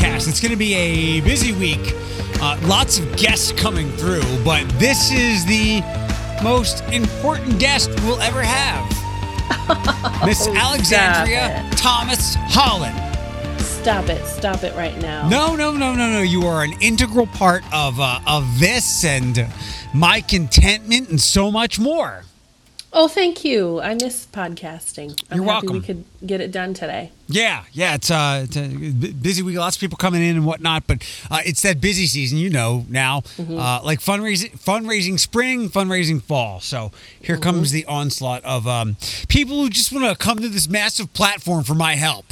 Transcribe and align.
podcast. 0.00 0.28
It's 0.28 0.40
going 0.40 0.52
to 0.52 0.56
be 0.58 0.74
a 0.74 1.20
busy 1.20 1.52
week. 1.52 1.94
Uh, 2.42 2.58
lots 2.64 2.98
of 2.98 3.16
guests 3.16 3.52
coming 3.52 3.90
through, 3.92 4.22
but 4.44 4.66
this 4.78 5.10
is 5.12 5.44
the 5.46 5.80
most 6.42 6.82
important 6.92 7.58
guest 7.58 7.90
we'll 8.04 8.20
ever 8.20 8.42
have. 8.42 8.88
Miss 10.26 10.46
Oh, 10.46 10.54
Alexandria 10.56 11.68
Thomas 11.72 12.34
Holland. 12.48 12.96
Stop 13.60 14.08
it. 14.08 14.24
Stop 14.26 14.62
it 14.62 14.74
right 14.76 14.96
now. 15.00 15.28
No, 15.28 15.56
no, 15.56 15.72
no, 15.72 15.94
no, 15.94 16.06
no. 16.10 16.20
You 16.20 16.42
are 16.46 16.62
an 16.62 16.72
integral 16.80 17.26
part 17.26 17.62
of 17.72 17.98
uh, 17.98 18.20
of 18.26 18.58
this 18.60 19.04
and 19.04 19.46
my 19.94 20.20
contentment 20.20 21.08
and 21.10 21.20
so 21.20 21.50
much 21.50 21.78
more. 21.78 22.22
Oh, 22.92 23.06
thank 23.06 23.44
you. 23.44 23.80
I 23.80 23.94
miss 23.94 24.26
podcasting. 24.26 25.16
I'm 25.30 25.36
You're 25.36 25.44
happy 25.46 25.68
welcome. 25.68 25.72
we 25.74 25.80
could 25.80 26.04
get 26.26 26.40
it 26.40 26.50
done 26.50 26.74
today. 26.74 27.12
Yeah, 27.28 27.62
yeah, 27.72 27.94
it's, 27.94 28.10
uh, 28.10 28.44
it's 28.44 28.56
a 28.56 28.66
busy 29.12 29.42
week. 29.42 29.56
Lots 29.56 29.76
of 29.76 29.80
people 29.80 29.96
coming 29.96 30.22
in 30.24 30.34
and 30.36 30.44
whatnot, 30.44 30.88
but 30.88 30.98
uh, 31.30 31.38
it's 31.46 31.62
that 31.62 31.80
busy 31.80 32.06
season, 32.06 32.38
you 32.38 32.50
know. 32.50 32.84
Now, 32.88 33.22
uh, 33.38 33.80
like 33.84 34.00
fundraising, 34.00 34.58
fundraising 34.58 35.20
spring, 35.20 35.68
fundraising 35.68 36.20
fall. 36.20 36.58
So 36.58 36.90
here 37.20 37.36
comes 37.38 37.70
the 37.70 37.86
onslaught 37.86 38.44
of 38.44 38.66
um, 38.66 38.96
people 39.28 39.62
who 39.62 39.70
just 39.70 39.92
want 39.92 40.06
to 40.06 40.16
come 40.16 40.38
to 40.40 40.48
this 40.48 40.68
massive 40.68 41.12
platform 41.12 41.62
for 41.62 41.74
my 41.76 41.94
help. 41.94 42.26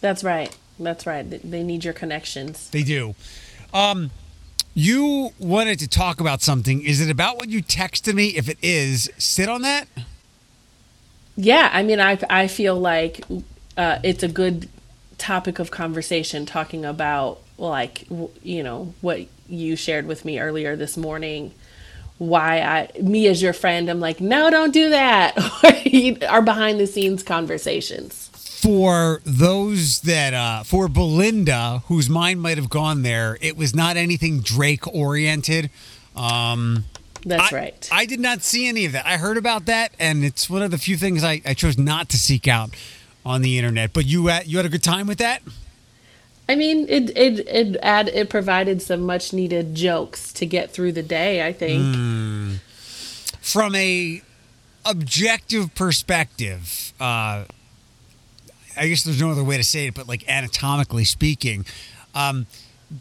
That's 0.00 0.22
right. 0.22 0.56
That's 0.78 1.04
right. 1.04 1.28
They- 1.28 1.38
They 1.38 1.62
need 1.64 1.82
your 1.84 1.94
connections. 1.94 2.70
They 2.70 2.84
do. 2.84 3.16
Um, 3.74 4.12
you 4.80 5.30
wanted 5.38 5.78
to 5.80 5.88
talk 5.88 6.20
about 6.20 6.40
something. 6.40 6.82
Is 6.82 7.00
it 7.00 7.10
about 7.10 7.36
what 7.36 7.50
you 7.50 7.62
texted 7.62 8.14
me? 8.14 8.28
If 8.28 8.48
it 8.48 8.58
is, 8.62 9.10
sit 9.18 9.48
on 9.48 9.62
that. 9.62 9.86
Yeah, 11.36 11.68
I 11.72 11.82
mean, 11.82 12.00
I 12.00 12.18
I 12.28 12.48
feel 12.48 12.78
like 12.78 13.24
uh, 13.76 13.98
it's 14.02 14.22
a 14.22 14.28
good 14.28 14.68
topic 15.18 15.58
of 15.58 15.70
conversation 15.70 16.46
talking 16.46 16.84
about 16.84 17.40
like 17.58 18.06
you 18.42 18.62
know 18.62 18.94
what 19.02 19.20
you 19.48 19.76
shared 19.76 20.06
with 20.06 20.24
me 20.24 20.40
earlier 20.40 20.76
this 20.76 20.96
morning. 20.96 21.52
Why 22.16 22.60
I 22.60 23.00
me 23.00 23.26
as 23.28 23.42
your 23.42 23.52
friend, 23.52 23.88
I'm 23.90 24.00
like, 24.00 24.20
no, 24.20 24.50
don't 24.50 24.72
do 24.72 24.90
that. 24.90 25.36
Our 26.28 26.42
behind 26.42 26.80
the 26.80 26.86
scenes 26.86 27.22
conversations. 27.22 28.29
For 28.60 29.22
those 29.24 30.00
that 30.02 30.34
uh 30.34 30.62
for 30.64 30.86
Belinda 30.86 31.82
whose 31.86 32.10
mind 32.10 32.42
might 32.42 32.58
have 32.58 32.68
gone 32.68 33.02
there 33.02 33.38
it 33.40 33.56
was 33.56 33.74
not 33.74 33.96
anything 33.96 34.40
Drake 34.40 34.86
oriented 34.86 35.70
um 36.14 36.84
That's 37.24 37.52
I, 37.52 37.56
right. 37.56 37.88
I 37.90 38.04
did 38.04 38.20
not 38.20 38.42
see 38.42 38.68
any 38.68 38.84
of 38.84 38.92
that 38.92 39.06
I 39.06 39.16
heard 39.16 39.38
about 39.38 39.64
that 39.66 39.92
and 39.98 40.24
it's 40.24 40.50
one 40.50 40.62
of 40.62 40.70
the 40.70 40.78
few 40.78 40.98
things 40.98 41.24
I, 41.24 41.40
I 41.46 41.54
chose 41.54 41.78
not 41.78 42.10
to 42.10 42.18
seek 42.18 42.46
out 42.46 42.70
on 43.24 43.40
the 43.40 43.56
internet 43.56 43.94
but 43.94 44.04
you 44.04 44.26
had, 44.26 44.46
you 44.46 44.58
had 44.58 44.66
a 44.66 44.70
good 44.70 44.82
time 44.82 45.06
with 45.06 45.18
that 45.18 45.42
I 46.48 46.56
mean, 46.56 46.86
it 46.88 47.16
it 47.16 47.46
it 47.46 47.76
add 47.80 48.08
it 48.08 48.28
provided 48.28 48.82
some 48.82 49.02
much 49.02 49.32
needed 49.32 49.76
jokes 49.76 50.32
to 50.32 50.44
get 50.46 50.72
through 50.72 50.90
the 50.90 51.02
day. 51.02 51.46
I 51.46 51.52
think. 51.52 52.58
from 53.40 53.74
a 53.76 54.20
objective 54.84 55.72
perspective 55.76 56.92
uh 56.98 57.44
I 58.76 58.88
guess 58.88 59.02
there's 59.04 59.20
no 59.20 59.30
other 59.30 59.44
way 59.44 59.56
to 59.56 59.64
say 59.64 59.86
it 59.86 59.94
but 59.94 60.06
like 60.08 60.28
anatomically 60.28 61.04
speaking 61.04 61.64
um 62.14 62.46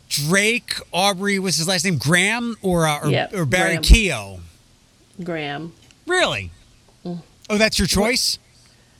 Drake 0.08 0.76
Aubrey 0.92 1.40
was 1.40 1.58
his 1.58 1.68
last 1.68 1.84
name 1.84 1.98
Graham 1.98 2.56
or 2.62 2.86
uh, 2.88 3.00
or, 3.02 3.10
Yep, 3.10 3.34
or 3.34 3.46
Barry 3.46 3.70
Graham. 3.78 3.82
Keogh 3.84 4.40
Graham, 5.24 5.74
Really? 6.06 6.52
Oh, 7.06 7.58
that's 7.58 7.80
your 7.80 7.88
choice. 7.88 8.38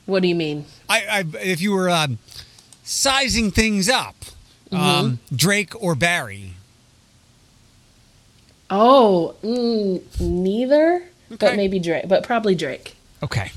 what 0.06 0.22
do 0.22 0.28
you 0.28 0.34
mean? 0.34 0.64
I, 0.88 1.06
I 1.08 1.24
if 1.42 1.60
you 1.60 1.70
were 1.72 1.88
um, 1.88 2.18
sizing 2.82 3.52
things 3.52 3.88
up, 3.88 4.16
um, 4.72 5.20
Drake 5.34 5.72
or 5.80 5.94
Barry. 5.94 6.54
Oh, 8.68 9.34
mm, 9.42 10.02
neither, 10.20 11.04
Okay. 11.32 11.36
but 11.38 11.56
maybe 11.56 11.78
Drake, 11.78 12.08
but 12.08 12.24
probably 12.24 12.54
Drake. 12.54 12.96
Okay. 13.22 13.50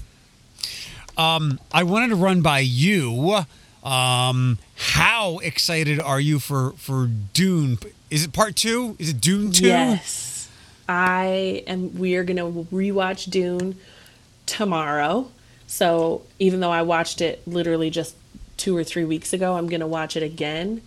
Um, 1.17 1.59
I 1.71 1.83
wanted 1.83 2.09
to 2.09 2.15
run 2.15 2.41
by 2.41 2.59
you. 2.59 3.43
Um, 3.83 4.57
how 4.75 5.39
excited 5.39 5.99
are 5.99 6.19
you 6.19 6.39
for 6.39 6.71
for 6.77 7.07
Dune? 7.33 7.77
Is 8.09 8.23
it 8.23 8.33
part 8.33 8.55
two? 8.55 8.95
Is 8.99 9.09
it 9.09 9.19
Dune 9.21 9.51
two? 9.51 9.67
Yes, 9.67 10.49
I 10.87 11.63
am. 11.67 11.97
We 11.97 12.15
are 12.15 12.23
gonna 12.23 12.49
rewatch 12.49 13.29
Dune 13.29 13.77
tomorrow. 14.45 15.29
So 15.67 16.21
even 16.39 16.59
though 16.59 16.71
I 16.71 16.81
watched 16.83 17.19
it 17.21 17.41
literally 17.47 17.89
just 17.89 18.15
two 18.57 18.75
or 18.77 18.83
three 18.83 19.05
weeks 19.05 19.33
ago, 19.33 19.55
I'm 19.57 19.67
gonna 19.67 19.87
watch 19.87 20.15
it 20.15 20.23
again. 20.23 20.81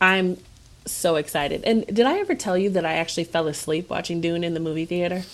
I'm 0.00 0.38
so 0.86 1.16
excited. 1.16 1.64
And 1.64 1.86
did 1.86 2.06
I 2.06 2.18
ever 2.18 2.34
tell 2.34 2.56
you 2.56 2.70
that 2.70 2.86
I 2.86 2.94
actually 2.94 3.24
fell 3.24 3.46
asleep 3.48 3.90
watching 3.90 4.20
Dune 4.20 4.42
in 4.42 4.54
the 4.54 4.60
movie 4.60 4.86
theater? 4.86 5.24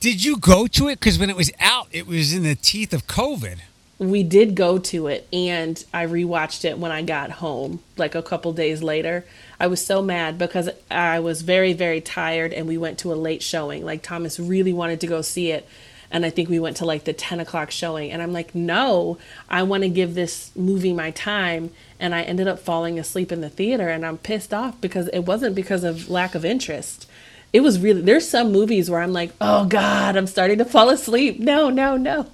Did 0.00 0.24
you 0.24 0.36
go 0.38 0.66
to 0.68 0.88
it? 0.88 1.00
Because 1.00 1.18
when 1.18 1.28
it 1.28 1.36
was 1.36 1.50
out, 1.58 1.88
it 1.90 2.06
was 2.06 2.32
in 2.32 2.44
the 2.44 2.54
teeth 2.54 2.92
of 2.92 3.06
COVID. 3.06 3.58
we 3.98 4.22
did 4.22 4.54
go 4.54 4.78
to 4.78 5.08
it 5.08 5.26
and 5.32 5.84
I 5.92 6.06
rewatched 6.06 6.64
it 6.64 6.78
when 6.78 6.92
I 6.92 7.02
got 7.02 7.30
home, 7.32 7.80
like 7.96 8.14
a 8.14 8.22
couple 8.22 8.52
days 8.52 8.80
later. 8.80 9.24
I 9.58 9.66
was 9.66 9.84
so 9.84 10.00
mad 10.00 10.38
because 10.38 10.70
I 10.88 11.18
was 11.18 11.42
very, 11.42 11.72
very 11.72 12.00
tired 12.00 12.52
and 12.52 12.68
we 12.68 12.78
went 12.78 12.98
to 13.00 13.12
a 13.12 13.16
late 13.16 13.42
showing. 13.42 13.84
Like 13.84 14.02
Thomas 14.02 14.38
really 14.38 14.72
wanted 14.72 15.00
to 15.00 15.08
go 15.08 15.20
see 15.20 15.50
it. 15.50 15.68
And 16.10 16.24
I 16.24 16.30
think 16.30 16.48
we 16.48 16.60
went 16.60 16.76
to 16.78 16.86
like 16.86 17.04
the 17.04 17.12
10 17.12 17.40
o'clock 17.40 17.70
showing. 17.72 18.12
And 18.12 18.22
I'm 18.22 18.32
like, 18.32 18.54
no, 18.54 19.18
I 19.50 19.64
want 19.64 19.82
to 19.82 19.88
give 19.90 20.14
this 20.14 20.52
movie 20.56 20.92
my 20.92 21.10
time. 21.10 21.70
And 21.98 22.14
I 22.14 22.22
ended 22.22 22.46
up 22.46 22.60
falling 22.60 22.98
asleep 22.98 23.30
in 23.32 23.40
the 23.40 23.50
theater. 23.50 23.88
And 23.88 24.06
I'm 24.06 24.16
pissed 24.16 24.54
off 24.54 24.80
because 24.80 25.08
it 25.08 25.20
wasn't 25.20 25.54
because 25.56 25.84
of 25.84 26.08
lack 26.08 26.34
of 26.34 26.44
interest. 26.44 27.10
It 27.52 27.60
was 27.60 27.80
really, 27.80 28.02
there's 28.02 28.28
some 28.28 28.52
movies 28.52 28.90
where 28.90 29.00
I'm 29.00 29.12
like, 29.12 29.32
oh 29.40 29.64
God, 29.66 30.16
I'm 30.16 30.26
starting 30.26 30.58
to 30.58 30.64
fall 30.64 30.90
asleep. 30.90 31.40
No, 31.40 31.70
no, 31.70 31.96
no. 31.96 32.26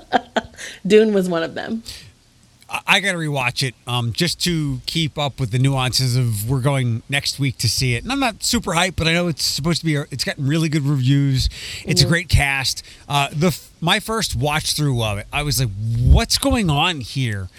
Dune 0.86 1.14
was 1.14 1.28
one 1.28 1.42
of 1.42 1.54
them. 1.54 1.82
I, 2.86 3.00
got 3.00 3.12
to 3.12 3.18
rewatch 3.18 3.66
it 3.66 3.74
um, 3.86 4.12
just 4.12 4.42
to 4.44 4.80
keep 4.86 5.18
up 5.18 5.38
with 5.38 5.50
the 5.50 5.58
nuances 5.58 6.16
of 6.16 6.48
we're 6.48 6.60
going 6.60 7.02
next 7.08 7.38
week 7.38 7.58
to 7.58 7.68
see 7.68 7.94
it. 7.94 8.02
And 8.02 8.10
I'm 8.10 8.20
not 8.20 8.42
super 8.42 8.72
hyped, 8.72 8.96
but 8.96 9.06
I 9.06 9.12
know 9.12 9.28
it's 9.28 9.44
supposed 9.44 9.80
to 9.80 9.84
be. 9.84 9.96
It's 10.10 10.24
gotten 10.24 10.46
really 10.46 10.70
good 10.70 10.82
reviews. 10.82 11.50
It's 11.84 12.02
a 12.02 12.06
great 12.06 12.28
cast. 12.28 12.82
Uh, 13.08 13.28
the 13.30 13.58
my 13.80 14.00
first 14.00 14.34
watch 14.34 14.74
through 14.74 15.02
of 15.02 15.18
it, 15.18 15.26
I 15.32 15.42
was 15.42 15.60
like, 15.60 15.68
"What's 15.98 16.38
going 16.38 16.70
on 16.70 17.00
here?" 17.00 17.50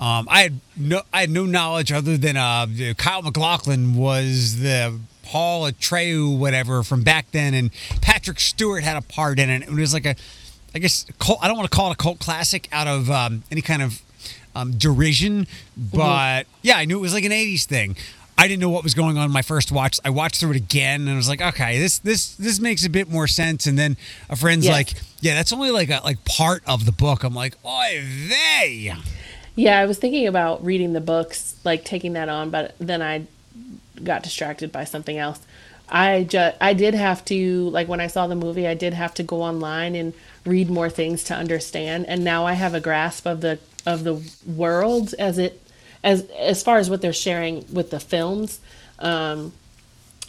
Um, 0.00 0.26
I 0.28 0.42
had 0.42 0.60
no 0.76 1.02
I 1.12 1.20
had 1.20 1.30
no 1.30 1.46
knowledge 1.46 1.92
other 1.92 2.16
than 2.16 2.36
uh, 2.36 2.66
Kyle 2.96 3.22
MacLachlan 3.22 3.94
was 3.94 4.60
the 4.60 4.98
Paul 5.26 5.70
Atreyu 5.70 6.38
whatever 6.38 6.82
from 6.82 7.02
back 7.02 7.30
then, 7.32 7.52
and 7.54 7.70
Patrick 8.00 8.38
Stewart 8.40 8.84
had 8.84 8.96
a 8.96 9.02
part 9.02 9.38
in 9.38 9.50
it. 9.50 9.62
It 9.62 9.70
was 9.70 9.92
like 9.92 10.06
a, 10.06 10.14
I 10.74 10.78
guess 10.78 11.04
cult, 11.18 11.38
I 11.42 11.48
don't 11.48 11.56
want 11.56 11.70
to 11.70 11.76
call 11.76 11.90
it 11.90 11.94
a 11.94 11.96
cult 11.96 12.18
classic 12.20 12.68
out 12.72 12.86
of 12.86 13.10
um, 13.10 13.42
any 13.50 13.60
kind 13.62 13.82
of 13.82 14.00
um, 14.54 14.72
derision, 14.78 15.46
but 15.76 16.46
yeah, 16.62 16.76
I 16.78 16.84
knew 16.84 16.98
it 16.98 17.02
was 17.02 17.12
like 17.14 17.24
an 17.24 17.32
'80s 17.32 17.64
thing. 17.64 17.96
I 18.38 18.48
didn't 18.48 18.60
know 18.60 18.68
what 18.68 18.82
was 18.84 18.92
going 18.92 19.16
on 19.16 19.24
in 19.24 19.32
my 19.32 19.40
first 19.40 19.72
watch. 19.72 19.98
I 20.04 20.10
watched 20.10 20.40
through 20.40 20.50
it 20.50 20.56
again, 20.56 21.00
and 21.02 21.10
I 21.10 21.16
was 21.16 21.28
like, 21.28 21.40
okay, 21.40 21.78
this 21.78 21.98
this 21.98 22.34
this 22.36 22.60
makes 22.60 22.84
a 22.84 22.90
bit 22.90 23.10
more 23.10 23.26
sense. 23.26 23.66
And 23.66 23.78
then 23.78 23.96
a 24.28 24.36
friend's 24.36 24.66
Yes. 24.66 24.72
like, 24.74 24.92
yeah, 25.20 25.34
that's 25.34 25.52
only 25.52 25.70
like 25.70 25.88
a 25.90 26.00
like 26.04 26.22
part 26.24 26.62
of 26.66 26.84
the 26.84 26.92
book. 26.92 27.24
I'm 27.24 27.34
like, 27.34 27.54
oy 27.64 28.02
vey. 28.04 28.92
Yeah, 29.54 29.78
I 29.80 29.86
was 29.86 29.96
thinking 29.98 30.26
about 30.26 30.62
reading 30.62 30.92
the 30.92 31.00
books, 31.00 31.56
like 31.64 31.82
taking 31.84 32.12
that 32.12 32.28
on, 32.28 32.50
but 32.50 32.74
then 32.78 33.00
I 33.00 33.26
got 34.02 34.22
distracted 34.22 34.72
by 34.72 34.84
something 34.84 35.18
else. 35.18 35.40
I 35.88 36.24
just 36.24 36.56
I 36.60 36.72
did 36.74 36.94
have 36.94 37.24
to 37.26 37.70
like 37.70 37.88
when 37.88 38.00
I 38.00 38.08
saw 38.08 38.26
the 38.26 38.34
movie, 38.34 38.66
I 38.66 38.74
did 38.74 38.94
have 38.94 39.14
to 39.14 39.22
go 39.22 39.42
online 39.42 39.94
and 39.94 40.14
read 40.44 40.68
more 40.68 40.90
things 40.90 41.22
to 41.24 41.34
understand, 41.34 42.06
and 42.06 42.24
now 42.24 42.44
I 42.44 42.54
have 42.54 42.74
a 42.74 42.80
grasp 42.80 43.26
of 43.26 43.40
the 43.40 43.58
of 43.84 44.02
the 44.02 44.20
world 44.46 45.14
as 45.18 45.38
it 45.38 45.62
as 46.02 46.28
as 46.38 46.62
far 46.62 46.78
as 46.78 46.90
what 46.90 47.02
they're 47.02 47.12
sharing 47.12 47.64
with 47.72 47.90
the 47.90 48.00
films. 48.00 48.60
Um, 48.98 49.52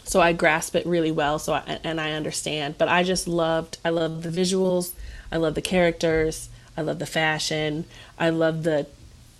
so 0.04 0.20
I 0.20 0.32
grasp 0.32 0.74
it 0.74 0.86
really 0.86 1.12
well. 1.12 1.38
So 1.38 1.54
I, 1.54 1.80
and 1.84 2.00
I 2.00 2.12
understand, 2.12 2.78
but 2.78 2.88
I 2.88 3.02
just 3.02 3.26
loved. 3.28 3.78
I 3.84 3.90
love 3.90 4.22
the 4.22 4.30
visuals. 4.30 4.92
I 5.30 5.36
love 5.36 5.54
the 5.54 5.62
characters. 5.62 6.48
I 6.76 6.82
love 6.82 6.98
the 6.98 7.06
fashion. 7.06 7.84
I 8.18 8.30
love 8.30 8.62
the 8.62 8.86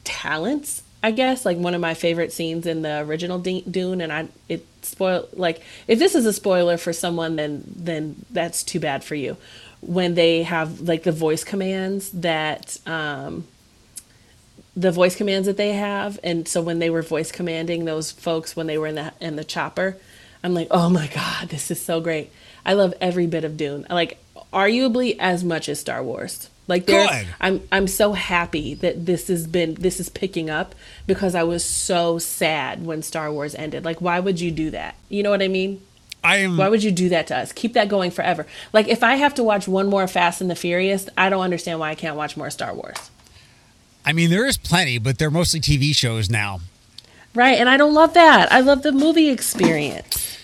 talents. 0.04 0.82
I 1.02 1.10
guess 1.12 1.44
like 1.44 1.56
one 1.56 1.74
of 1.74 1.80
my 1.80 1.94
favorite 1.94 2.32
scenes 2.32 2.66
in 2.66 2.82
the 2.82 3.00
original 3.00 3.38
Dune, 3.38 4.00
and 4.00 4.12
I 4.12 4.28
it 4.48 4.66
spoil 4.82 5.28
like 5.32 5.62
if 5.86 5.98
this 5.98 6.14
is 6.14 6.26
a 6.26 6.32
spoiler 6.32 6.76
for 6.76 6.92
someone, 6.92 7.36
then 7.36 7.64
then 7.66 8.24
that's 8.30 8.62
too 8.62 8.80
bad 8.80 9.04
for 9.04 9.14
you. 9.14 9.36
When 9.80 10.14
they 10.14 10.42
have 10.42 10.80
like 10.80 11.04
the 11.04 11.12
voice 11.12 11.44
commands 11.44 12.10
that 12.10 12.78
um, 12.86 13.46
the 14.76 14.90
voice 14.90 15.14
commands 15.14 15.46
that 15.46 15.56
they 15.56 15.72
have 15.72 16.18
and 16.22 16.46
so 16.46 16.62
when 16.62 16.78
they 16.78 16.90
were 16.90 17.02
voice 17.02 17.32
commanding 17.32 17.84
those 17.84 18.12
folks 18.12 18.54
when 18.54 18.66
they 18.68 18.78
were 18.78 18.86
in 18.86 18.94
the 18.94 19.12
in 19.20 19.34
the 19.34 19.42
chopper 19.42 19.96
i'm 20.44 20.54
like 20.54 20.68
oh 20.70 20.88
my 20.88 21.08
god 21.08 21.48
this 21.48 21.68
is 21.68 21.82
so 21.82 22.00
great 22.00 22.30
i 22.64 22.72
love 22.72 22.94
every 23.00 23.26
bit 23.26 23.42
of 23.42 23.56
dune 23.56 23.84
like 23.90 24.18
arguably 24.52 25.16
as 25.18 25.44
much 25.44 25.68
as 25.68 25.80
Star 25.80 26.02
Wars. 26.02 26.48
Like 26.68 26.84
there, 26.84 27.08
Good. 27.08 27.26
I'm 27.40 27.62
I'm 27.72 27.88
so 27.88 28.12
happy 28.12 28.74
that 28.74 29.06
this 29.06 29.28
has 29.28 29.46
been 29.46 29.74
this 29.74 29.98
is 29.98 30.10
picking 30.10 30.50
up 30.50 30.74
because 31.06 31.34
I 31.34 31.42
was 31.42 31.64
so 31.64 32.18
sad 32.18 32.84
when 32.84 33.02
Star 33.02 33.32
Wars 33.32 33.54
ended. 33.54 33.84
Like, 33.84 34.00
why 34.00 34.20
would 34.20 34.38
you 34.40 34.50
do 34.50 34.70
that? 34.70 34.94
You 35.08 35.22
know 35.22 35.30
what 35.30 35.42
I 35.42 35.48
mean? 35.48 35.80
I 36.22 36.36
am. 36.38 36.56
Why 36.58 36.68
would 36.68 36.82
you 36.82 36.92
do 36.92 37.08
that 37.08 37.26
to 37.28 37.38
us? 37.38 37.52
Keep 37.52 37.72
that 37.72 37.88
going 37.88 38.10
forever. 38.10 38.46
Like, 38.72 38.86
if 38.88 39.02
I 39.02 39.14
have 39.16 39.34
to 39.34 39.42
watch 39.42 39.66
one 39.66 39.88
more 39.88 40.06
Fast 40.06 40.40
and 40.40 40.50
the 40.50 40.54
Furious, 40.54 41.08
I 41.16 41.30
don't 41.30 41.42
understand 41.42 41.80
why 41.80 41.90
I 41.90 41.94
can't 41.94 42.16
watch 42.16 42.36
more 42.36 42.50
Star 42.50 42.74
Wars. 42.74 43.10
I 44.04 44.12
mean, 44.12 44.30
there 44.30 44.46
is 44.46 44.58
plenty, 44.58 44.98
but 44.98 45.18
they're 45.18 45.30
mostly 45.30 45.60
TV 45.60 45.94
shows 45.94 46.28
now. 46.28 46.60
Right, 47.34 47.58
and 47.58 47.68
I 47.68 47.76
don't 47.76 47.94
love 47.94 48.14
that. 48.14 48.50
I 48.52 48.60
love 48.60 48.82
the 48.82 48.92
movie 48.92 49.28
experience. 49.28 50.37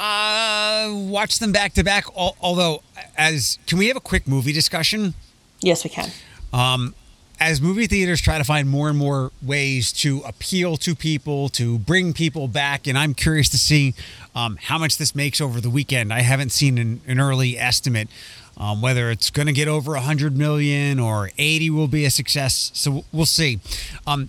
Uh, 0.00 0.88
watch 0.94 1.38
them 1.40 1.52
back 1.52 1.74
to 1.74 1.84
back. 1.84 2.06
al- 2.16 2.36
Although, 2.40 2.82
as 3.18 3.58
can 3.66 3.76
we 3.78 3.88
have 3.88 3.96
a 3.98 4.00
quick 4.00 4.26
movie 4.26 4.52
discussion? 4.52 5.12
Yes, 5.60 5.84
we 5.84 5.90
can. 5.90 6.10
Um, 6.54 6.94
as 7.38 7.60
movie 7.60 7.86
theaters 7.86 8.20
try 8.20 8.38
to 8.38 8.44
find 8.44 8.68
more 8.68 8.88
and 8.88 8.96
more 8.96 9.30
ways 9.42 9.92
to 9.92 10.20
appeal 10.26 10.78
to 10.78 10.94
people, 10.94 11.50
to 11.50 11.78
bring 11.78 12.14
people 12.14 12.48
back, 12.48 12.86
and 12.86 12.96
I'm 12.96 13.12
curious 13.12 13.50
to 13.50 13.58
see 13.58 13.94
um, 14.34 14.56
how 14.60 14.78
much 14.78 14.96
this 14.96 15.14
makes 15.14 15.38
over 15.40 15.60
the 15.60 15.70
weekend. 15.70 16.12
I 16.14 16.20
haven't 16.20 16.50
seen 16.50 16.78
an, 16.78 17.02
an 17.06 17.20
early 17.20 17.58
estimate. 17.58 18.08
Um, 18.56 18.82
whether 18.82 19.10
it's 19.10 19.30
going 19.30 19.46
to 19.46 19.54
get 19.54 19.68
over 19.68 19.92
100 19.92 20.36
million 20.36 20.98
or 21.00 21.30
80 21.38 21.70
will 21.70 21.88
be 21.88 22.04
a 22.04 22.10
success. 22.10 22.70
So 22.74 23.04
we'll 23.10 23.24
see. 23.24 23.58
Um, 24.06 24.28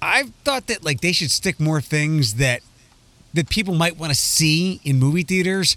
I've 0.00 0.30
thought 0.44 0.66
that 0.68 0.82
like 0.82 1.00
they 1.02 1.12
should 1.12 1.30
stick 1.30 1.60
more 1.60 1.82
things 1.82 2.34
that 2.34 2.62
that 3.34 3.48
people 3.48 3.74
might 3.74 3.98
want 3.98 4.10
to 4.12 4.18
see 4.18 4.80
in 4.84 4.98
movie 4.98 5.22
theaters. 5.22 5.76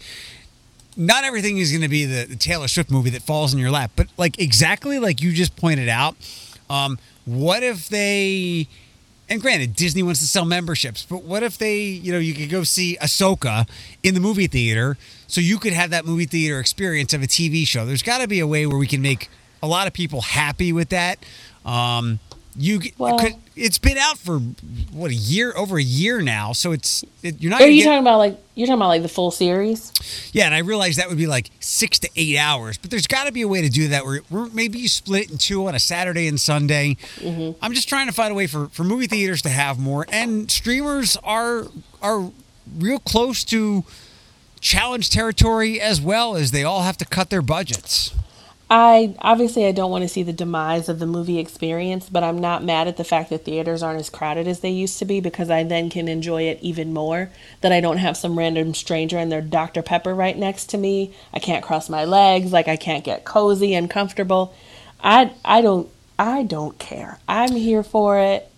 Not 0.97 1.23
everything 1.23 1.57
is 1.57 1.71
going 1.71 1.81
to 1.81 1.89
be 1.89 2.05
the, 2.05 2.25
the 2.25 2.35
Taylor 2.35 2.67
Swift 2.67 2.89
movie 2.89 3.09
that 3.11 3.21
falls 3.21 3.53
in 3.53 3.59
your 3.59 3.71
lap, 3.71 3.91
but 3.95 4.07
like 4.17 4.39
exactly 4.39 4.99
like 4.99 5.21
you 5.21 5.33
just 5.33 5.55
pointed 5.55 5.89
out. 5.89 6.15
Um, 6.69 6.97
what 7.25 7.63
if 7.63 7.89
they? 7.89 8.67
And 9.27 9.41
granted, 9.41 9.75
Disney 9.75 10.03
wants 10.03 10.19
to 10.19 10.27
sell 10.27 10.45
memberships, 10.45 11.03
but 11.03 11.23
what 11.23 11.41
if 11.41 11.57
they, 11.57 11.79
you 11.79 12.11
know, 12.11 12.19
you 12.19 12.35
could 12.35 12.49
go 12.49 12.63
see 12.63 12.95
Ahsoka 13.01 13.67
in 14.03 14.13
the 14.13 14.19
movie 14.19 14.45
theater, 14.45 14.97
so 15.27 15.41
you 15.41 15.57
could 15.57 15.73
have 15.73 15.89
that 15.89 16.05
movie 16.05 16.25
theater 16.25 16.59
experience 16.59 17.11
of 17.11 17.23
a 17.23 17.27
TV 17.27 17.65
show. 17.65 17.87
There's 17.87 18.03
got 18.03 18.19
to 18.19 18.27
be 18.27 18.39
a 18.39 18.45
way 18.45 18.67
where 18.67 18.77
we 18.77 18.85
can 18.85 19.01
make 19.01 19.29
a 19.63 19.67
lot 19.67 19.87
of 19.87 19.93
people 19.93 20.21
happy 20.21 20.71
with 20.71 20.89
that. 20.89 21.17
Um, 21.65 22.19
you, 22.57 22.79
Well- 22.97 23.19
could, 23.19 23.33
it's 23.55 23.77
been 23.77 23.97
out 23.97 24.17
for 24.17 24.39
what 24.91 25.11
a 25.11 25.15
year, 25.15 25.53
over 25.55 25.77
a 25.77 25.81
year 25.83 26.21
now, 26.21 26.51
so 26.53 26.71
it's 26.73 27.03
it, 27.23 27.41
you're 27.41 27.49
not. 27.49 27.61
Are 27.61 27.67
you 27.67 27.83
get- 27.83 27.89
talking 27.89 28.01
about 28.01 28.17
like 28.17 28.37
you're 28.55 28.67
talking 28.67 28.79
about 28.79 28.87
like 28.89 29.01
the 29.01 29.07
full 29.09 29.31
series? 29.31 29.91
yeah, 30.33 30.45
and 30.45 30.53
I 30.55 30.59
realize 30.59 30.95
that 30.97 31.07
would 31.09 31.17
be 31.17 31.27
like 31.27 31.51
six 31.59 31.99
to 31.99 32.09
eight 32.15 32.37
hours, 32.37 32.77
but 32.77 32.91
there's 32.91 33.07
got 33.07 33.25
to 33.25 33.31
be 33.31 33.41
a 33.41 33.47
way 33.47 33.61
to 33.61 33.69
do 33.69 33.87
that 33.89 34.05
where, 34.05 34.19
where 34.29 34.47
maybe 34.47 34.79
you 34.79 34.87
split 34.89 35.23
it 35.25 35.31
in 35.31 35.37
two 35.37 35.65
on 35.67 35.75
a 35.75 35.79
Saturday 35.79 36.27
and 36.27 36.39
Sunday. 36.39 36.95
Mm-hmm. 37.17 37.57
I'm 37.63 37.73
just 37.73 37.87
trying 37.89 38.07
to 38.07 38.13
find 38.13 38.31
a 38.31 38.35
way 38.35 38.47
for, 38.47 38.67
for 38.67 38.83
movie 38.83 39.07
theaters 39.07 39.41
to 39.43 39.49
have 39.49 39.79
more, 39.79 40.05
and 40.09 40.49
streamers 40.51 41.17
are 41.23 41.67
are 42.01 42.31
real 42.77 42.99
close 42.99 43.43
to 43.45 43.83
challenge 44.59 45.09
territory 45.09 45.79
as 45.79 46.01
well 46.01 46.35
as 46.35 46.51
they 46.51 46.63
all 46.63 46.81
have 46.81 46.97
to 46.97 47.05
cut 47.05 47.29
their 47.29 47.41
budgets. 47.41 48.13
I 48.69 49.15
obviously 49.19 49.67
I 49.67 49.71
don't 49.71 49.91
want 49.91 50.01
to 50.03 50.07
see 50.07 50.23
the 50.23 50.33
demise 50.33 50.89
of 50.89 50.97
the 50.97 51.05
movie 51.05 51.37
experience, 51.37 52.09
but 52.09 52.23
I'm 52.23 52.39
not 52.39 52.63
mad 52.63 52.87
at 52.87 52.97
the 52.97 53.03
fact 53.03 53.29
that 53.29 53.45
theaters 53.45 53.83
aren't 53.83 53.99
as 53.99 54.09
crowded 54.09 54.47
as 54.47 54.61
they 54.61 54.71
used 54.71 54.97
to 54.99 55.05
be 55.05 55.19
because 55.19 55.51
I 55.51 55.63
then 55.63 55.91
can 55.91 56.07
enjoy 56.07 56.43
it 56.43 56.57
even 56.61 56.91
more. 56.91 57.29
That 57.61 57.71
I 57.71 57.79
don't 57.79 57.97
have 57.97 58.17
some 58.17 58.39
random 58.39 58.73
stranger 58.73 59.19
and 59.19 59.31
their 59.31 59.41
Dr. 59.41 59.83
Pepper 59.83 60.15
right 60.15 60.35
next 60.35 60.65
to 60.71 60.79
me. 60.79 61.13
I 61.31 61.37
can't 61.37 61.63
cross 61.63 61.89
my 61.89 62.05
legs, 62.05 62.51
like 62.51 62.67
I 62.67 62.75
can't 62.75 63.03
get 63.03 63.23
cozy 63.23 63.75
and 63.75 63.87
comfortable. 63.89 64.55
I 64.99 65.31
I 65.43 65.61
don't 65.61 65.87
I 66.17 66.41
don't 66.43 66.79
care. 66.79 67.19
I'm 67.27 67.51
here 67.51 67.83
for 67.83 68.17
it. 68.17 68.51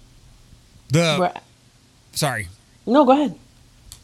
The 0.89 1.17
sorry, 2.13 2.47
No, 2.85 3.03
go 3.03 3.11
ahead. 3.11 3.37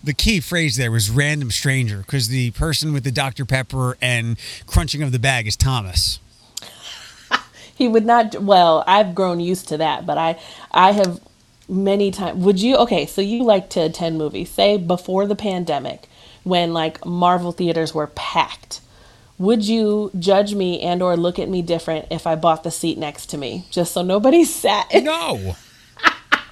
The 0.04 0.14
key 0.14 0.40
phrase 0.42 0.76
there 0.76 0.92
was 0.92 1.10
random 1.10 1.50
stranger 1.50 2.00
because 2.00 2.28
the 2.28 2.52
person 2.52 2.92
with 2.94 3.04
the 3.04 3.12
Dr 3.12 3.46
Pepper 3.46 3.98
and 4.02 4.38
crunching 4.68 5.02
of 5.02 5.12
the 5.12 5.20
bag 5.20 5.48
is 5.48 5.56
Thomas. 5.56 6.20
He 7.76 7.88
would 7.88 8.06
not. 8.06 8.40
Well, 8.40 8.84
I've 8.86 9.16
grown 9.16 9.40
used 9.40 9.68
to 9.70 9.78
that, 9.78 10.06
but 10.06 10.16
I, 10.16 10.40
I 10.70 10.92
have 10.92 11.20
many 11.68 12.12
times. 12.12 12.38
Would 12.46 12.62
you? 12.62 12.78
Okay, 12.78 13.08
so 13.08 13.20
you 13.20 13.44
like 13.44 13.72
to 13.72 13.82
attend 13.82 14.20
movies? 14.20 14.52
Say 14.52 14.78
before 14.78 15.26
the 15.26 15.36
pandemic, 15.36 16.08
when 16.44 16.72
like 16.72 17.04
Marvel 17.04 17.52
theaters 17.52 17.94
were 17.94 18.08
packed. 18.08 18.80
Would 19.40 19.68
you 19.68 20.12
judge 20.20 20.54
me 20.54 20.82
and 20.82 21.02
or 21.02 21.18
look 21.18 21.40
at 21.40 21.50
me 21.50 21.64
different 21.64 22.06
if 22.12 22.28
I 22.28 22.36
bought 22.36 22.64
the 22.64 22.70
seat 22.70 23.00
next 23.00 23.26
to 23.32 23.38
me, 23.40 23.66
just 23.72 23.92
so 23.92 24.04
nobody 24.04 24.44
sat? 24.46 24.88
No, 24.94 25.56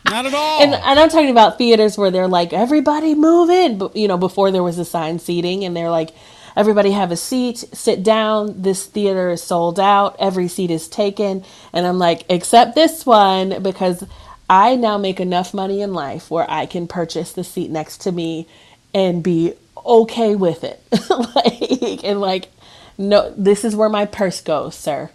not 0.06 0.25
at 0.25 0.33
all. 0.33 0.62
And, 0.62 0.74
and 0.74 1.00
I'm 1.00 1.09
talking 1.09 1.30
about 1.30 1.57
theaters 1.57 1.98
where 1.98 2.12
they're 2.12 2.27
like, 2.27 2.53
everybody 2.53 3.15
move 3.15 3.50
in. 3.50 3.77
But, 3.77 3.95
you 3.95 4.07
know, 4.07 4.18
before 4.18 4.51
there 4.51 4.63
was 4.63 4.77
assigned 4.77 5.21
seating, 5.21 5.63
and 5.63 5.75
they're 5.75 5.89
like, 5.89 6.12
everybody 6.56 6.92
have 6.92 7.12
a 7.12 7.18
seat, 7.18 7.59
sit 7.74 8.03
down. 8.03 8.62
This 8.62 8.86
theater 8.86 9.30
is 9.30 9.44
sold 9.44 9.80
out. 9.80 10.15
Every 10.19 10.48
seat 10.48 10.71
is 10.71 10.88
taken. 10.88 11.44
And 11.74 11.86
I'm 11.86 12.00
like, 12.00 12.24
except 12.30 12.75
this 12.75 13.06
one, 13.06 13.62
because 13.62 14.03
I 14.50 14.75
now 14.75 14.98
make 14.98 15.19
enough 15.19 15.53
money 15.53 15.81
in 15.81 15.94
life 15.94 16.30
where 16.30 16.50
I 16.50 16.65
can 16.65 16.88
purchase 16.88 17.31
the 17.31 17.44
seat 17.44 17.71
next 17.71 18.00
to 18.01 18.12
me 18.12 18.47
and 18.94 19.24
be 19.24 19.54
okay 19.86 20.36
with 20.36 20.63
it. 20.63 20.81
like, 21.36 22.04
and 22.04 22.19
like, 22.19 22.50
no, 22.97 23.33
this 23.38 23.63
is 23.63 23.75
where 23.75 23.89
my 23.89 24.06
purse 24.06 24.42
goes, 24.42 24.75
sir. 24.75 25.09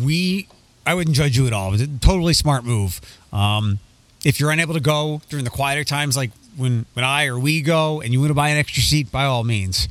we 0.00 0.48
I 0.86 0.94
wouldn't 0.94 1.16
judge 1.16 1.36
you 1.36 1.46
at 1.46 1.52
all. 1.52 1.68
It 1.68 1.72
was 1.72 1.80
a 1.82 1.86
totally 1.98 2.32
smart 2.32 2.64
move. 2.64 3.00
Um, 3.32 3.78
if 4.24 4.40
you're 4.40 4.50
unable 4.50 4.74
to 4.74 4.80
go 4.80 5.20
during 5.28 5.44
the 5.44 5.50
quieter 5.50 5.84
times, 5.84 6.16
like 6.16 6.30
when 6.56 6.86
when 6.94 7.04
I 7.04 7.26
or 7.26 7.38
we 7.38 7.60
go, 7.62 8.00
and 8.00 8.12
you 8.12 8.18
want 8.20 8.30
to 8.30 8.34
buy 8.34 8.48
an 8.48 8.58
extra 8.58 8.82
seat, 8.82 9.12
by 9.12 9.24
all 9.24 9.44
means. 9.44 9.88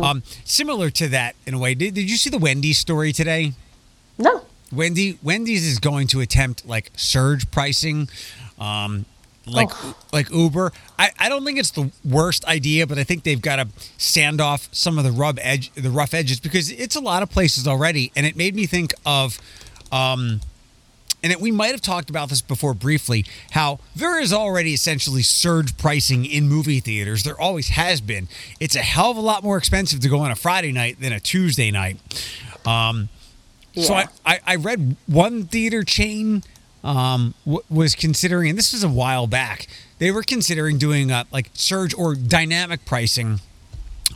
Um, 0.00 0.22
similar 0.44 0.90
to 0.90 1.08
that 1.08 1.34
in 1.46 1.54
a 1.54 1.58
way. 1.58 1.74
Did, 1.74 1.94
did 1.94 2.08
you 2.10 2.16
see 2.16 2.30
the 2.30 2.38
Wendy's 2.38 2.78
story 2.78 3.12
today? 3.12 3.52
No. 4.18 4.42
Wendy 4.72 5.18
Wendy's 5.22 5.66
is 5.66 5.78
going 5.78 6.06
to 6.08 6.20
attempt 6.20 6.66
like 6.66 6.90
surge 6.96 7.50
pricing, 7.50 8.08
um, 8.58 9.06
like 9.46 9.68
Oh. 9.72 9.94
like 10.12 10.30
Uber. 10.30 10.72
I, 10.98 11.10
I 11.18 11.28
don't 11.28 11.44
think 11.44 11.58
it's 11.58 11.70
the 11.72 11.90
worst 12.04 12.44
idea, 12.46 12.86
but 12.86 12.96
I 12.98 13.04
think 13.04 13.24
they've 13.24 13.42
got 13.42 13.56
to 13.56 13.68
sand 13.98 14.40
off 14.40 14.68
some 14.72 14.98
of 14.98 15.04
the 15.04 15.12
rub 15.12 15.38
edge 15.42 15.70
the 15.74 15.90
rough 15.90 16.14
edges 16.14 16.38
because 16.40 16.70
it's 16.70 16.94
a 16.96 17.00
lot 17.00 17.22
of 17.24 17.30
places 17.30 17.66
already, 17.66 18.12
and 18.16 18.24
it 18.24 18.36
made 18.36 18.54
me 18.54 18.66
think 18.66 18.94
of. 19.04 19.38
Um, 19.90 20.40
and 21.24 21.32
it, 21.32 21.40
we 21.40 21.50
might 21.50 21.70
have 21.70 21.80
talked 21.80 22.10
about 22.10 22.28
this 22.28 22.42
before 22.42 22.74
briefly 22.74 23.24
how 23.52 23.80
there 23.96 24.20
is 24.20 24.30
already 24.30 24.74
essentially 24.74 25.22
surge 25.22 25.76
pricing 25.78 26.26
in 26.26 26.48
movie 26.48 26.80
theaters. 26.80 27.24
There 27.24 27.40
always 27.40 27.70
has 27.70 28.02
been. 28.02 28.28
It's 28.60 28.76
a 28.76 28.82
hell 28.82 29.10
of 29.10 29.16
a 29.16 29.22
lot 29.22 29.42
more 29.42 29.56
expensive 29.56 30.00
to 30.00 30.08
go 30.10 30.20
on 30.20 30.30
a 30.30 30.36
Friday 30.36 30.70
night 30.70 31.00
than 31.00 31.14
a 31.14 31.18
Tuesday 31.18 31.70
night. 31.70 31.96
Um, 32.66 33.08
so 33.74 33.94
I, 33.94 34.06
I, 34.24 34.40
I 34.46 34.56
read 34.56 34.96
one 35.06 35.44
theater 35.44 35.82
chain 35.82 36.44
um, 36.84 37.32
w- 37.46 37.64
was 37.70 37.94
considering, 37.94 38.50
and 38.50 38.58
this 38.58 38.74
was 38.74 38.84
a 38.84 38.88
while 38.88 39.26
back, 39.26 39.66
they 39.98 40.10
were 40.10 40.22
considering 40.22 40.76
doing 40.76 41.10
uh, 41.10 41.24
like 41.32 41.50
surge 41.54 41.94
or 41.94 42.14
dynamic 42.14 42.84
pricing 42.84 43.40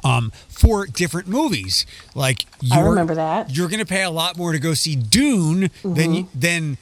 um, 0.04 0.30
for 0.48 0.86
different 0.86 1.26
movies. 1.26 1.86
Like 2.14 2.44
I 2.70 2.80
you're, 2.80 2.90
remember 2.90 3.14
that. 3.14 3.56
you're 3.56 3.68
going 3.68 3.80
to 3.80 3.86
pay 3.86 4.02
a 4.02 4.10
lot 4.10 4.36
more 4.36 4.52
to 4.52 4.58
go 4.58 4.74
see 4.74 4.94
Dune 4.94 5.70
than 5.82 6.28
than 6.34 6.76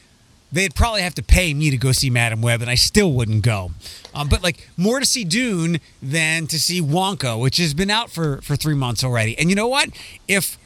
they'd 0.53 0.75
probably 0.75 1.03
have 1.03 1.15
to 1.15 1.23
pay 1.23 1.53
me 1.55 1.71
to 1.71 1.76
go 1.76 1.93
see 1.93 2.11
Madame 2.11 2.43
Web, 2.43 2.61
and 2.61 2.71
I 2.71 2.75
still 2.75 3.12
wouldn't 3.12 3.43
go. 3.43 3.73
Um, 4.15 4.29
but 4.29 4.43
like 4.43 4.69
more 4.76 5.00
to 5.00 5.07
see 5.07 5.25
Dune 5.25 5.81
than 6.03 6.47
to 6.47 6.59
see 6.59 6.81
Wonka, 6.81 7.41
which 7.41 7.59
has 7.59 7.75
been 7.75 7.91
out 7.91 8.11
for 8.11 8.41
for 8.43 8.57
three 8.57 8.75
months 8.75 9.05
already. 9.05 9.38
And 9.38 9.50
you 9.50 9.57
know 9.57 9.69
what? 9.69 9.91
If 10.29 10.59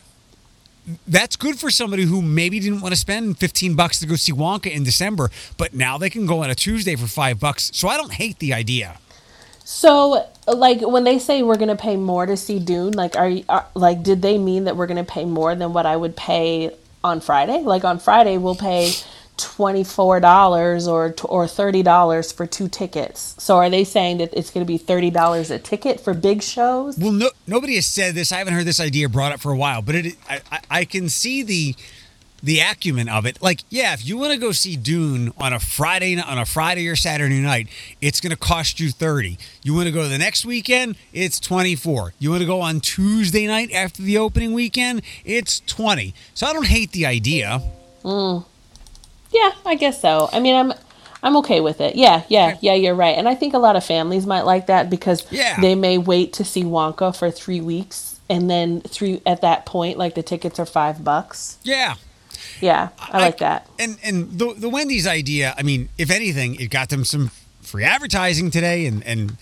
that's 1.07 1.37
good 1.37 1.59
for 1.59 1.71
somebody 1.71 2.05
who 2.05 2.23
maybe 2.23 2.59
didn't 2.59 2.81
want 2.81 2.93
to 2.93 3.01
spend 3.01 3.39
15 3.39 3.75
bucks 3.75 4.01
to 4.01 4.07
go 4.07 4.17
see 4.17 4.33
Wonka 4.33 4.71
in 4.71 4.83
December, 4.83 5.31
but 5.57 5.75
now 5.75 5.99
they 5.99 6.11
can 6.11 6.27
go 6.27 6.43
on 6.43 6.51
a 6.51 6.55
Tuesday 6.55 6.97
for 6.97 7.07
five 7.07 7.39
bucks. 7.39 7.71
So 7.75 7.89
I 7.89 7.97
don't 7.97 8.13
hate 8.13 8.39
the 8.39 8.53
idea. 8.53 8.99
So, 9.65 10.27
like 10.49 10.81
when 10.81 11.05
they 11.05 11.19
say 11.19 11.43
we're 11.43 11.57
gonna 11.57 11.77
pay 11.77 11.97
more 11.97 12.27
to 12.27 12.37
see 12.37 12.59
Dune, 12.59 12.93
like 12.93 13.17
are, 13.17 13.33
are 13.49 13.67
like 13.75 14.03
did 14.03 14.21
they 14.21 14.37
mean 14.37 14.65
that 14.65 14.77
we're 14.77 14.89
gonna 14.89 15.05
pay 15.05 15.25
more 15.25 15.55
than 15.55 15.73
what 15.73 15.87
I 15.87 15.97
would 15.97 16.17
pay 16.17 16.75
on 17.05 17.21
Friday? 17.21 17.61
Like 17.61 17.85
on 17.85 17.99
Friday 17.99 18.37
we'll 18.37 18.57
pay 18.57 18.93
twenty 19.41 19.85
four 19.85 20.21
dollars 20.21 20.87
or 20.87 21.15
or 21.25 21.47
thirty 21.47 21.83
dollars 21.83 22.33
for 22.33 22.47
two 22.47 22.69
tickets. 22.69 23.35
So 23.39 23.57
are 23.57 23.71
they 23.71 23.85
saying 23.85 24.19
that 24.19 24.33
it's 24.33 24.51
gonna 24.51 24.67
be 24.67 24.79
thirty 24.79 25.11
dollars 25.11 25.51
a 25.51 25.59
ticket 25.59 26.01
for 26.01 26.15
big 26.15 26.43
shows? 26.43 26.99
Well, 26.99 27.13
no, 27.13 27.31
nobody 27.47 27.77
has 27.77 27.87
said 27.87 28.15
this. 28.15 28.33
I 28.33 28.39
haven't 28.39 28.55
heard 28.55 28.67
this 28.67 28.81
idea 28.81 29.09
brought 29.09 29.33
up 29.33 29.41
for 29.41 29.53
a 29.53 29.57
while, 29.57 29.83
but 29.83 29.95
it, 29.95 30.15
I, 30.29 30.41
I, 30.51 30.61
I 30.71 30.85
can 30.85 31.09
see 31.09 31.43
the 31.43 31.75
the 32.43 32.61
acumen 32.61 33.09
of 33.09 33.27
it. 33.27 33.41
Like, 33.43 33.61
yeah, 33.69 33.93
if 33.93 34.07
you 34.07 34.17
want 34.17 34.33
to 34.33 34.39
go 34.39 34.53
see 34.53 34.77
Dune 34.77 35.33
on 35.39 35.53
a 35.53 35.61
Friday 35.61 36.19
on 36.19 36.39
a 36.39 36.47
Friday 36.47 36.89
or 36.89 36.97
Saturday 36.97 37.41
night, 37.41 37.69
it's 38.01 38.21
going 38.21 38.31
to 38.31 38.37
cost 38.37 38.81
you 38.81 38.91
30. 38.91 39.39
You 39.63 39.75
want 39.75 39.87
to 39.87 39.93
go 39.93 40.09
the 40.09 40.19
next 40.19 40.45
weekend, 40.45 40.97
it's 41.13 41.39
24. 41.41 42.15
You 42.19 42.31
want 42.31 42.41
to 42.41 42.47
go 42.47 42.61
on 42.61 42.81
Tuesday 42.81 43.47
night 43.47 43.73
after 43.73 44.03
the 44.03 44.19
opening 44.19 44.53
weekend, 44.53 45.03
it's 45.25 45.61
20. 45.61 46.15
So 46.35 46.47
I 46.47 46.53
don't 46.53 46.67
hate 46.67 46.93
the 46.93 47.07
idea. 47.07 47.63
Mm. 48.03 48.45
Yeah, 49.31 49.53
I 49.65 49.75
guess 49.75 50.01
so. 50.01 50.29
I 50.33 50.41
mean, 50.41 50.55
I'm 50.55 50.73
I'm 51.23 51.37
okay 51.39 51.61
with 51.61 51.81
it. 51.81 51.97
Yeah, 51.97 52.23
yeah, 52.29 52.57
yeah, 52.61 52.75
you're 52.75 52.95
right. 52.95 53.17
And 53.17 53.29
I 53.29 53.35
think 53.35 53.55
a 53.55 53.59
lot 53.59 53.77
of 53.77 53.85
families 53.85 54.27
might 54.27 54.43
like 54.43 54.67
that 54.67 54.89
because 54.89 55.31
yeah. 55.31 55.61
they 55.61 55.75
may 55.75 55.99
wait 55.99 56.33
to 56.35 56.45
see 56.45 56.65
Wonka 56.65 57.15
for 57.15 57.31
3 57.31 57.61
weeks 57.61 58.21
and 58.29 58.49
then 58.49 58.81
three 58.83 59.21
at 59.27 59.41
that 59.43 59.67
point 59.67 59.99
like 59.99 60.15
the 60.15 60.23
tickets 60.23 60.59
are 60.59 60.67
5 60.67 61.05
bucks. 61.05 61.59
Yeah. 61.63 61.97
Yeah, 62.61 62.91
I, 62.99 63.19
I 63.19 63.21
like 63.21 63.39
that. 63.39 63.67
And 63.79 63.99
and 64.03 64.39
the 64.39 64.55
the 64.55 64.69
Wendy's 64.69 65.07
idea, 65.07 65.55
I 65.57 65.63
mean, 65.63 65.89
if 65.99 66.11
anything, 66.11 66.57
it 66.57 66.71
got 66.71 66.91
them 66.91 67.05
some 67.05 67.31
free 67.61 67.85
advertising 67.85 68.51
today 68.51 68.87
and 68.87 69.05
and 69.05 69.37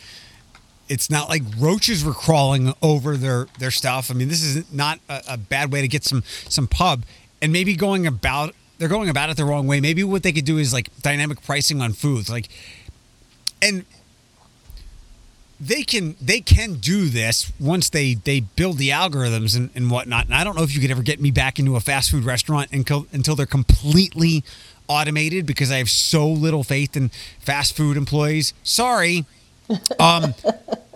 it's 0.88 1.10
not 1.10 1.28
like 1.28 1.42
roaches 1.58 2.04
were 2.04 2.14
crawling 2.14 2.74
over 2.82 3.16
their 3.16 3.46
their 3.58 3.70
stuff. 3.70 4.10
I 4.10 4.14
mean, 4.14 4.28
this 4.28 4.42
is 4.42 4.70
not 4.72 5.00
a, 5.08 5.22
a 5.28 5.36
bad 5.36 5.72
way 5.72 5.80
to 5.80 5.88
get 5.88 6.04
some 6.04 6.22
some 6.48 6.66
pub 6.66 7.04
and 7.42 7.52
maybe 7.52 7.74
going 7.74 8.06
about 8.06 8.54
they're 8.78 8.88
going 8.88 9.08
about 9.08 9.30
it 9.30 9.36
the 9.36 9.44
wrong 9.44 9.66
way. 9.66 9.80
Maybe 9.80 10.04
what 10.04 10.22
they 10.22 10.32
could 10.32 10.44
do 10.44 10.58
is 10.58 10.72
like 10.72 10.88
dynamic 11.02 11.42
pricing 11.42 11.80
on 11.80 11.92
foods, 11.92 12.30
like, 12.30 12.48
and 13.60 13.84
they 15.60 15.82
can 15.82 16.14
they 16.20 16.40
can 16.40 16.74
do 16.74 17.08
this 17.08 17.52
once 17.58 17.90
they 17.90 18.14
they 18.14 18.40
build 18.40 18.78
the 18.78 18.90
algorithms 18.90 19.56
and, 19.56 19.70
and 19.74 19.90
whatnot. 19.90 20.26
And 20.26 20.34
I 20.34 20.44
don't 20.44 20.56
know 20.56 20.62
if 20.62 20.74
you 20.74 20.80
could 20.80 20.90
ever 20.90 21.02
get 21.02 21.20
me 21.20 21.30
back 21.30 21.58
into 21.58 21.74
a 21.76 21.80
fast 21.80 22.10
food 22.10 22.24
restaurant 22.24 22.70
until 22.72 23.06
until 23.12 23.34
they're 23.34 23.46
completely 23.46 24.44
automated 24.86 25.46
because 25.46 25.70
I 25.70 25.78
have 25.78 25.90
so 25.90 26.28
little 26.28 26.62
faith 26.62 26.96
in 26.96 27.10
fast 27.40 27.76
food 27.76 27.96
employees. 27.96 28.54
Sorry. 28.62 29.24
Um 29.98 30.34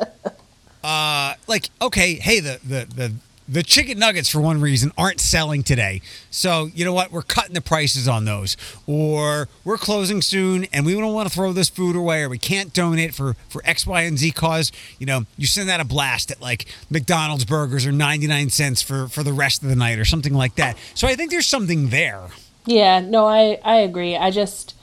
uh 0.85 1.35
like 1.49 1.71
okay, 1.81 2.15
hey 2.15 2.39
the 2.39 2.61
the 2.63 2.87
the 2.95 3.13
the 3.49 3.63
chicken 3.63 3.99
nuggets 3.99 4.29
for 4.29 4.41
one 4.41 4.61
reason 4.61 4.93
aren't 4.97 5.21
selling 5.21 5.63
today. 5.63 6.01
So 6.31 6.69
you 6.75 6.85
know 6.85 6.93
what? 6.93 7.11
We're 7.11 7.23
cutting 7.23 7.55
the 7.55 7.61
prices 7.61 8.09
on 8.09 8.25
those. 8.25 8.57
Or 8.87 9.49
we're 9.65 9.79
closing 9.79 10.23
soon 10.23 10.65
and 10.73 10.87
we 10.87 10.95
don't 10.95 11.13
want 11.13 11.29
to 11.29 11.35
throw 11.35 11.53
this 11.53 11.69
food 11.69 11.97
away 11.97 12.23
or 12.23 12.29
we 12.29 12.39
can't 12.39 12.73
donate 12.73 13.15
for 13.15 13.35
for 13.49 13.63
x 13.65 13.87
y 13.87 14.03
and 14.03 14.19
z 14.19 14.31
cause. 14.31 14.73
You 14.99 15.07
know 15.07 15.27
you 15.37 15.47
send 15.47 15.71
out 15.71 15.81
a 15.81 15.85
blast 15.85 16.31
at 16.31 16.41
like 16.41 16.67
mcdonald's 16.91 17.45
burgers 17.45 17.87
are 17.87 17.93
99 17.93 18.51
cents 18.51 18.83
for 18.83 19.09
for 19.09 19.23
the 19.23 19.33
rest 19.33 19.63
of 19.63 19.69
the 19.69 19.77
night 19.77 19.99
or 19.99 20.05
something 20.05 20.35
like 20.35 20.55
that. 20.57 20.77
So 20.95 21.07
i 21.09 21.15
think 21.15 21.31
there's 21.31 21.47
something 21.47 21.89
there. 21.89 22.29
Yeah 22.67 23.01
no 23.01 23.27
i 23.27 23.59
i 23.65 23.77
agree. 23.77 24.17
I 24.17 24.31
just 24.31 24.75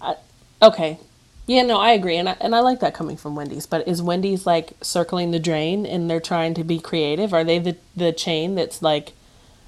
I, 0.00 0.16
okay 0.62 0.98
yeah, 1.46 1.62
no, 1.62 1.80
I 1.80 1.90
agree, 1.90 2.16
and 2.16 2.28
I, 2.28 2.36
and 2.40 2.54
I 2.54 2.60
like 2.60 2.80
that 2.80 2.94
coming 2.94 3.16
from 3.16 3.34
Wendy's. 3.34 3.66
But 3.66 3.86
is 3.88 4.00
Wendy's 4.00 4.46
like 4.46 4.72
circling 4.82 5.30
the 5.30 5.40
drain, 5.40 5.84
and 5.84 6.08
they're 6.08 6.20
trying 6.20 6.54
to 6.54 6.64
be 6.64 6.78
creative? 6.78 7.34
Are 7.34 7.44
they 7.44 7.58
the 7.58 7.76
the 7.96 8.12
chain 8.12 8.54
that's 8.54 8.82
like 8.82 9.12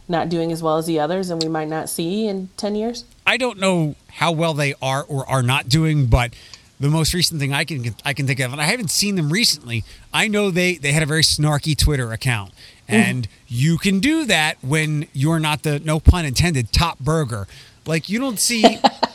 not 0.09 0.29
doing 0.29 0.52
as 0.52 0.62
well 0.62 0.76
as 0.76 0.87
the 0.87 1.00
others, 1.00 1.31
and 1.31 1.43
we 1.43 1.49
might 1.49 1.69
not 1.69 1.88
see 1.88 2.29
in 2.29 2.50
ten 2.57 2.75
years? 2.75 3.05
I 3.26 3.37
don't 3.37 3.59
know 3.59 3.97
how 4.14 4.33
well 4.33 4.55
they 4.55 4.75
are 4.81 5.02
or 5.02 5.29
are 5.29 5.43
not 5.43 5.69
doing, 5.69 6.07
but 6.07 6.35
the 6.83 6.88
most 6.88 7.14
recent 7.14 7.41
thing 7.41 7.52
I 7.52 7.64
can 7.64 7.95
I 8.05 8.12
can 8.12 8.26
think 8.26 8.41
of, 8.41 8.52
and 8.52 8.61
I 8.61 8.64
haven't 8.64 8.91
seen 8.91 9.14
them 9.14 9.33
recently. 9.33 9.85
I 10.12 10.29
know 10.29 10.50
they 10.50 10.75
they 10.75 10.93
had 10.93 11.02
a 11.02 11.07
very 11.07 11.23
snarky 11.23 11.76
Twitter 11.76 12.12
account, 12.12 12.52
mm-hmm. 12.52 12.95
and 12.95 13.29
you 13.47 13.79
can 13.79 14.00
do 14.00 14.25
that 14.26 14.59
when 14.62 15.07
you're 15.12 15.41
not 15.41 15.62
the 15.62 15.79
no 15.81 16.00
pun 16.00 16.25
intended 16.25 16.73
top 16.73 16.99
burger. 16.99 17.47
Like 17.87 18.09
you 18.09 18.19
don't 18.19 18.38
see 18.38 18.81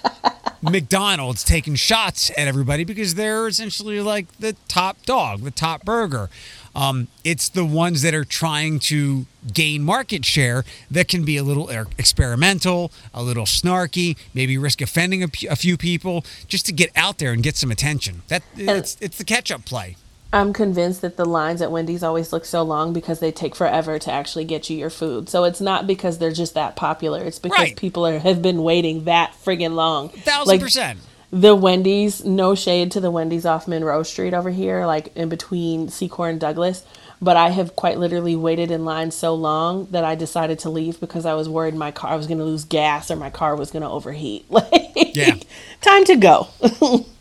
McDonald's 0.62 1.44
taking 1.44 1.76
shots 1.76 2.30
at 2.32 2.48
everybody 2.48 2.84
because 2.84 3.16
they're 3.16 3.48
essentially 3.48 4.02
like 4.02 4.32
the 4.40 4.56
top 4.68 5.06
dog, 5.06 5.42
the 5.42 5.52
top 5.52 5.84
burger. 5.86 6.30
Um, 6.76 7.08
it's 7.24 7.50
the 7.50 7.66
ones 7.66 8.04
that 8.04 8.14
are 8.14 8.24
trying 8.24 8.80
to 8.82 9.26
gain 9.52 9.84
market 9.84 10.24
share 10.26 10.64
that 10.92 11.08
can 11.08 11.26
be 11.26 11.36
a 11.38 11.44
little 11.44 11.72
er, 11.72 11.88
experimental, 11.98 12.92
a 13.14 13.24
little 13.24 13.46
snarky, 13.46 14.16
maybe 14.34 14.58
risk 14.58 14.82
offending 14.82 15.24
a, 15.24 15.28
a 15.50 15.56
few 15.56 15.76
people 15.76 16.24
just 16.48 16.68
to 16.68 16.72
get 16.72 16.92
out 16.96 17.18
there 17.18 17.32
and 17.32 17.42
get 17.42 17.56
some 17.56 17.72
attention. 17.72 18.22
That 18.28 18.44
it's, 18.56 18.98
it's 19.02 19.18
the 19.18 19.24
catch-up 19.24 19.66
play. 19.66 19.96
I'm 20.34 20.52
convinced 20.52 21.02
that 21.02 21.16
the 21.16 21.26
lines 21.26 21.62
at 21.62 21.72
Wendy's 21.72 22.04
always 22.04 22.34
look 22.34 22.44
so 22.44 22.62
long 22.62 22.92
because 22.92 23.20
they 23.20 23.32
take 23.32 23.56
forever 23.56 23.98
to 23.98 24.12
actually 24.12 24.44
get 24.44 24.70
you 24.70 24.78
your 24.78 24.90
food. 24.90 25.30
So 25.30 25.46
it's 25.46 25.62
not 25.62 25.88
because 25.88 26.18
they're 26.18 26.32
just 26.32 26.54
that 26.54 26.76
popular. 26.76 27.24
It's 27.24 27.40
because 27.40 27.60
right. 27.60 27.76
people 27.76 28.06
are, 28.06 28.20
have 28.20 28.42
been 28.42 28.64
waiting 28.64 29.06
that 29.06 29.34
friggin' 29.34 29.74
long. 29.74 30.10
Thousand 30.10 30.48
like, 30.48 30.62
percent. 30.62 31.00
The 31.32 31.56
Wendy's, 31.56 32.26
no 32.26 32.56
shade 32.56 32.92
to 32.92 33.02
the 33.02 33.12
Wendy's 33.12 33.46
off 33.46 33.68
Monroe 33.68 34.04
Street 34.04 34.34
over 34.34 34.50
here, 34.50 34.86
like 34.86 35.16
in 35.16 35.30
between 35.30 35.88
Secor 35.88 36.30
and 36.30 36.40
Douglas. 36.40 36.84
But 37.22 37.36
I 37.36 37.50
have 37.50 37.76
quite 37.76 37.98
literally 37.98 38.36
waited 38.36 38.70
in 38.70 38.86
line 38.86 39.12
so 39.12 39.34
long 39.34 39.88
that 39.88 40.04
I 40.04 40.16
decided 40.16 40.60
to 40.60 40.70
leave 40.70 41.00
because 41.00 41.26
I 41.26 41.34
was 41.34 41.50
worried 41.50 41.74
my 41.74 41.92
car 41.92 42.12
I 42.12 42.16
was 42.16 42.28
going 42.28 42.38
to 42.38 42.44
lose 42.44 42.64
gas 42.64 43.10
or 43.10 43.16
my 43.16 43.30
car 43.30 43.56
was 43.56 43.72
going 43.72 43.84
to 43.84 43.90
overheat. 43.90 44.46
Like, 44.52 45.16
yeah, 45.16 45.36
time 45.82 46.04
to 46.06 46.16
go. 46.16 46.48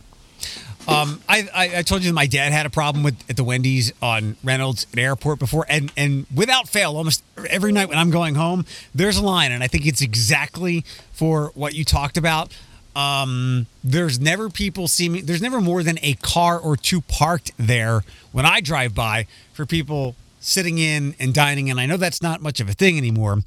Um, 0.89 1.21
I, 1.29 1.49
I, 1.55 1.79
I 1.79 1.83
told 1.83 2.05
you 2.05 2.13
my 2.13 2.27
dad 2.27 2.53
had 2.53 2.67
a 2.67 2.71
problem 2.71 3.03
with 3.03 3.17
at 3.29 3.37
the 3.37 3.45
Wendy's 3.45 3.93
on 4.01 4.37
Reynolds 4.45 4.87
at 4.93 4.99
airport 4.99 5.39
before, 5.39 5.67
and 5.69 5.93
and 5.97 6.27
without 6.35 6.69
fail, 6.69 6.97
almost 6.97 7.23
every 7.49 7.73
night 7.73 7.89
when 7.89 7.99
I'm 7.99 8.11
going 8.11 8.35
home, 8.37 8.65
there's 8.95 9.17
a 9.17 9.25
line, 9.25 9.53
and 9.53 9.63
I 9.63 9.67
think 9.67 9.87
it's 9.87 10.03
exactly 10.03 10.85
for 11.13 11.51
what 11.55 11.75
you 11.75 11.85
talked 11.85 12.17
about. 12.17 12.57
Um, 12.95 13.67
there's 13.85 14.19
never 14.19 14.49
people 14.49 14.89
see 14.89 15.09
me. 15.09 15.21
There's 15.21 15.43
never 15.43 15.61
more 15.61 15.83
than 15.83 15.99
a 16.03 16.15
car 16.15 16.59
or 16.59 16.77
two 16.77 17.03
parked 17.03 17.53
there 17.59 18.03
when 18.33 18.47
I 18.47 18.61
drive 18.61 18.95
by 18.95 19.27
for 19.53 19.67
people 19.67 20.17
sitting 20.41 20.79
in 20.79 21.15
and 21.19 21.35
dining. 21.35 21.71
And 21.71 21.79
I 21.81 21.87
know 21.87 21.97
that's 21.97 22.23
not 22.23 22.41
much 22.41 22.61
of 22.61 22.69
a 22.69 22.73
thing 22.73 22.97
anymore, 22.97 23.39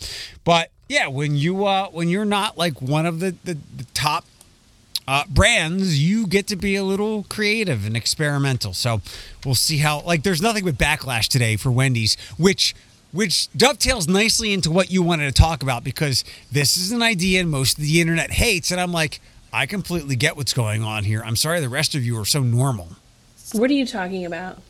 but 0.43 0.69
yeah, 0.87 1.07
when 1.07 1.35
you 1.35 1.65
uh, 1.65 1.87
when 1.87 2.09
you're 2.09 2.25
not 2.25 2.57
like 2.57 2.81
one 2.81 3.05
of 3.05 3.19
the, 3.19 3.35
the, 3.43 3.57
the 3.75 3.85
top 3.93 4.25
uh, 5.09 5.23
brands, 5.27 5.99
you 5.99 6.27
get 6.27 6.45
to 6.45 6.55
be 6.55 6.75
a 6.75 6.83
little 6.83 7.23
creative 7.23 7.83
and 7.87 7.97
experimental. 7.97 8.73
So 8.73 9.01
we'll 9.43 9.55
see 9.55 9.79
how. 9.79 10.01
Like, 10.01 10.21
there's 10.21 10.39
nothing 10.39 10.65
but 10.65 10.75
backlash 10.75 11.27
today 11.27 11.55
for 11.55 11.71
Wendy's, 11.71 12.15
which 12.37 12.75
which 13.11 13.51
dovetails 13.57 14.07
nicely 14.07 14.53
into 14.53 14.69
what 14.69 14.91
you 14.91 15.01
wanted 15.01 15.25
to 15.25 15.31
talk 15.31 15.63
about 15.63 15.83
because 15.83 16.23
this 16.51 16.77
is 16.77 16.91
an 16.91 17.01
idea 17.01 17.43
most 17.43 17.79
of 17.79 17.83
the 17.83 17.99
internet 17.99 18.29
hates, 18.29 18.69
and 18.69 18.79
I'm 18.79 18.91
like, 18.91 19.19
I 19.51 19.65
completely 19.65 20.15
get 20.15 20.37
what's 20.37 20.53
going 20.53 20.83
on 20.83 21.05
here. 21.05 21.23
I'm 21.25 21.35
sorry 21.35 21.59
the 21.59 21.69
rest 21.69 21.95
of 21.95 22.05
you 22.05 22.19
are 22.19 22.25
so 22.25 22.43
normal. 22.43 22.89
What 23.53 23.71
are 23.71 23.73
you 23.73 23.87
talking 23.87 24.27
about? 24.27 24.61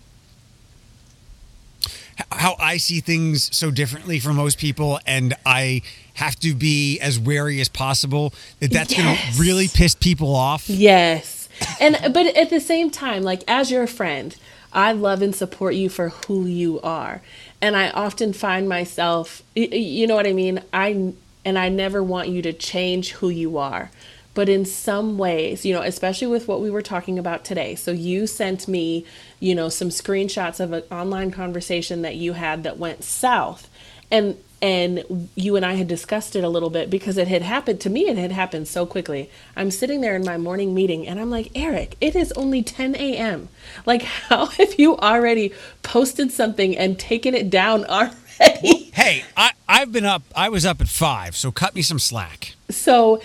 How 2.31 2.55
I 2.59 2.77
see 2.77 3.01
things 3.01 3.53
so 3.53 3.71
differently 3.71 4.21
from 4.21 4.37
most 4.37 4.57
people, 4.57 5.01
and 5.05 5.33
I 5.45 5.81
have 6.19 6.35
to 6.37 6.53
be 6.53 6.99
as 6.99 7.17
wary 7.17 7.61
as 7.61 7.69
possible 7.69 8.33
that 8.59 8.71
that's 8.71 8.91
yes. 8.91 9.01
going 9.01 9.15
to 9.15 9.41
really 9.41 9.67
piss 9.67 9.95
people 9.95 10.35
off. 10.35 10.69
Yes. 10.69 11.47
And 11.79 11.97
but 12.13 12.25
at 12.35 12.49
the 12.49 12.59
same 12.59 12.91
time 12.91 13.23
like 13.23 13.43
as 13.47 13.71
your 13.71 13.87
friend, 13.87 14.35
I 14.73 14.91
love 14.91 15.21
and 15.21 15.33
support 15.33 15.75
you 15.75 15.89
for 15.89 16.09
who 16.09 16.45
you 16.45 16.79
are. 16.81 17.21
And 17.61 17.75
I 17.75 17.89
often 17.89 18.33
find 18.33 18.67
myself 18.67 19.41
you 19.55 20.07
know 20.07 20.15
what 20.15 20.27
I 20.27 20.33
mean? 20.33 20.61
I 20.73 21.13
and 21.45 21.57
I 21.57 21.69
never 21.69 22.03
want 22.03 22.27
you 22.27 22.41
to 22.41 22.53
change 22.53 23.13
who 23.13 23.29
you 23.29 23.57
are. 23.57 23.89
But 24.33 24.47
in 24.47 24.63
some 24.65 25.17
ways, 25.17 25.65
you 25.65 25.73
know, 25.73 25.81
especially 25.81 26.27
with 26.27 26.47
what 26.47 26.61
we 26.61 26.69
were 26.69 26.81
talking 26.81 27.17
about 27.17 27.43
today. 27.43 27.75
So 27.75 27.91
you 27.91 28.27
sent 28.27 28.67
me, 28.67 29.05
you 29.39 29.55
know, 29.55 29.69
some 29.69 29.89
screenshots 29.89 30.59
of 30.59 30.71
an 30.71 30.83
online 30.91 31.31
conversation 31.31 32.03
that 32.03 32.15
you 32.15 32.33
had 32.33 32.63
that 32.63 32.77
went 32.77 33.03
south. 33.03 33.69
And 34.11 34.37
and 34.61 35.29
you 35.35 35.55
and 35.55 35.65
I 35.65 35.73
had 35.73 35.87
discussed 35.87 36.35
it 36.35 36.43
a 36.43 36.49
little 36.49 36.69
bit 36.69 36.89
because 36.89 37.17
it 37.17 37.27
had 37.27 37.41
happened 37.41 37.79
to 37.81 37.89
me. 37.89 38.09
It 38.09 38.17
had 38.17 38.31
happened 38.31 38.67
so 38.67 38.85
quickly. 38.85 39.29
I'm 39.55 39.71
sitting 39.71 40.01
there 40.01 40.15
in 40.15 40.25
my 40.25 40.37
morning 40.37 40.73
meeting 40.73 41.07
and 41.07 41.19
I'm 41.19 41.29
like, 41.29 41.51
Eric, 41.55 41.95
it 42.01 42.15
is 42.15 42.31
only 42.33 42.61
10 42.61 42.95
a.m. 42.95 43.49
Like, 43.85 44.01
how 44.29 44.47
have 44.47 44.77
you 44.77 44.97
already 44.97 45.53
posted 45.81 46.31
something 46.31 46.77
and 46.77 46.99
taken 46.99 47.33
it 47.33 47.49
down 47.49 47.85
already? 47.89 48.91
Hey, 48.93 49.23
I, 49.37 49.51
I've 49.67 49.91
been 49.91 50.05
up, 50.05 50.23
I 50.35 50.49
was 50.49 50.65
up 50.65 50.81
at 50.81 50.89
five, 50.89 51.35
so 51.35 51.51
cut 51.51 51.73
me 51.73 51.81
some 51.81 51.99
slack. 51.99 52.55
So 52.69 53.21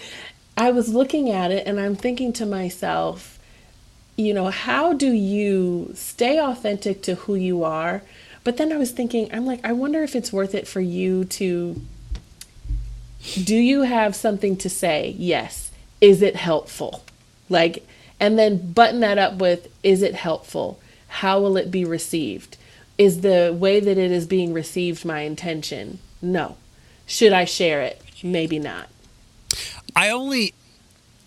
I 0.56 0.70
was 0.70 0.88
looking 0.88 1.30
at 1.30 1.50
it 1.50 1.66
and 1.66 1.80
I'm 1.80 1.96
thinking 1.96 2.32
to 2.34 2.46
myself, 2.46 3.38
you 4.16 4.32
know, 4.32 4.50
how 4.50 4.92
do 4.92 5.10
you 5.10 5.90
stay 5.94 6.38
authentic 6.38 7.02
to 7.02 7.16
who 7.16 7.34
you 7.34 7.64
are? 7.64 8.02
But 8.44 8.58
then 8.58 8.72
I 8.72 8.76
was 8.76 8.92
thinking, 8.92 9.28
I'm 9.32 9.46
like, 9.46 9.60
I 9.64 9.72
wonder 9.72 10.02
if 10.02 10.14
it's 10.14 10.32
worth 10.32 10.54
it 10.54 10.68
for 10.68 10.80
you 10.80 11.24
to. 11.24 11.80
Do 13.42 13.56
you 13.56 13.82
have 13.82 14.14
something 14.14 14.56
to 14.58 14.68
say? 14.68 15.14
Yes. 15.18 15.70
Is 16.02 16.20
it 16.20 16.36
helpful? 16.36 17.02
Like, 17.48 17.86
and 18.20 18.38
then 18.38 18.72
button 18.72 19.00
that 19.00 19.16
up 19.16 19.36
with, 19.36 19.68
is 19.82 20.02
it 20.02 20.14
helpful? 20.14 20.78
How 21.08 21.40
will 21.40 21.56
it 21.56 21.70
be 21.70 21.86
received? 21.86 22.58
Is 22.98 23.22
the 23.22 23.56
way 23.58 23.80
that 23.80 23.96
it 23.96 24.10
is 24.10 24.26
being 24.26 24.52
received 24.52 25.06
my 25.06 25.20
intention? 25.20 26.00
No. 26.20 26.56
Should 27.06 27.32
I 27.32 27.46
share 27.46 27.80
it? 27.80 28.02
Maybe 28.22 28.58
not. 28.58 28.88
I 29.96 30.10
only 30.10 30.54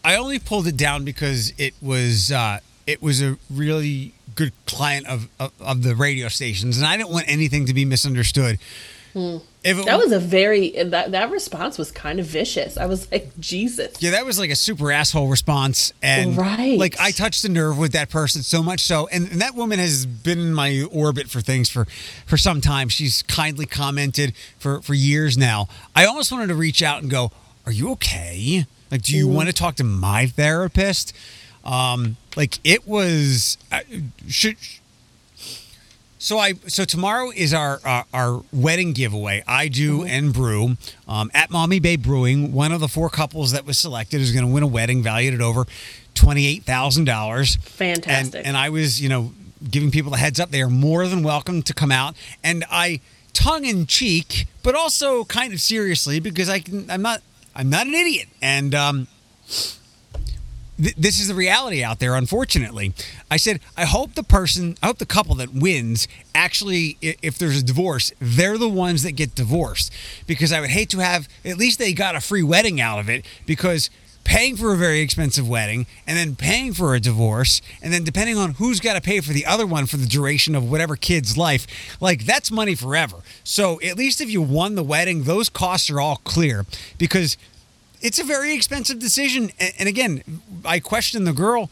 I 0.04 0.16
only 0.16 0.40
pulled 0.40 0.68
it 0.68 0.78
down 0.78 1.04
because 1.04 1.54
it 1.58 1.74
was 1.82 2.32
uh, 2.32 2.60
it 2.86 3.02
was 3.02 3.22
a 3.22 3.38
really 3.50 4.14
good 4.38 4.54
client 4.66 5.08
of, 5.08 5.28
of, 5.40 5.52
of 5.60 5.84
the 5.84 5.96
radio 5.96 6.30
stations, 6.30 6.78
and 6.78 6.88
I 6.88 6.96
didn't 6.96 7.10
want 7.10 7.26
anything 7.28 7.66
to 7.66 7.74
be 7.74 7.84
misunderstood. 7.84 8.60
If 9.64 9.80
it, 9.80 9.86
that 9.86 9.98
was 9.98 10.12
a 10.12 10.20
very 10.20 10.72
that 10.84 11.12
that 11.12 11.32
response 11.32 11.80
was 11.80 11.92
kind 11.92 12.20
of 12.20 12.28
vicious. 12.28 12.78
I 12.78 12.86
was 12.86 13.12
like, 13.12 13.36
Jesus. 13.40 14.00
Yeah, 14.00 14.12
that 14.12 14.26
was 14.26 14.38
like 14.38 14.52
a 14.52 14.56
super 14.56 14.92
asshole 14.92 15.28
response, 15.28 15.92
and 16.04 16.38
right. 16.38 16.78
like 16.78 17.00
I 17.00 17.10
touched 17.10 17.42
the 17.42 17.50
nerve 17.50 17.80
with 17.80 17.94
that 17.94 18.12
person 18.12 18.44
so 18.44 18.62
much 18.62 18.82
so, 18.82 19.08
and, 19.08 19.32
and 19.32 19.42
that 19.42 19.56
woman 19.56 19.80
has 19.80 20.06
been 20.06 20.40
in 20.40 20.54
my 20.54 20.86
orbit 20.92 21.30
for 21.30 21.42
things 21.42 21.68
for 21.68 21.86
for 22.28 22.38
some 22.38 22.62
time. 22.62 22.90
She's 22.90 23.24
kindly 23.24 23.66
commented 23.66 24.34
for 24.60 24.82
for 24.82 24.94
years 24.94 25.36
now. 25.36 25.68
I 25.96 26.06
almost 26.06 26.32
wanted 26.32 26.48
to 26.48 26.56
reach 26.56 26.84
out 26.84 27.02
and 27.02 27.10
go, 27.10 27.32
"Are 27.66 27.72
you 27.72 27.90
okay? 27.94 28.68
Like, 28.92 29.02
do 29.02 29.18
you 29.18 29.28
mm. 29.28 29.34
want 29.34 29.48
to 29.48 29.54
talk 29.54 29.76
to 29.78 29.84
my 29.84 30.28
therapist?" 30.28 31.14
Um, 31.68 32.16
like 32.36 32.60
it 32.64 32.88
was 32.88 33.58
uh, 33.72 33.82
should 34.28 34.56
so 36.18 36.40
I 36.40 36.54
so 36.68 36.84
tomorrow 36.84 37.32
is 37.36 37.54
our 37.54 37.80
uh, 37.86 38.04
our 38.14 38.42
wedding 38.52 38.94
giveaway. 38.94 39.44
I 39.48 39.68
do 39.68 40.00
mm-hmm. 40.00 40.08
and 40.08 40.34
brew 40.34 40.78
um, 41.08 41.30
at 41.34 41.52
Maumee 41.52 41.80
Bay 41.80 41.96
Brewing. 41.96 42.54
One 42.54 42.72
of 42.72 42.80
the 42.80 42.88
four 42.88 43.10
couples 43.10 43.52
that 43.52 43.66
was 43.66 43.78
selected 43.78 44.22
is 44.22 44.32
going 44.32 44.46
to 44.46 44.52
win 44.52 44.64
a 44.64 44.68
wedding 44.68 45.04
valued 45.04 45.34
at 45.34 45.42
over 45.42 45.66
twenty 46.16 46.48
eight 46.48 46.64
thousand 46.64 47.06
dollars. 47.06 47.58
Fantastic. 47.58 48.40
And, 48.40 48.48
and 48.48 48.58
I 48.58 48.70
was 48.70 49.00
you 49.02 49.10
know 49.10 49.34
giving 49.70 49.92
people 49.92 50.12
the 50.12 50.18
heads 50.18 50.40
up. 50.40 50.50
They 50.50 50.62
are 50.62 50.70
more 50.70 51.08
than 51.08 51.22
welcome 51.22 51.62
to 51.64 51.74
come 51.74 51.92
out. 51.92 52.16
And 52.44 52.66
I 52.72 53.02
tongue 53.34 53.66
in 53.66 53.86
cheek, 53.86 54.48
but 54.64 54.74
also 54.74 55.24
kind 55.26 55.54
of 55.54 55.62
seriously 55.62 56.20
because 56.20 56.50
I 56.50 56.60
can. 56.60 56.90
I'm 56.90 57.02
not. 57.02 57.22
I'm 57.56 57.70
not 57.70 57.88
an 57.88 57.94
idiot. 57.94 58.28
And 58.42 58.74
um, 58.74 59.08
th- 60.78 60.96
this 60.96 61.20
is 61.20 61.28
the 61.28 61.36
reality 61.36 61.84
out 61.84 62.00
there, 62.00 62.16
unfortunately. 62.16 62.94
I 63.30 63.38
said, 63.38 63.60
I 63.76 63.86
hope 63.86 64.16
the 64.16 64.24
person, 64.24 64.78
I 64.82 64.88
hope 64.88 64.98
the 64.98 65.06
couple 65.06 65.36
that 65.36 65.54
wins 65.54 66.08
actually, 66.34 66.98
if 67.02 67.38
there's 67.38 67.60
a 67.60 67.64
divorce, 67.64 68.12
they're 68.20 68.58
the 68.58 68.70
ones 68.70 69.04
that 69.04 69.14
get 69.14 69.36
divorced. 69.36 69.92
Because 70.26 70.52
I 70.52 70.62
would 70.62 70.70
hate 70.70 70.90
to 70.92 71.00
have, 71.00 71.28
at 71.44 71.58
least 71.58 71.80
they 71.80 71.94
got 71.94 72.16
a 72.16 72.22
free 72.22 72.44
wedding 72.44 72.80
out 72.80 73.00
of 73.00 73.10
it 73.10 73.26
because 73.46 73.90
paying 74.28 74.58
for 74.58 74.74
a 74.74 74.78
very 74.78 75.00
expensive 75.00 75.48
wedding 75.48 75.88
and 76.06 76.18
then 76.18 76.36
paying 76.36 76.74
for 76.74 76.94
a 76.94 77.00
divorce 77.00 77.62
and 77.82 77.94
then 77.94 78.04
depending 78.04 78.38
on 78.38 78.52
who's 78.56 78.82
got 78.82 78.94
to 78.94 79.02
pay 79.02 79.22
for 79.22 79.32
the 79.32 79.46
other 79.46 79.66
one 79.66 79.86
for 79.86 79.96
the 79.96 80.06
duration 80.06 80.54
of 80.54 80.70
whatever 80.70 80.98
kid's 80.98 81.38
life 81.38 81.66
like 82.02 82.26
that's 82.26 82.52
money 82.52 82.76
forever 82.76 83.16
so 83.46 83.80
at 83.82 83.96
least 83.96 84.20
if 84.20 84.30
you 84.30 84.42
won 84.42 84.76
the 84.76 84.84
wedding 84.84 85.24
those 85.24 85.48
costs 85.48 85.90
are 85.90 86.02
all 86.02 86.18
clear 86.26 86.66
because 86.98 87.38
it's 88.02 88.20
a 88.20 88.24
very 88.24 88.54
expensive 88.54 89.00
decision. 89.00 89.52
And, 89.80 89.88
again, 89.88 90.42
I 90.66 90.80
questioned 90.80 91.26
the 91.28 91.34
girl. 91.34 91.70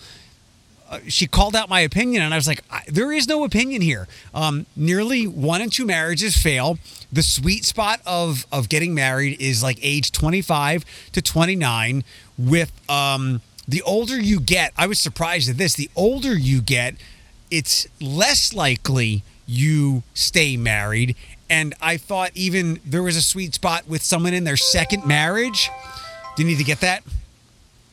Uh, 0.89 0.99
she 1.07 1.25
called 1.25 1.55
out 1.55 1.67
my 1.67 1.79
opinion, 1.79 2.21
and 2.21 2.33
I 2.33 2.37
was 2.37 2.47
like, 2.47 2.61
there 2.87 3.11
is 3.11 3.27
no 3.27 3.43
opinion 3.43 3.81
here. 3.81 4.07
Um, 4.33 4.67
nearly 4.75 5.25
one 5.25 5.61
in 5.61 5.71
two 5.71 5.85
marriages 5.85 6.37
fail. 6.37 6.77
The 7.11 7.23
sweet 7.23 7.65
spot 7.65 8.01
of 8.05 8.45
of 8.51 8.69
getting 8.69 8.93
married 8.93 9.41
is 9.41 9.63
like 9.63 9.79
age 9.81 10.11
25 10.11 10.85
to 11.13 11.21
29. 11.21 12.03
With 12.37 12.71
um, 12.89 13.41
the 13.67 13.81
older 13.81 14.19
you 14.19 14.39
get, 14.39 14.73
I 14.77 14.85
was 14.85 14.99
surprised 14.99 15.49
at 15.49 15.57
this. 15.57 15.73
The 15.73 15.89
older 15.95 16.35
you 16.37 16.61
get, 16.61 16.95
it's 17.49 17.87
less 17.99 18.53
likely 18.53 19.23
you 19.47 20.03
stay 20.13 20.55
married. 20.55 21.15
And 21.49 21.73
I 21.81 21.97
thought 21.97 22.31
even 22.33 22.79
there 22.85 23.03
was 23.03 23.15
a 23.15 23.21
sweet 23.21 23.55
spot 23.55 23.87
with 23.87 24.01
someone 24.01 24.33
in 24.33 24.43
their 24.43 24.57
second 24.57 25.05
marriage 25.05 25.69
do 26.35 26.43
you 26.43 26.47
need 26.47 26.57
to 26.57 26.63
get 26.63 26.81
that? 26.81 27.03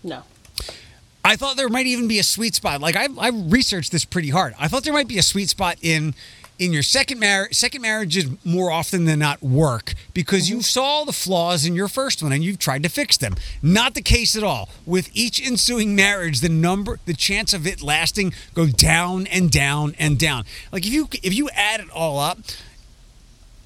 No. 0.02 0.22
I 1.25 1.37
thought 1.37 1.56
there 1.56 1.68
might 1.68 1.87
even 1.87 2.08
be 2.08 2.18
a 2.18 2.25
sweet 2.25 2.54
spot. 2.54 2.80
Like 2.80 2.96
I, 2.96 3.06
I 3.18 3.28
researched 3.28 3.92
this 3.92 4.04
pretty 4.04 4.30
hard. 4.30 4.54
I 4.58 4.68
thought 4.68 4.84
there 4.84 4.92
might 4.92 5.08
be 5.08 5.18
a 5.18 5.22
sweet 5.22 5.49
spot 5.49 5.76
in 5.80 6.14
in 6.58 6.72
your 6.72 6.82
second 6.82 7.18
marriage. 7.18 7.54
Second 7.54 7.82
marriages 7.82 8.26
more 8.44 8.70
often 8.70 9.04
than 9.04 9.20
not 9.20 9.42
work 9.42 9.94
because 10.14 10.46
mm-hmm. 10.46 10.56
you 10.56 10.62
saw 10.62 11.04
the 11.04 11.12
flaws 11.12 11.64
in 11.64 11.75
your 11.75 11.88
first 11.88 12.22
one 12.22 12.32
and 12.32 12.42
you've 12.42 12.58
tried 12.58 12.82
to 12.82 12.88
fix 12.88 13.16
them. 13.16 13.34
Not 13.62 13.94
the 13.94 14.02
case 14.02 14.37
at 14.37 14.42
all. 14.42 14.68
With 14.85 15.11
each 15.12 15.44
ensuing 15.44 15.94
marriage, 15.94 16.40
the 16.40 16.48
number, 16.48 16.98
the 17.07 17.14
chance 17.14 17.52
of 17.52 17.66
it 17.66 17.83
lasting 17.83 18.35
go 18.55 18.66
down 18.66 19.26
and 19.28 19.50
down 19.50 19.94
and 19.98 20.18
down. 20.18 20.44
Like 20.72 20.87
if 20.87 20.92
you 20.92 21.09
if 21.22 21.35
you 21.35 21.48
add 21.50 21.81
it 21.81 21.90
all 21.90 22.18
up, 22.18 22.38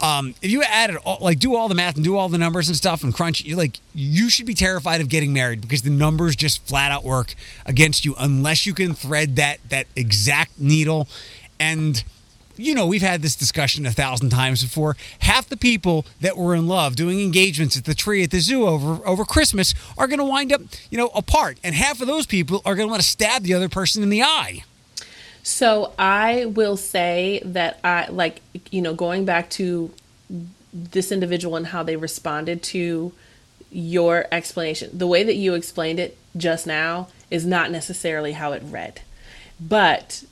um, 0.01 0.35
if 0.43 0.51
you 0.51 0.63
add 0.63 0.91
it, 0.91 0.97
all, 1.05 1.19
like 1.21 1.39
do 1.39 1.57
all 1.57 1.69
the 1.69 1.75
math 1.75 1.97
and 1.97 2.05
do 2.05 2.17
all 2.17 2.29
the 2.29 2.39
numbers 2.39 2.69
and 2.69 2.77
stuff 2.77 3.03
and 3.03 3.15
crunch, 3.15 3.43
you 3.43 3.57
like 3.57 3.81
you 3.95 4.29
should 4.29 4.47
be 4.47 4.55
terrified 4.55 5.01
of 5.01 5.09
getting 5.09 5.33
married 5.33 5.63
because 5.63 5.83
the 5.83 5.91
numbers 5.91 6.37
just 6.37 6.67
flat 6.67 6.93
out 6.93 7.03
work 7.03 7.35
against 7.65 8.05
you 8.05 8.15
unless 8.19 8.67
you 8.67 8.75
can 8.75 8.95
thread 8.95 9.37
that 9.37 9.59
that 9.71 9.87
exact 9.97 10.59
needle. 10.61 11.09
And 11.59 12.05
you 12.57 12.75
know 12.75 12.87
we've 12.87 13.03
had 13.03 13.23
this 13.23 13.35
discussion 13.35 13.87
a 13.87 13.91
thousand 13.91 14.31
times 14.31 14.63
before. 14.63 14.97
Half 15.21 15.49
the 15.49 15.57
people 15.57 16.05
that 16.21 16.37
were 16.37 16.55
in 16.55 16.69
love 16.69 16.95
doing 16.95 17.21
engagements 17.21 17.77
at 17.77 17.85
the 17.87 17.95
tree 17.95 18.23
at 18.23 18.31
the 18.31 18.41
zoo 18.41 18.67
over 18.67 19.07
over 19.07 19.25
Christmas 19.25 19.75
are 19.97 20.07
going 20.07 20.19
to 20.19 20.25
wind 20.25 20.53
up 20.53 20.61
you 20.91 20.99
know 20.99 21.09
apart, 21.09 21.59
and 21.65 21.75
half 21.75 22.03
of 22.03 22.07
those 22.07 22.27
people 22.27 22.61
are 22.67 22.75
going 22.75 22.87
to 22.87 22.91
want 22.91 23.03
to 23.03 23.09
stab 23.09 23.45
the 23.45 23.55
other 23.55 23.71
person 23.71 24.03
in 24.03 24.11
the 24.11 24.23
eye. 24.23 24.63
So 25.47 25.93
I 25.97 26.47
will 26.47 26.77
say 26.77 27.41
that 27.45 27.79
I 27.85 28.09
like 28.09 28.43
you 28.73 28.83
know 28.83 28.95
going 28.95 29.25
back 29.25 29.49
to 29.51 29.93
this 30.75 31.13
individual 31.13 31.55
and 31.55 31.69
how 31.69 31.85
they 31.85 31.95
responded 31.95 32.65
to 32.65 33.13
your 33.71 34.27
explanation. 34.33 34.91
The 34.93 35.07
way 35.07 35.23
that 35.23 35.37
you 35.37 35.55
explained 35.55 36.01
it 36.01 36.19
just 36.37 36.67
now 36.67 37.11
is 37.31 37.47
not 37.47 37.71
necessarily 37.71 38.33
how 38.33 38.55
it 38.55 38.63
read. 38.67 39.03
But 39.61 40.25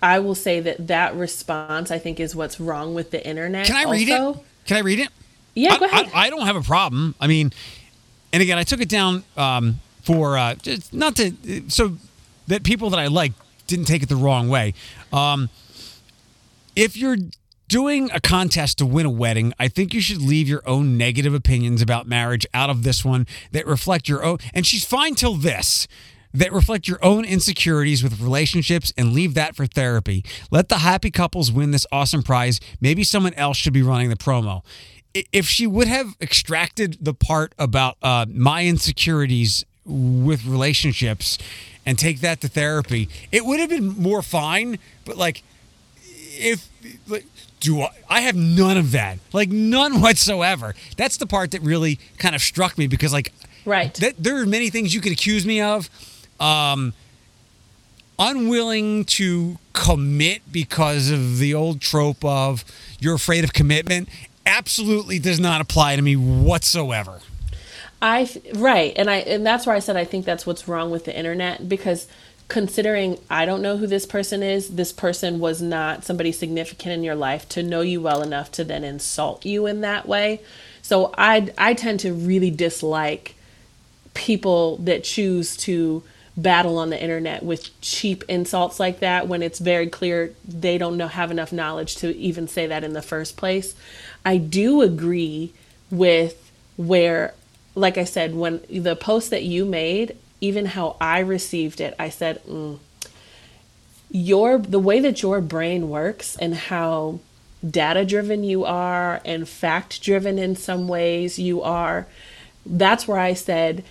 I 0.00 0.20
will 0.20 0.36
say 0.36 0.60
that 0.60 0.86
that 0.86 1.16
response 1.16 1.90
I 1.90 1.98
think 1.98 2.20
is 2.20 2.36
what's 2.36 2.60
wrong 2.60 2.94
with 2.94 3.10
the 3.10 3.26
internet. 3.26 3.66
Can 3.66 3.74
I 3.74 3.90
read 3.90 4.08
also. 4.08 4.38
it? 4.38 4.46
Can 4.66 4.76
I 4.76 4.80
read 4.80 5.00
it? 5.00 5.08
Yeah, 5.54 5.76
go 5.78 5.86
ahead. 5.86 6.10
I, 6.14 6.26
I, 6.26 6.30
don't 6.30 6.46
have 6.46 6.54
a 6.56 6.62
problem. 6.62 7.16
I 7.20 7.26
mean, 7.26 7.52
and 8.32 8.40
again, 8.40 8.56
I 8.56 8.62
took 8.62 8.80
it 8.80 8.88
down 8.88 9.24
um, 9.36 9.80
for 10.02 10.38
uh, 10.38 10.54
just 10.54 10.94
not 10.94 11.16
to 11.16 11.32
so 11.68 11.96
that 12.46 12.62
people 12.62 12.90
that 12.90 13.00
I 13.00 13.08
like 13.08 13.32
didn't 13.66 13.86
take 13.86 14.02
it 14.02 14.08
the 14.08 14.16
wrong 14.16 14.48
way. 14.48 14.74
Um, 15.12 15.48
if 16.76 16.96
you're 16.96 17.16
doing 17.68 18.10
a 18.12 18.20
contest 18.20 18.78
to 18.78 18.86
win 18.86 19.06
a 19.06 19.10
wedding, 19.10 19.52
I 19.58 19.68
think 19.68 19.94
you 19.94 20.00
should 20.00 20.20
leave 20.20 20.48
your 20.48 20.62
own 20.66 20.96
negative 20.96 21.34
opinions 21.34 21.82
about 21.82 22.06
marriage 22.06 22.46
out 22.52 22.70
of 22.70 22.82
this 22.82 23.04
one 23.04 23.26
that 23.52 23.66
reflect 23.66 24.08
your 24.08 24.22
own. 24.22 24.38
And 24.52 24.66
she's 24.66 24.84
fine 24.84 25.14
till 25.14 25.34
this. 25.34 25.86
That 26.32 26.52
reflect 26.52 26.88
your 26.88 26.98
own 27.04 27.24
insecurities 27.24 28.02
with 28.02 28.20
relationships 28.20 28.92
and 28.98 29.12
leave 29.12 29.34
that 29.34 29.54
for 29.54 29.66
therapy. 29.66 30.24
Let 30.50 30.68
the 30.68 30.78
happy 30.78 31.12
couples 31.12 31.52
win 31.52 31.70
this 31.70 31.86
awesome 31.92 32.24
prize. 32.24 32.58
Maybe 32.80 33.04
someone 33.04 33.34
else 33.34 33.56
should 33.56 33.72
be 33.72 33.82
running 33.82 34.08
the 34.08 34.16
promo. 34.16 34.62
If 35.32 35.46
she 35.46 35.68
would 35.68 35.86
have 35.86 36.16
extracted 36.20 36.98
the 37.00 37.14
part 37.14 37.54
about 37.56 37.98
uh, 38.02 38.26
my 38.28 38.64
insecurities 38.64 39.64
with 39.86 40.44
relationships 40.46 41.38
and 41.86 41.98
take 41.98 42.20
that 42.20 42.40
to 42.40 42.48
therapy, 42.48 43.08
it 43.30 43.44
would 43.44 43.60
have 43.60 43.68
been 43.68 43.88
more 43.88 44.22
fine. 44.22 44.78
But 45.04 45.16
like, 45.16 45.42
if 46.02 46.68
like, 47.08 47.26
do 47.60 47.82
I, 47.82 47.90
I 48.08 48.20
have 48.22 48.36
none 48.36 48.76
of 48.76 48.92
that, 48.92 49.18
like 49.32 49.50
none 49.50 50.00
whatsoever. 50.00 50.74
That's 50.96 51.16
the 51.16 51.26
part 51.26 51.50
that 51.52 51.62
really 51.62 51.98
kind 52.18 52.34
of 52.34 52.40
struck 52.40 52.78
me 52.78 52.86
because 52.86 53.12
like, 53.12 53.32
right, 53.64 53.92
th- 53.92 54.16
there 54.18 54.40
are 54.40 54.46
many 54.46 54.70
things 54.70 54.94
you 54.94 55.00
could 55.00 55.12
accuse 55.12 55.46
me 55.46 55.60
of. 55.60 55.88
Um, 56.40 56.92
unwilling 58.18 59.04
to 59.04 59.58
commit 59.72 60.40
because 60.52 61.10
of 61.10 61.38
the 61.38 61.52
old 61.54 61.80
trope 61.80 62.24
of 62.24 62.64
you're 63.00 63.14
afraid 63.14 63.42
of 63.42 63.52
commitment 63.52 64.08
absolutely 64.46 65.18
does 65.18 65.40
not 65.40 65.60
apply 65.60 65.96
to 65.96 66.02
me 66.02 66.14
whatsoever. 66.16 67.20
I 68.04 68.28
right, 68.52 68.92
and 68.96 69.08
I 69.08 69.16
and 69.16 69.46
that's 69.46 69.66
where 69.66 69.74
I 69.74 69.78
said 69.78 69.96
I 69.96 70.04
think 70.04 70.26
that's 70.26 70.46
what's 70.46 70.68
wrong 70.68 70.90
with 70.90 71.06
the 71.06 71.16
internet 71.16 71.70
because 71.70 72.06
considering 72.48 73.18
I 73.30 73.46
don't 73.46 73.62
know 73.62 73.78
who 73.78 73.86
this 73.86 74.04
person 74.04 74.42
is, 74.42 74.76
this 74.76 74.92
person 74.92 75.40
was 75.40 75.62
not 75.62 76.04
somebody 76.04 76.30
significant 76.30 76.92
in 76.92 77.02
your 77.02 77.14
life 77.14 77.48
to 77.48 77.62
know 77.62 77.80
you 77.80 78.02
well 78.02 78.20
enough 78.20 78.52
to 78.52 78.64
then 78.64 78.84
insult 78.84 79.46
you 79.46 79.64
in 79.64 79.80
that 79.80 80.06
way. 80.06 80.42
So 80.82 81.14
I 81.16 81.50
I 81.56 81.72
tend 81.72 82.00
to 82.00 82.12
really 82.12 82.50
dislike 82.50 83.36
people 84.12 84.76
that 84.76 85.02
choose 85.02 85.56
to 85.56 86.02
battle 86.36 86.76
on 86.76 86.90
the 86.90 87.02
internet 87.02 87.42
with 87.42 87.80
cheap 87.80 88.22
insults 88.28 88.78
like 88.78 89.00
that 89.00 89.28
when 89.28 89.42
it's 89.42 89.60
very 89.60 89.86
clear 89.86 90.34
they 90.46 90.76
don't 90.76 90.98
know 90.98 91.08
have 91.08 91.30
enough 91.30 91.54
knowledge 91.54 91.96
to 91.96 92.14
even 92.16 92.48
say 92.48 92.66
that 92.66 92.84
in 92.84 92.92
the 92.92 93.00
first 93.00 93.38
place. 93.38 93.74
I 94.26 94.36
do 94.36 94.82
agree 94.82 95.54
with 95.90 96.52
where 96.76 97.32
like 97.74 97.98
I 97.98 98.04
said, 98.04 98.34
when 98.34 98.60
the 98.68 98.96
post 98.96 99.30
that 99.30 99.42
you 99.42 99.64
made, 99.64 100.16
even 100.40 100.66
how 100.66 100.96
I 101.00 101.20
received 101.20 101.80
it, 101.80 101.94
I 101.98 102.08
said, 102.08 102.42
mm, 102.44 102.78
your 104.10 104.58
the 104.58 104.78
way 104.78 105.00
that 105.00 105.22
your 105.22 105.40
brain 105.40 105.88
works 105.88 106.36
and 106.36 106.54
how 106.54 107.18
data 107.68 108.04
driven 108.04 108.44
you 108.44 108.64
are 108.64 109.20
and 109.24 109.48
fact 109.48 110.02
driven 110.02 110.38
in 110.38 110.54
some 110.54 110.86
ways 110.86 111.38
you 111.38 111.62
are, 111.62 112.06
that's 112.64 113.08
where 113.08 113.18
I 113.18 113.34
said 113.34 113.82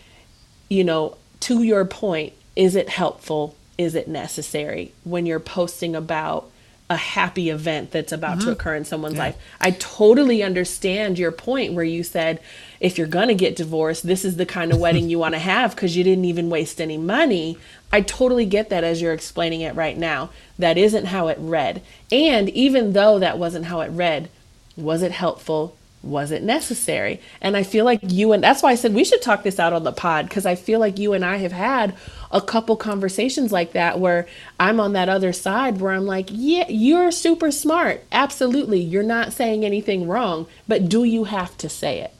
you 0.73 0.83
know, 0.83 1.17
to 1.41 1.61
your 1.61 1.85
point, 1.85 2.33
is 2.55 2.75
it 2.75 2.89
helpful? 2.89 3.55
Is 3.77 3.93
it 3.95 4.07
necessary 4.07 4.91
when 5.03 5.25
you're 5.25 5.39
posting 5.39 5.95
about 5.95 6.49
a 6.93 6.97
happy 6.97 7.49
event 7.49 7.91
that's 7.91 8.11
about 8.11 8.35
to 8.35 8.43
mm-hmm. 8.43 8.51
occur 8.51 8.75
in 8.75 8.85
someone's 8.85 9.17
life? 9.17 9.35
I 9.59 9.71
totally 9.71 10.41
understand 10.41 11.19
your 11.19 11.31
point 11.31 11.73
where 11.73 11.83
you 11.83 12.03
said 12.03 12.39
if 12.79 12.97
you're 12.97 13.07
going 13.07 13.27
to 13.27 13.35
get 13.35 13.55
divorced, 13.55 14.05
this 14.05 14.23
is 14.23 14.37
the 14.37 14.45
kind 14.45 14.71
of 14.71 14.79
wedding 14.79 15.09
you 15.09 15.19
want 15.19 15.35
to 15.35 15.39
have 15.53 15.75
because 15.75 15.97
you 15.97 16.03
didn't 16.03 16.25
even 16.25 16.49
waste 16.49 16.79
any 16.79 16.97
money. 16.97 17.57
I 17.91 18.01
totally 18.01 18.45
get 18.45 18.69
that 18.69 18.83
as 18.83 19.01
you're 19.01 19.13
explaining 19.13 19.61
it 19.61 19.75
right 19.75 19.97
now. 19.97 20.29
That 20.57 20.77
isn't 20.77 21.05
how 21.05 21.27
it 21.27 21.37
read. 21.39 21.81
And 22.11 22.49
even 22.49 22.93
though 22.93 23.19
that 23.19 23.37
wasn't 23.37 23.65
how 23.65 23.81
it 23.81 23.89
read, 23.89 24.29
was 24.75 25.01
it 25.01 25.11
helpful? 25.11 25.77
Was 26.03 26.31
it 26.31 26.43
necessary? 26.43 27.21
And 27.41 27.55
I 27.55 27.63
feel 27.63 27.85
like 27.85 27.99
you 28.03 28.33
and 28.33 28.43
that's 28.43 28.61
why 28.61 28.71
I 28.71 28.75
said 28.75 28.93
we 28.93 29.05
should 29.05 29.21
talk 29.21 29.43
this 29.43 29.59
out 29.59 29.73
on 29.73 29.83
the 29.83 29.93
pod 29.93 30.27
because 30.27 30.45
I 30.45 30.55
feel 30.55 30.79
like 30.79 30.99
you 30.99 31.13
and 31.13 31.23
I 31.23 31.37
have 31.37 31.53
had 31.53 31.95
a 32.29 32.41
couple 32.41 32.75
conversations 32.75 33.51
like 33.51 33.71
that 33.71 33.99
where 33.99 34.27
I'm 34.59 34.79
on 34.79 34.93
that 34.93 35.07
other 35.07 35.31
side 35.31 35.79
where 35.79 35.93
I'm 35.93 36.05
like, 36.05 36.27
yeah, 36.29 36.67
you're 36.67 37.11
super 37.11 37.51
smart. 37.51 38.03
Absolutely. 38.11 38.81
You're 38.81 39.03
not 39.03 39.31
saying 39.31 39.63
anything 39.63 40.07
wrong, 40.07 40.47
but 40.67 40.89
do 40.89 41.03
you 41.03 41.23
have 41.23 41.57
to 41.59 41.69
say 41.69 42.01
it? 42.01 42.13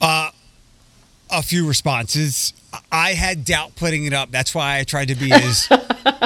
Uh, 0.00 0.30
a 1.30 1.42
few 1.42 1.66
responses. 1.66 2.52
I 2.90 3.12
had 3.12 3.44
doubt 3.44 3.76
putting 3.76 4.04
it 4.04 4.12
up. 4.12 4.30
That's 4.30 4.54
why 4.54 4.78
I 4.78 4.84
tried 4.84 5.08
to 5.08 5.14
be 5.14 5.32
as 5.32 5.68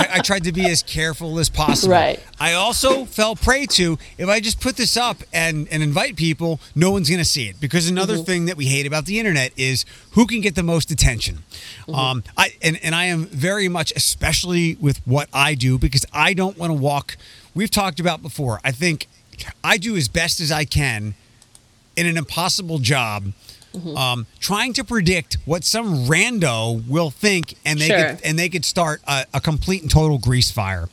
I, 0.00 0.08
I 0.14 0.18
tried 0.20 0.44
to 0.44 0.52
be 0.52 0.66
as 0.66 0.82
careful 0.82 1.38
as 1.38 1.48
possible. 1.48 1.92
Right. 1.92 2.22
I 2.38 2.52
also 2.54 3.04
fell 3.04 3.36
prey 3.36 3.66
to 3.66 3.98
if 4.18 4.28
I 4.28 4.40
just 4.40 4.60
put 4.60 4.76
this 4.76 4.96
up 4.96 5.18
and 5.32 5.68
and 5.70 5.82
invite 5.82 6.16
people, 6.16 6.60
no 6.74 6.90
one's 6.90 7.08
going 7.08 7.18
to 7.18 7.24
see 7.24 7.48
it 7.48 7.60
because 7.60 7.88
another 7.88 8.18
thing 8.18 8.46
that 8.46 8.56
we 8.56 8.66
hate 8.66 8.86
about 8.86 9.06
the 9.06 9.18
internet 9.18 9.52
is 9.56 9.84
who 10.12 10.26
can 10.26 10.40
get 10.40 10.54
the 10.54 10.62
most 10.62 10.90
attention. 10.90 11.38
Um, 11.92 12.22
I 12.36 12.54
and 12.62 12.78
and 12.82 12.94
I 12.94 13.06
am 13.06 13.26
very 13.26 13.68
much, 13.68 13.92
especially 13.96 14.76
with 14.80 14.98
what 15.06 15.28
I 15.32 15.54
do, 15.54 15.78
because 15.78 16.04
I 16.12 16.34
don't 16.34 16.58
want 16.58 16.70
to 16.70 16.78
walk. 16.78 17.16
We've 17.54 17.70
talked 17.70 18.00
about 18.00 18.22
before. 18.22 18.60
I 18.64 18.72
think 18.72 19.06
I 19.62 19.76
do 19.78 19.96
as 19.96 20.08
best 20.08 20.40
as 20.40 20.50
I 20.50 20.64
can 20.64 21.14
in 21.96 22.06
an 22.06 22.16
impossible 22.16 22.78
job 22.78 23.32
um, 23.96 24.26
trying 24.38 24.72
to 24.74 24.84
predict 24.84 25.38
what 25.44 25.64
some 25.64 26.06
rando 26.06 26.86
will 26.88 27.10
think 27.10 27.54
and 27.64 27.80
they 27.80 27.86
Sure. 27.88 28.10
could, 28.14 28.24
and 28.24 28.38
they 28.38 28.48
could 28.48 28.64
start 28.64 29.00
a, 29.06 29.26
a 29.34 29.40
complete 29.40 29.82
and 29.82 29.90
total 29.90 30.18
grease 30.18 30.50
fire. 30.50 30.88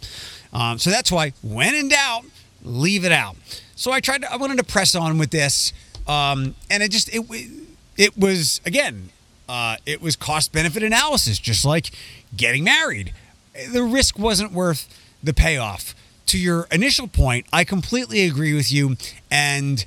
Um, 0.54 0.80
so 0.80 0.90
that's 0.90 1.12
why 1.12 1.34
when 1.44 1.76
in 1.76 1.90
doubt 1.90 2.26
leave 2.64 3.06
it 3.06 3.12
out. 3.12 3.36
So 3.76 3.92
i 3.92 4.00
tried 4.00 4.22
to 4.24 4.32
i 4.32 4.36
wanted 4.38 4.58
to 4.58 4.64
press 4.64 4.94
on 4.96 5.18
with 5.18 5.32
this 5.32 5.74
um, 6.08 6.56
and 6.70 6.84
it 6.84 6.92
just 6.92 7.10
it 7.14 7.24
it 7.98 8.18
was 8.18 8.62
again 8.66 9.10
uh, 9.50 9.78
it 9.86 10.02
was 10.02 10.16
cost 10.16 10.52
benefit 10.52 10.82
analysis 10.84 11.38
just 11.40 11.66
like 11.66 11.92
getting 12.36 12.64
married. 12.64 13.14
The 13.74 13.84
risk 13.84 14.18
wasn't 14.18 14.52
worth 14.54 14.88
the 15.22 15.34
payoff. 15.34 15.94
To 16.28 16.38
your 16.40 16.68
initial 16.72 17.08
point 17.08 17.46
i 17.52 17.64
completely 17.64 18.24
agree 18.24 18.54
with 18.54 18.72
you 18.72 18.96
and 19.30 19.86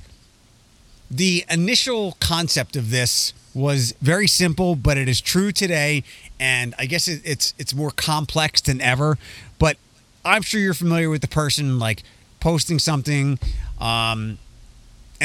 the 1.09 1.45
initial 1.49 2.17
concept 2.19 2.75
of 2.75 2.89
this 2.89 3.33
was 3.53 3.93
very 4.01 4.27
simple, 4.27 4.75
but 4.75 4.97
it 4.97 5.07
is 5.07 5.21
true 5.21 5.51
today, 5.51 6.03
and 6.39 6.75
I 6.77 6.85
guess 6.85 7.07
it, 7.07 7.21
it's 7.23 7.53
it's 7.57 7.73
more 7.73 7.91
complex 7.91 8.61
than 8.61 8.81
ever. 8.81 9.17
But 9.57 9.77
I'm 10.25 10.41
sure 10.41 10.59
you're 10.59 10.73
familiar 10.73 11.09
with 11.09 11.21
the 11.21 11.27
person 11.27 11.79
like 11.79 12.03
posting 12.39 12.79
something, 12.79 13.39
um, 13.79 14.37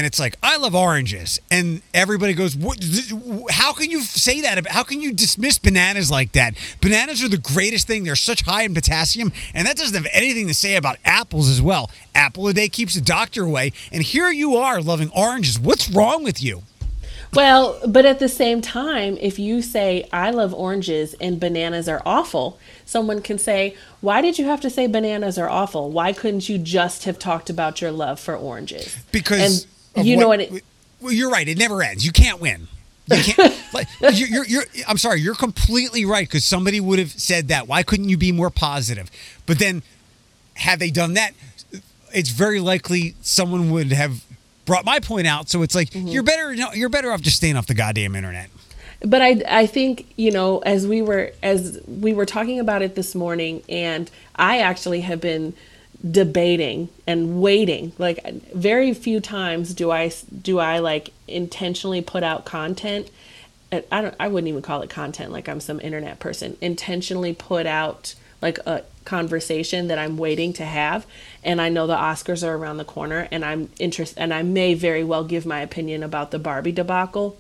and 0.01 0.07
it's 0.07 0.19
like 0.19 0.35
I 0.43 0.57
love 0.57 0.75
oranges, 0.75 1.39
and 1.51 1.83
everybody 1.93 2.33
goes, 2.33 2.57
"What? 2.57 2.83
How 3.51 3.75
can 3.75 3.91
you 3.91 4.01
say 4.01 4.41
that? 4.41 4.67
How 4.69 4.83
can 4.83 5.03
you 5.03 5.13
dismiss 5.13 5.59
bananas 5.59 6.11
like 6.11 6.33
that? 6.33 6.55
Bananas 6.81 7.23
are 7.23 7.29
the 7.29 7.37
greatest 7.37 7.87
thing. 7.87 8.05
They're 8.05 8.17
such 8.17 8.41
high 8.41 8.63
in 8.63 8.73
potassium, 8.73 9.31
and 9.53 9.67
that 9.67 9.77
doesn't 9.77 9.95
have 9.95 10.11
anything 10.11 10.49
to 10.49 10.55
say 10.55 10.77
about 10.77 10.97
apples 11.05 11.51
as 11.51 11.61
well. 11.61 11.91
Apple 12.15 12.49
a 12.49 12.55
day 12.55 12.71
keeps 12.71 12.95
the 12.95 13.03
doctor 13.03 13.45
away, 13.45 13.75
and 13.93 14.03
here 14.03 14.31
you 14.31 14.57
are 14.57 14.81
loving 14.81 15.11
oranges. 15.15 15.61
What's 15.61 15.91
wrong 15.91 16.25
with 16.25 16.43
you? 16.43 16.63
Well, 17.35 17.79
but 17.87 18.07
at 18.07 18.19
the 18.19 18.29
same 18.29 18.61
time, 18.61 19.17
if 19.21 19.39
you 19.39 19.63
say, 19.63 20.09
I 20.13 20.31
love 20.31 20.53
oranges 20.53 21.15
and 21.21 21.39
bananas 21.39 21.89
are 21.89 22.03
awful, 22.05 22.59
someone 22.85 23.23
can 23.23 23.39
say, 23.39 23.77
Why 24.01 24.21
did 24.21 24.39
you 24.39 24.47
have 24.47 24.61
to 24.63 24.71
say 24.71 24.87
bananas 24.87 25.39
are 25.39 25.49
awful? 25.49 25.91
Why 25.91 26.13
couldn't 26.13 26.49
you 26.49 26.59
just 26.59 27.05
have 27.05 27.19
talked 27.19 27.49
about 27.49 27.81
your 27.81 27.93
love 27.93 28.19
for 28.19 28.35
oranges? 28.35 28.97
Because 29.13 29.65
And 29.65 29.71
you 29.97 30.17
know 30.17 30.29
what? 30.29 30.41
It, 30.41 30.65
well, 31.01 31.13
you're 31.13 31.31
right. 31.31 31.47
It 31.49 31.59
never 31.59 31.83
ends. 31.83 32.05
You 32.05 32.13
can't 32.13 32.41
win. 32.41 32.69
You 33.07 33.23
can't. 33.23 33.61
like, 33.75 33.89
you're, 34.01 34.29
you're, 34.29 34.47
you're, 34.47 34.65
I'm 34.89 34.99
sorry. 34.99 35.21
You're 35.21 35.35
completely 35.35 36.05
right. 36.05 36.27
Because 36.29 36.45
somebody 36.45 36.81
would 36.81 36.99
have 36.99 37.11
said 37.13 37.49
that. 37.49 37.67
Why 37.67 37.83
couldn't 37.83 38.09
you 38.09 38.17
be 38.17 38.33
more 38.33 38.51
positive? 38.51 39.11
But 39.47 39.59
then, 39.59 39.83
had 40.55 40.79
they 40.79 40.91
done 40.91 41.15
that, 41.15 41.33
it's 42.13 42.31
very 42.31 42.61
likely 42.61 43.15
someone 43.23 43.71
would 43.71 43.93
have 43.93 44.25
brought 44.67 44.85
my 44.85 45.01
point 45.01 45.27
out. 45.27 45.49
So 45.49 45.63
it's 45.63 45.75
like 45.75 45.91
Mm-hmm. 45.91 46.09
you're 46.09 46.23
better. 46.23 46.53
You're 46.53 46.89
better 46.89 47.11
off 47.13 47.21
just 47.23 47.37
staying 47.37 47.57
off 47.57 47.67
the 47.67 47.75
goddamn 47.75 48.15
internet. 48.15 48.51
but 49.05 49.23
I, 49.23 49.43
I 49.49 49.67
think 49.67 50.13
you 50.17 50.31
know 50.31 50.59
as 50.59 50.87
we 50.87 51.01
were 51.03 51.33
as 51.43 51.81
we 51.87 52.13
were 52.13 52.27
talking 52.27 52.61
about 52.61 52.83
it 52.83 52.95
this 52.97 53.15
morning 53.15 53.63
and 53.69 54.11
i 54.37 54.59
actually 54.59 55.01
have 55.01 55.23
been 55.23 55.55
debating 56.09 56.89
and 57.07 57.41
waiting. 57.41 57.93
Like 57.99 58.25
very 58.53 58.95
few 58.95 59.21
times 59.21 59.75
do 59.75 59.91
i 59.91 60.11
do 60.43 60.59
i 60.59 60.79
like 60.79 61.13
intentionally 61.29 62.01
put 62.01 62.23
out 62.23 62.45
content. 62.45 63.11
I 63.73 64.03
don't 64.03 64.15
i 64.19 64.29
wouldn't 64.29 64.49
even 64.49 64.63
call 64.63 64.83
it 64.83 64.91
content 64.91 65.33
like 65.33 65.49
i'm 65.49 65.61
some 65.61 65.81
internet 65.81 66.19
person. 66.19 66.57
Intentionally 66.61 67.35
put 67.35 67.67
out 67.67 68.15
like 68.41 68.59
a 68.61 68.85
conversation 69.05 69.89
that 69.89 69.99
i'm 69.99 70.17
waiting 70.17 70.53
to 70.55 70.65
have. 70.65 71.07
And 71.45 71.61
i 71.61 71.69
know 71.69 71.87
the 71.87 71.97
oscars 71.97 72.47
are 72.47 72.55
around 72.55 72.79
the 72.79 72.85
corner 72.85 73.29
and 73.31 73.45
i'm 73.45 73.69
interested 73.79 74.19
and 74.19 74.33
i 74.33 74.43
may 74.43 74.75
very 74.75 75.05
well 75.05 75.25
give 75.25 75.45
my 75.45 75.61
opinion 75.61 76.03
about 76.03 76.31
the 76.31 76.39
barbie 76.39 76.73
debacle. 76.73 77.37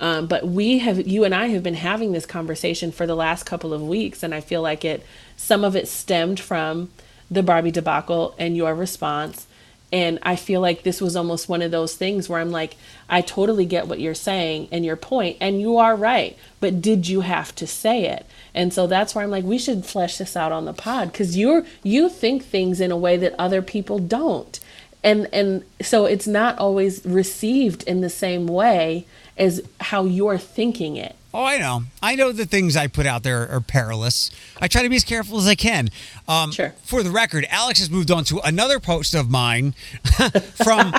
Um, 0.00 0.26
but 0.26 0.46
we 0.46 0.78
have, 0.78 1.06
you 1.06 1.22
and 1.24 1.32
I 1.32 1.46
have 1.46 1.62
been 1.62 1.74
having 1.74 2.10
this 2.10 2.26
conversation 2.26 2.90
for 2.90 3.06
the 3.06 3.14
last 3.14 3.44
couple 3.44 3.72
of 3.72 3.80
weeks, 3.80 4.24
and 4.24 4.34
I 4.34 4.40
feel 4.40 4.60
like 4.60 4.84
it, 4.84 5.06
some 5.36 5.62
of 5.62 5.76
it 5.76 5.86
stemmed 5.86 6.40
from 6.40 6.90
the 7.30 7.42
Barbie 7.42 7.70
debacle 7.70 8.34
and 8.38 8.56
your 8.56 8.74
response. 8.74 9.46
And 9.92 10.18
I 10.22 10.34
feel 10.34 10.60
like 10.60 10.82
this 10.82 11.00
was 11.00 11.14
almost 11.14 11.48
one 11.48 11.62
of 11.62 11.70
those 11.70 11.94
things 11.94 12.28
where 12.28 12.40
I'm 12.40 12.50
like, 12.50 12.76
I 13.08 13.20
totally 13.20 13.64
get 13.64 13.86
what 13.86 14.00
you're 14.00 14.12
saying 14.14 14.68
and 14.72 14.84
your 14.84 14.96
point, 14.96 15.36
and 15.40 15.60
you 15.60 15.76
are 15.76 15.94
right. 15.94 16.36
But 16.58 16.82
did 16.82 17.06
you 17.06 17.20
have 17.20 17.54
to 17.56 17.66
say 17.66 18.06
it? 18.06 18.26
And 18.54 18.72
so 18.72 18.88
that's 18.88 19.14
why 19.14 19.22
I'm 19.22 19.30
like, 19.30 19.44
we 19.44 19.58
should 19.58 19.84
flesh 19.84 20.18
this 20.18 20.36
out 20.36 20.50
on 20.50 20.64
the 20.64 20.72
pod 20.72 21.12
because 21.12 21.36
you're 21.36 21.64
you 21.84 22.08
think 22.08 22.44
things 22.44 22.80
in 22.80 22.90
a 22.90 22.96
way 22.96 23.16
that 23.16 23.34
other 23.38 23.62
people 23.62 24.00
don't 24.00 24.58
and 25.04 25.28
and 25.32 25.62
so 25.80 26.06
it's 26.06 26.26
not 26.26 26.58
always 26.58 27.04
received 27.04 27.84
in 27.84 28.00
the 28.00 28.10
same 28.10 28.46
way 28.48 29.06
as 29.36 29.62
how 29.78 30.04
you're 30.04 30.38
thinking 30.38 30.96
it 30.96 31.14
Oh, 31.36 31.44
I 31.44 31.58
know. 31.58 31.82
I 32.00 32.14
know 32.14 32.30
the 32.30 32.46
things 32.46 32.76
I 32.76 32.86
put 32.86 33.06
out 33.06 33.24
there 33.24 33.48
are 33.50 33.60
perilous. 33.60 34.30
I 34.60 34.68
try 34.68 34.82
to 34.82 34.88
be 34.88 34.94
as 34.94 35.02
careful 35.02 35.36
as 35.36 35.48
I 35.48 35.56
can. 35.56 35.90
Um, 36.28 36.52
Sure. 36.52 36.72
For 36.84 37.02
the 37.02 37.10
record, 37.10 37.44
Alex 37.50 37.80
has 37.80 37.90
moved 37.90 38.12
on 38.12 38.22
to 38.24 38.38
another 38.44 38.78
post 38.78 39.14
of 39.16 39.28
mine 39.28 39.72
from 40.64 40.92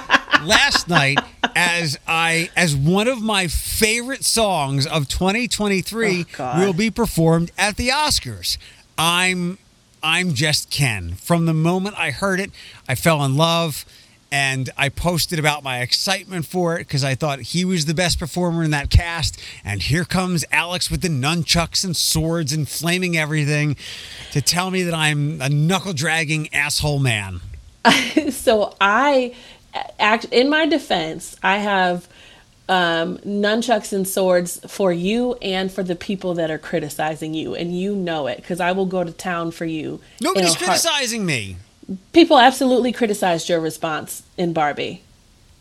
last 0.44 0.90
night 0.90 1.20
as 1.56 1.98
I 2.06 2.50
as 2.56 2.76
one 2.76 3.08
of 3.08 3.22
my 3.22 3.48
favorite 3.48 4.26
songs 4.26 4.86
of 4.86 5.08
2023 5.08 6.26
Oh, 6.38 6.60
will 6.60 6.74
be 6.74 6.92
performed 6.92 7.52
at 7.58 7.78
the 7.78 7.88
Oscars. 7.90 8.58
I'm 8.98 9.58
I'm 10.04 10.34
just 10.34 10.70
Ken. 10.70 11.14
From 11.14 11.46
the 11.46 11.54
moment 11.54 11.98
I 11.98 12.12
heard 12.12 12.42
it, 12.42 12.52
I 12.90 12.96
fell 12.96 13.24
in 13.24 13.38
love 13.38 13.86
and 14.36 14.70
I 14.76 14.90
posted 14.90 15.40
about 15.40 15.64
my 15.64 15.80
excitement 15.80 16.46
for 16.46 16.76
it 16.76 16.80
because 16.80 17.06
I 17.06 17.16
thought 17.16 17.40
he 17.40 17.64
was 17.64 17.86
the 17.86 17.94
best 17.94 18.20
performer 18.20 18.66
in 18.66 18.72
that 18.72 18.90
cast. 18.90 19.40
And 19.64 19.82
here 19.82 20.04
comes 20.04 20.44
Alex 20.52 20.92
with 20.92 21.00
the 21.00 21.08
nunchucks 21.08 21.86
and 21.86 21.96
swords 21.96 22.52
and 22.52 22.68
flaming 22.68 23.16
everything 23.16 23.78
to 24.34 24.42
tell 24.42 24.72
me 24.72 24.84
that 24.84 24.94
I'm 24.94 25.42
a 25.42 25.48
knuckle 25.48 25.94
dragging 25.94 26.54
asshole 26.54 27.00
man. 27.00 27.40
so 28.32 28.76
i 28.82 29.34
act 30.00 30.26
in 30.32 30.50
my 30.50 30.66
defense 30.66 31.36
i 31.44 31.58
have 31.58 32.08
um, 32.68 33.20
nunchucks 33.20 33.94
and 33.94 34.08
swords 34.08 34.60
for 34.68 34.92
you 34.92 35.36
and 35.36 35.72
for 35.72 35.84
the 35.84 35.96
people 35.96 36.34
that 36.34 36.50
are 36.50 36.58
criticizing 36.58 37.36
you 37.36 37.54
and 37.54 37.80
you 37.80 37.96
know 37.96 38.26
it 38.26 38.38
because 38.38 38.60
i 38.60 38.72
will 38.72 38.88
go 38.88 39.04
to 39.04 39.12
town 39.12 39.52
for 39.52 39.66
you 39.66 40.02
Nobody's 40.20 40.56
criticizing 40.56 41.28
me. 41.28 41.58
People 42.14 42.38
absolutely 42.40 42.92
criticized 42.92 43.48
your 43.50 43.60
response 43.60 44.24
in 44.38 44.54
barbie 44.54 45.02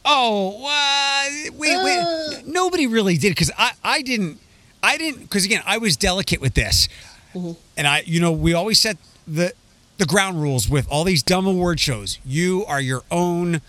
Oh, 0.06 0.66
uh, 0.68 1.50
wait, 1.56 1.82
wait. 1.82 2.42
Nobody 2.46 2.86
really 2.86 3.16
did 3.16 3.30
because 3.30 3.50
I, 3.56 3.72
I 3.82 4.02
didn't, 4.02 4.38
I 4.82 4.98
didn't, 4.98 5.22
because 5.22 5.46
again, 5.46 5.62
I 5.64 5.78
was 5.78 5.96
delicate 5.96 6.42
with 6.42 6.52
this. 6.52 6.88
And 7.34 7.86
I, 7.86 8.02
you 8.04 8.20
know, 8.20 8.30
we 8.30 8.52
always 8.52 8.78
set 8.78 8.98
the, 9.26 9.54
the 9.96 10.04
ground 10.04 10.42
rules 10.42 10.68
with 10.68 10.86
all 10.90 11.04
these 11.04 11.22
dumb 11.22 11.46
award 11.46 11.80
shows. 11.80 12.18
You 12.22 12.66
are 12.66 12.82
your 12.82 13.02
own 13.10 13.62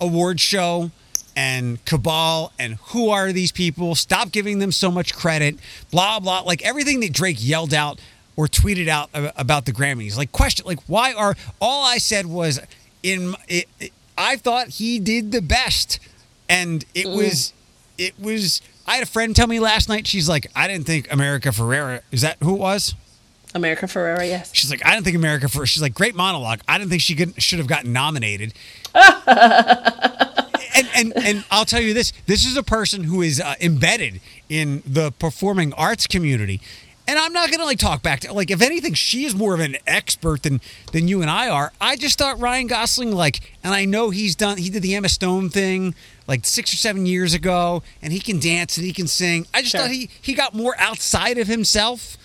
award 0.00 0.38
show. 0.38 0.92
and 1.34 1.84
cabal 1.86 2.52
and 2.56 2.74
who 2.92 3.08
are 3.10 3.32
these 3.32 3.50
people? 3.50 3.96
Stop 3.96 4.30
giving 4.30 4.60
them 4.60 4.70
so 4.70 4.92
much 4.92 5.12
credit. 5.14 5.56
Blah 5.90 6.20
blah. 6.20 6.40
Like 6.42 6.62
everything 6.62 7.00
that 7.00 7.12
Drake 7.12 7.38
yelled 7.40 7.74
out 7.74 8.00
or 8.40 8.46
tweeted 8.46 8.88
out 8.88 9.10
about 9.12 9.66
the 9.66 9.72
Grammys. 9.72 10.16
Like 10.16 10.32
question. 10.32 10.64
Like 10.64 10.80
why 10.86 11.12
are 11.12 11.36
all 11.60 11.84
I 11.84 11.98
said 11.98 12.24
was 12.24 12.58
in 13.02 13.34
it, 13.48 13.68
it, 13.78 13.92
I 14.16 14.36
thought 14.36 14.68
he 14.68 14.98
did 14.98 15.30
the 15.30 15.42
best, 15.42 15.98
and 16.48 16.82
it 16.94 17.04
mm. 17.04 17.16
was 17.16 17.52
it 17.98 18.18
was. 18.18 18.62
I 18.86 18.94
had 18.94 19.02
a 19.02 19.06
friend 19.06 19.36
tell 19.36 19.46
me 19.46 19.60
last 19.60 19.90
night. 19.90 20.06
She's 20.06 20.26
like, 20.26 20.46
I 20.56 20.66
didn't 20.68 20.86
think 20.86 21.12
America 21.12 21.50
Ferrera. 21.50 22.00
Is 22.10 22.22
that 22.22 22.38
who 22.42 22.54
it 22.54 22.60
was? 22.60 22.94
America 23.54 23.84
Ferrera, 23.84 24.26
yes. 24.26 24.54
She's 24.54 24.70
like, 24.70 24.84
I 24.86 24.94
didn't 24.94 25.04
think 25.04 25.16
America 25.16 25.46
Ferrera. 25.46 25.66
She's 25.66 25.82
like, 25.82 25.92
great 25.92 26.14
monologue. 26.14 26.60
I 26.66 26.78
didn't 26.78 26.90
think 26.90 27.02
she 27.02 27.14
could, 27.14 27.40
should 27.42 27.58
have 27.58 27.68
gotten 27.68 27.92
nominated. 27.92 28.54
and, 28.94 30.88
and 30.96 31.12
and 31.16 31.44
I'll 31.50 31.66
tell 31.66 31.80
you 31.80 31.92
this: 31.92 32.14
this 32.26 32.46
is 32.46 32.56
a 32.56 32.62
person 32.62 33.04
who 33.04 33.20
is 33.20 33.38
uh, 33.38 33.54
embedded 33.60 34.20
in 34.48 34.82
the 34.86 35.12
performing 35.12 35.74
arts 35.74 36.06
community. 36.06 36.60
And 37.10 37.18
I'm 37.18 37.32
not 37.32 37.50
gonna 37.50 37.64
like 37.64 37.80
talk 37.80 38.04
back 38.04 38.20
to 38.20 38.32
like 38.32 38.52
if 38.52 38.62
anything, 38.62 38.94
she 38.94 39.24
is 39.24 39.34
more 39.34 39.52
of 39.52 39.58
an 39.58 39.76
expert 39.84 40.44
than 40.44 40.60
than 40.92 41.08
you 41.08 41.22
and 41.22 41.28
I 41.28 41.48
are. 41.48 41.72
I 41.80 41.96
just 41.96 42.16
thought 42.16 42.38
Ryan 42.38 42.68
Gosling 42.68 43.10
like, 43.10 43.40
and 43.64 43.74
I 43.74 43.84
know 43.84 44.10
he's 44.10 44.36
done. 44.36 44.58
He 44.58 44.70
did 44.70 44.84
the 44.84 44.94
Emma 44.94 45.08
Stone 45.08 45.48
thing 45.48 45.96
like 46.28 46.46
six 46.46 46.72
or 46.72 46.76
seven 46.76 47.06
years 47.06 47.34
ago, 47.34 47.82
and 48.00 48.12
he 48.12 48.20
can 48.20 48.38
dance 48.38 48.76
and 48.76 48.86
he 48.86 48.92
can 48.92 49.08
sing. 49.08 49.48
I 49.52 49.62
just 49.62 49.72
sure. 49.72 49.80
thought 49.80 49.90
he 49.90 50.08
he 50.22 50.34
got 50.34 50.54
more 50.54 50.76
outside 50.78 51.36
of 51.38 51.48
himself 51.48 52.16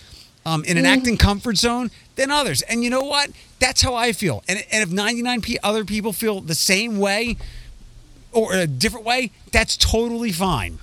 um, 0.45 0.63
in 0.65 0.77
an 0.77 0.83
mm. 0.83 0.95
acting 0.95 1.17
comfort 1.17 1.57
zone 1.57 1.89
than 2.15 2.29
others. 2.29 2.61
And 2.61 2.83
you 2.83 2.91
know 2.91 3.01
what? 3.01 3.31
That's 3.59 3.81
how 3.81 3.95
I 3.95 4.11
feel. 4.11 4.43
And, 4.47 4.63
and 4.71 4.83
if 4.83 4.91
99 4.91 5.41
p- 5.41 5.57
other 5.63 5.83
people 5.83 6.13
feel 6.13 6.41
the 6.41 6.53
same 6.53 6.99
way 6.99 7.37
or 8.31 8.53
a 8.53 8.67
different 8.67 9.03
way, 9.03 9.31
that's 9.51 9.75
totally 9.75 10.31
fine. 10.31 10.77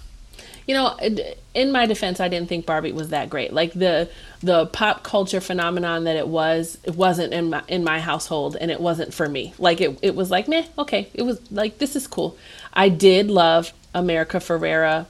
You 0.72 0.78
know, 0.78 0.96
in 1.52 1.70
my 1.70 1.84
defense, 1.84 2.18
I 2.18 2.28
didn't 2.28 2.48
think 2.48 2.64
Barbie 2.64 2.92
was 2.92 3.10
that 3.10 3.28
great. 3.28 3.52
Like 3.52 3.74
the 3.74 4.08
the 4.42 4.64
pop 4.64 5.02
culture 5.02 5.42
phenomenon 5.42 6.04
that 6.04 6.16
it 6.16 6.26
was, 6.26 6.78
it 6.84 6.96
wasn't 6.96 7.34
in 7.34 7.50
my 7.50 7.62
in 7.68 7.84
my 7.84 8.00
household, 8.00 8.56
and 8.58 8.70
it 8.70 8.80
wasn't 8.80 9.12
for 9.12 9.28
me. 9.28 9.52
Like 9.58 9.82
it, 9.82 9.98
it 10.00 10.14
was 10.14 10.30
like 10.30 10.48
meh, 10.48 10.64
okay. 10.78 11.08
It 11.12 11.24
was 11.24 11.52
like 11.52 11.76
this 11.76 11.94
is 11.94 12.06
cool. 12.06 12.38
I 12.72 12.88
did 12.88 13.30
love 13.30 13.74
America 13.94 14.38
Ferrera 14.38 15.04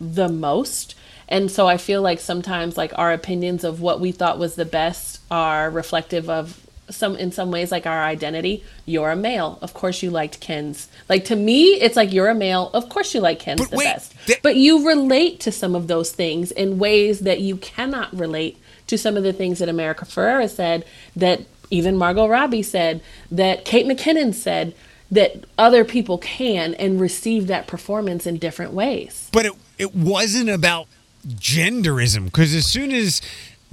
the 0.00 0.28
most 0.28 0.96
and 1.28 1.50
so 1.50 1.66
I 1.66 1.76
feel 1.76 2.02
like 2.02 2.20
sometimes 2.20 2.76
like 2.76 2.92
our 2.98 3.12
opinions 3.12 3.64
of 3.64 3.80
what 3.80 4.00
we 4.00 4.12
thought 4.12 4.38
was 4.38 4.56
the 4.56 4.64
best 4.64 5.20
are 5.30 5.70
reflective 5.70 6.28
of 6.28 6.63
some 6.90 7.16
in 7.16 7.32
some 7.32 7.50
ways 7.50 7.70
like 7.72 7.86
our 7.86 8.02
identity. 8.02 8.64
You're 8.84 9.10
a 9.10 9.16
male. 9.16 9.58
Of 9.62 9.74
course 9.74 10.02
you 10.02 10.10
liked 10.10 10.40
Ken's. 10.40 10.88
Like 11.08 11.24
to 11.26 11.36
me, 11.36 11.74
it's 11.74 11.96
like 11.96 12.12
you're 12.12 12.28
a 12.28 12.34
male. 12.34 12.70
Of 12.74 12.88
course 12.88 13.14
you 13.14 13.20
like 13.20 13.38
Ken's 13.38 13.60
but 13.60 13.70
the 13.70 13.76
wait, 13.76 13.84
best. 13.84 14.14
Th- 14.26 14.42
but 14.42 14.56
you 14.56 14.86
relate 14.86 15.40
to 15.40 15.52
some 15.52 15.74
of 15.74 15.86
those 15.88 16.12
things 16.12 16.50
in 16.50 16.78
ways 16.78 17.20
that 17.20 17.40
you 17.40 17.56
cannot 17.56 18.14
relate 18.14 18.60
to 18.86 18.98
some 18.98 19.16
of 19.16 19.22
the 19.22 19.32
things 19.32 19.58
that 19.58 19.68
America 19.68 20.04
Ferrera 20.04 20.48
said, 20.48 20.84
that 21.16 21.42
even 21.70 21.96
Margot 21.96 22.28
Robbie 22.28 22.62
said, 22.62 23.02
that 23.30 23.64
Kate 23.64 23.86
McKinnon 23.86 24.34
said, 24.34 24.74
that 25.10 25.44
other 25.56 25.84
people 25.84 26.18
can 26.18 26.74
and 26.74 27.00
receive 27.00 27.46
that 27.46 27.66
performance 27.66 28.26
in 28.26 28.38
different 28.38 28.72
ways. 28.72 29.28
But 29.32 29.46
it 29.46 29.52
it 29.78 29.94
wasn't 29.94 30.50
about 30.50 30.86
genderism 31.26 32.26
because 32.26 32.54
as 32.54 32.66
soon 32.66 32.92
as 32.92 33.22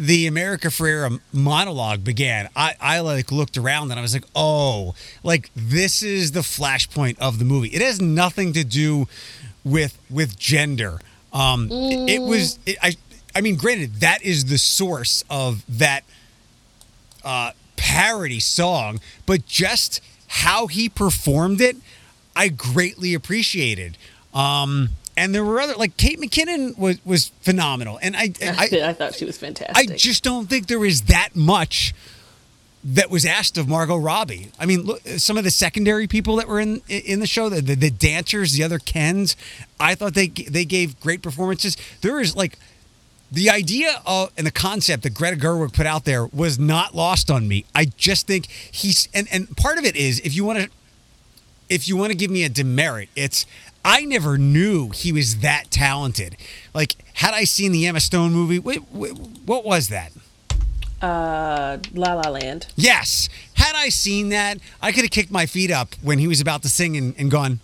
the 0.02 0.26
America 0.26 0.70
Ferrera 0.70 1.20
monologue 1.32 2.04
began, 2.04 2.50
I, 2.56 2.74
I 2.82 3.00
like 3.02 3.32
looked 3.32 3.56
around 3.56 3.92
and 3.92 4.00
I 4.00 4.02
was 4.02 4.14
like, 4.14 4.26
oh, 4.36 4.96
like 5.24 5.52
this 5.56 6.02
is 6.02 6.32
the 6.32 6.40
flashpoint 6.40 7.20
of 7.20 7.38
the 7.38 7.46
movie. 7.46 7.68
It 7.68 7.84
has 7.84 8.02
nothing 8.02 8.52
to 8.54 8.64
do 8.64 9.08
with 9.64 9.96
with 10.10 10.40
gender. 10.40 11.00
Um, 11.32 11.70
mm. 11.70 11.92
it, 11.92 12.16
it, 12.16 12.20
was 12.20 12.58
it, 12.66 12.78
I 12.82 12.96
I 13.36 13.42
mean, 13.42 13.58
granted, 13.58 13.96
that 13.98 14.24
is 14.24 14.46
the 14.46 14.58
source 14.58 15.24
of 15.30 15.64
that 15.70 16.04
uh, 17.24 17.52
parody 17.76 18.40
song, 18.40 19.00
but 19.28 19.46
just 19.46 20.02
how 20.28 20.66
he 20.66 20.90
performed 20.90 21.62
it, 21.62 21.78
I 22.36 22.48
greatly 22.48 23.14
appreciated. 23.14 23.98
Um, 24.34 24.90
and 25.18 25.34
there 25.34 25.44
were 25.44 25.60
other 25.60 25.76
like 25.76 25.98
Kate 25.98 26.20
McKinnon 26.20 26.78
was 26.78 27.04
was 27.06 27.32
phenomenal, 27.42 28.00
and 28.02 28.16
I 28.16 28.34
I, 28.42 28.70
I 28.84 28.94
thought 28.94 29.16
she 29.16 29.26
was 29.26 29.38
fantastic. 29.38 29.78
I 29.78 29.96
just 29.96 30.24
don't 30.24 30.50
think 30.50 30.68
there 30.68 30.84
is 30.86 31.04
that 31.04 31.36
much 31.36 31.94
that 32.84 33.12
was 33.12 33.26
asked 33.26 33.58
of 33.58 33.68
Margot 33.68 33.98
Robbie. 33.98 34.52
I 34.60 34.66
mean, 34.66 34.82
look, 34.84 35.02
some 35.18 35.38
of 35.38 35.44
the 35.44 35.52
secondary 35.52 36.08
people 36.08 36.38
that 36.38 36.48
were 36.48 36.60
in 36.60 36.82
in 36.88 37.20
the 37.20 37.28
show, 37.28 37.50
the, 37.50 37.62
the, 37.62 37.76
the 37.76 37.92
dancers, 37.92 38.54
the 38.54 38.64
other 38.64 38.80
Kens, 38.80 39.36
I 39.80 39.96
thought 39.96 40.14
they 40.14 40.28
they 40.28 40.66
gave 40.66 41.00
great 41.00 41.22
performances. 41.22 41.78
There 42.02 42.20
is 42.20 42.36
like 42.36 42.58
the 43.32 43.50
idea 43.50 44.02
of 44.06 44.32
and 44.38 44.46
the 44.46 44.52
concept 44.52 45.04
that 45.04 45.14
Greta 45.14 45.38
Gerwig 45.38 45.74
put 45.74 45.86
out 45.86 46.06
there 46.06 46.26
was 46.28 46.58
not 46.58 46.96
lost 46.96 47.30
on 47.30 47.48
me. 47.48 47.66
I 47.76 47.86
just 47.86 48.28
think 48.28 48.48
he's 48.50 49.08
and 49.14 49.28
and 49.32 49.56
part 49.56 49.78
of 49.78 49.86
it 49.86 49.96
is 49.96 50.20
if 50.22 50.34
you 50.36 50.44
want 50.44 50.60
to 50.60 50.70
if 51.72 51.88
you 51.88 51.96
want 51.96 52.12
to 52.12 52.18
give 52.18 52.30
me 52.30 52.44
a 52.44 52.50
demerit, 52.50 53.10
it's 53.16 53.46
I 53.84 54.04
never 54.04 54.38
knew 54.38 54.90
he 54.90 55.12
was 55.12 55.38
that 55.38 55.72
talented. 55.72 56.36
Like, 56.74 56.96
had 57.16 57.34
I 57.34 57.46
seen 57.46 57.72
the 57.72 57.88
Emma 57.88 58.02
Stone 58.02 58.34
movie, 58.34 58.60
wait, 58.60 58.84
wait, 58.92 59.18
what 59.46 59.64
was 59.66 59.88
that? 59.88 60.12
Uh, 61.02 61.80
La 61.94 62.14
La 62.14 62.30
Land. 62.30 62.68
Yes. 62.76 63.30
Had 63.54 63.74
I 63.76 63.90
seen 63.90 64.30
that, 64.30 64.60
I 64.82 64.92
could 64.92 65.04
have 65.04 65.12
kicked 65.12 65.32
my 65.32 65.46
feet 65.46 65.72
up 65.72 65.96
when 66.04 66.20
he 66.20 66.28
was 66.28 66.42
about 66.42 66.62
to 66.64 66.70
sing 66.70 66.96
and, 66.98 67.16
and 67.18 67.32
gone, 67.32 67.62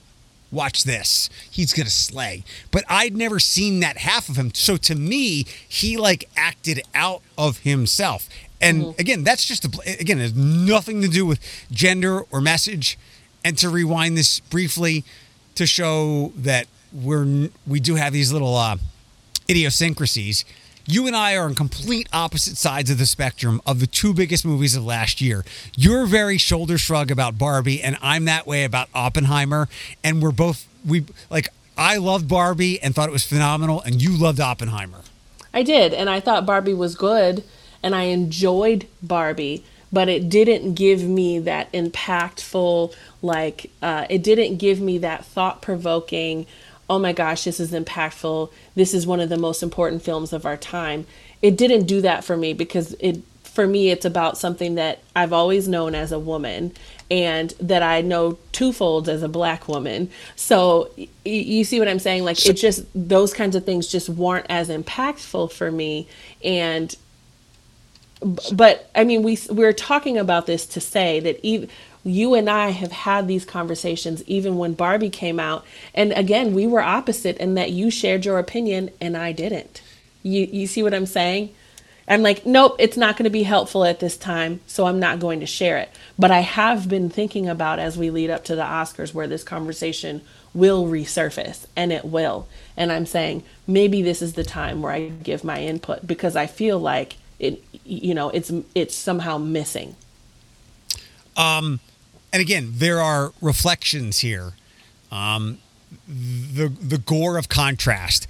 watch 0.51 0.85
this. 0.85 1.29
He's 1.51 1.73
going 1.73 1.85
to 1.85 1.91
slay. 1.91 2.45
But 2.71 2.85
I'd 2.89 3.15
never 3.15 3.39
seen 3.39 3.81
that 3.81 3.97
half 3.97 4.29
of 4.29 4.37
him. 4.37 4.51
So 4.55 4.77
to 4.77 4.95
me, 4.95 5.45
he 5.67 5.97
like 5.97 6.29
acted 6.35 6.81
out 6.95 7.21
of 7.37 7.59
himself. 7.59 8.29
And 8.59 8.83
mm-hmm. 8.83 9.01
again, 9.01 9.23
that's 9.23 9.45
just, 9.45 9.65
a, 9.65 9.99
again, 9.99 10.17
it 10.17 10.21
has 10.21 10.35
nothing 10.35 11.01
to 11.01 11.07
do 11.09 11.25
with 11.25 11.39
gender 11.69 12.21
or 12.31 12.41
message. 12.41 12.97
And 13.43 13.57
to 13.59 13.69
rewind 13.69 14.17
this 14.17 14.39
briefly, 14.39 15.03
to 15.55 15.65
show 15.65 16.31
that 16.35 16.67
we're 16.93 17.49
we 17.65 17.79
do 17.79 17.95
have 17.95 18.13
these 18.13 18.31
little 18.31 18.55
uh, 18.55 18.77
idiosyncrasies. 19.49 20.45
You 20.89 21.05
and 21.05 21.15
I 21.15 21.35
are 21.35 21.43
on 21.43 21.53
complete 21.53 22.07
opposite 22.13 22.55
sides 22.55 22.89
of 22.89 22.97
the 22.97 23.05
spectrum 23.05 23.61
of 23.65 23.81
the 23.81 23.87
two 23.87 24.13
biggest 24.13 24.45
movies 24.45 24.73
of 24.73 24.85
last 24.85 25.19
year. 25.19 25.43
You're 25.75 26.05
very 26.05 26.37
shoulder 26.37 26.77
shrug 26.77 27.11
about 27.11 27.37
Barbie, 27.37 27.81
and 27.81 27.97
I'm 28.01 28.23
that 28.25 28.47
way 28.47 28.63
about 28.63 28.87
Oppenheimer. 28.93 29.67
And 30.01 30.21
we're 30.21 30.31
both 30.31 30.65
we 30.85 31.05
like 31.29 31.49
I 31.77 31.97
loved 31.97 32.27
Barbie 32.27 32.81
and 32.81 32.95
thought 32.95 33.09
it 33.09 33.11
was 33.11 33.25
phenomenal, 33.25 33.81
and 33.81 34.01
you 34.01 34.17
loved 34.17 34.39
Oppenheimer. 34.39 35.01
I 35.53 35.63
did, 35.63 35.93
and 35.93 36.09
I 36.09 36.19
thought 36.19 36.45
Barbie 36.45 36.73
was 36.73 36.95
good, 36.95 37.43
and 37.83 37.93
I 37.93 38.03
enjoyed 38.03 38.87
Barbie 39.01 39.63
but 39.91 40.09
it 40.09 40.29
didn't 40.29 40.73
give 40.73 41.03
me 41.03 41.39
that 41.39 41.71
impactful 41.71 42.93
like 43.21 43.71
uh, 43.81 44.05
it 44.09 44.23
didn't 44.23 44.57
give 44.57 44.79
me 44.79 44.97
that 44.97 45.25
thought 45.25 45.61
provoking 45.61 46.45
oh 46.89 46.99
my 46.99 47.13
gosh 47.13 47.43
this 47.43 47.59
is 47.59 47.71
impactful. 47.71 48.51
This 48.75 48.93
is 48.93 49.05
one 49.07 49.19
of 49.19 49.29
the 49.29 49.37
most 49.37 49.61
important 49.63 50.01
films 50.01 50.33
of 50.33 50.45
our 50.45 50.57
time. 50.57 51.05
It 51.41 51.57
didn't 51.57 51.85
do 51.85 52.01
that 52.01 52.23
for 52.23 52.37
me 52.37 52.53
because 52.53 52.93
it 52.99 53.21
for 53.43 53.67
me 53.67 53.89
it's 53.89 54.05
about 54.05 54.37
something 54.37 54.75
that 54.75 54.99
i've 55.15 55.33
always 55.33 55.67
known 55.67 55.95
as 55.95 56.11
a 56.11 56.19
woman 56.19 56.71
and 57.09 57.55
that 57.59 57.81
i 57.81 58.01
know 58.01 58.37
twofold 58.51 59.09
as 59.09 59.23
a 59.23 59.27
black 59.27 59.67
woman. 59.67 60.09
So 60.35 60.91
y- 60.97 61.07
you 61.25 61.63
see 61.63 61.79
what 61.79 61.87
i'm 61.87 61.99
saying? 61.99 62.23
Like 62.23 62.43
it 62.45 62.53
just 62.53 62.85
those 62.93 63.33
kinds 63.33 63.55
of 63.55 63.65
things 63.65 63.87
just 63.87 64.09
weren't 64.09 64.45
as 64.49 64.69
impactful 64.69 65.51
for 65.51 65.71
me 65.71 66.07
and 66.43 66.95
but 68.51 68.89
I 68.95 69.03
mean, 69.03 69.23
we 69.23 69.37
we're 69.49 69.73
talking 69.73 70.17
about 70.17 70.45
this 70.45 70.65
to 70.67 70.81
say 70.81 71.19
that 71.19 71.39
even 71.43 71.69
you 72.03 72.33
and 72.33 72.49
I 72.49 72.69
have 72.69 72.91
had 72.91 73.27
these 73.27 73.45
conversations 73.45 74.23
even 74.23 74.57
when 74.57 74.73
Barbie 74.73 75.09
came 75.09 75.39
out, 75.39 75.65
and 75.93 76.11
again, 76.13 76.53
we 76.53 76.65
were 76.65 76.81
opposite 76.81 77.37
in 77.37 77.55
that 77.55 77.71
you 77.71 77.91
shared 77.91 78.25
your 78.25 78.39
opinion 78.39 78.91
and 78.99 79.15
I 79.15 79.31
didn't. 79.31 79.81
You 80.23 80.47
you 80.51 80.67
see 80.67 80.83
what 80.83 80.93
I'm 80.93 81.05
saying? 81.05 81.53
I'm 82.09 82.21
like, 82.21 82.45
nope, 82.45 82.77
it's 82.79 82.95
not 82.95 83.17
going 83.17 83.25
to 83.25 83.29
be 83.29 83.43
helpful 83.43 83.83
at 83.83 83.99
this 83.99 84.15
time, 84.15 84.61
so 84.65 84.85
I'm 84.85 84.99
not 84.99 85.19
going 85.19 85.41
to 85.41 85.45
share 85.45 85.77
it. 85.77 85.89
But 86.17 86.31
I 86.31 86.39
have 86.39 86.87
been 86.87 87.09
thinking 87.09 87.49
about 87.49 87.79
as 87.79 87.97
we 87.97 88.09
lead 88.09 88.29
up 88.29 88.45
to 88.45 88.55
the 88.55 88.61
Oscars 88.61 89.13
where 89.13 89.27
this 89.27 89.43
conversation 89.43 90.21
will 90.53 90.85
resurface, 90.85 91.65
and 91.75 91.91
it 91.91 92.05
will. 92.05 92.47
And 92.77 92.93
I'm 92.93 93.05
saying 93.05 93.43
maybe 93.67 94.01
this 94.01 94.21
is 94.21 94.33
the 94.33 94.45
time 94.45 94.81
where 94.81 94.93
I 94.93 95.09
give 95.09 95.43
my 95.43 95.61
input 95.61 96.07
because 96.07 96.37
I 96.37 96.47
feel 96.47 96.79
like 96.79 97.17
it 97.39 97.63
you 97.83 98.13
know 98.13 98.29
it's 98.29 98.51
it's 98.75 98.95
somehow 98.95 99.37
missing. 99.37 99.95
Um 101.35 101.79
and 102.33 102.41
again 102.41 102.73
there 102.75 103.01
are 103.01 103.33
reflections 103.41 104.19
here. 104.19 104.53
Um 105.11 105.59
the 106.07 106.69
the 106.69 106.97
gore 106.97 107.37
of 107.37 107.49
contrast. 107.49 108.27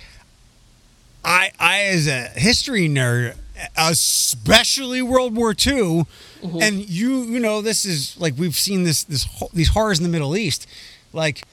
I 1.23 1.51
i 1.59 1.83
as 1.83 2.07
a 2.07 2.29
history 2.29 2.87
nerd 2.87 3.35
especially 3.75 5.01
world 5.01 5.35
war 5.35 5.49
ii 5.51 5.55
mm-hmm. 5.55 6.61
and 6.61 6.87
you 6.87 7.23
you 7.23 7.39
know 7.39 7.61
this 7.61 7.85
is 7.85 8.15
like 8.19 8.35
we've 8.37 8.55
seen 8.55 8.83
this 8.83 9.03
this 9.03 9.27
these 9.53 9.69
horrors 9.69 9.99
in 9.99 10.03
the 10.03 10.09
middle 10.09 10.35
east. 10.37 10.67
Like 11.13 11.43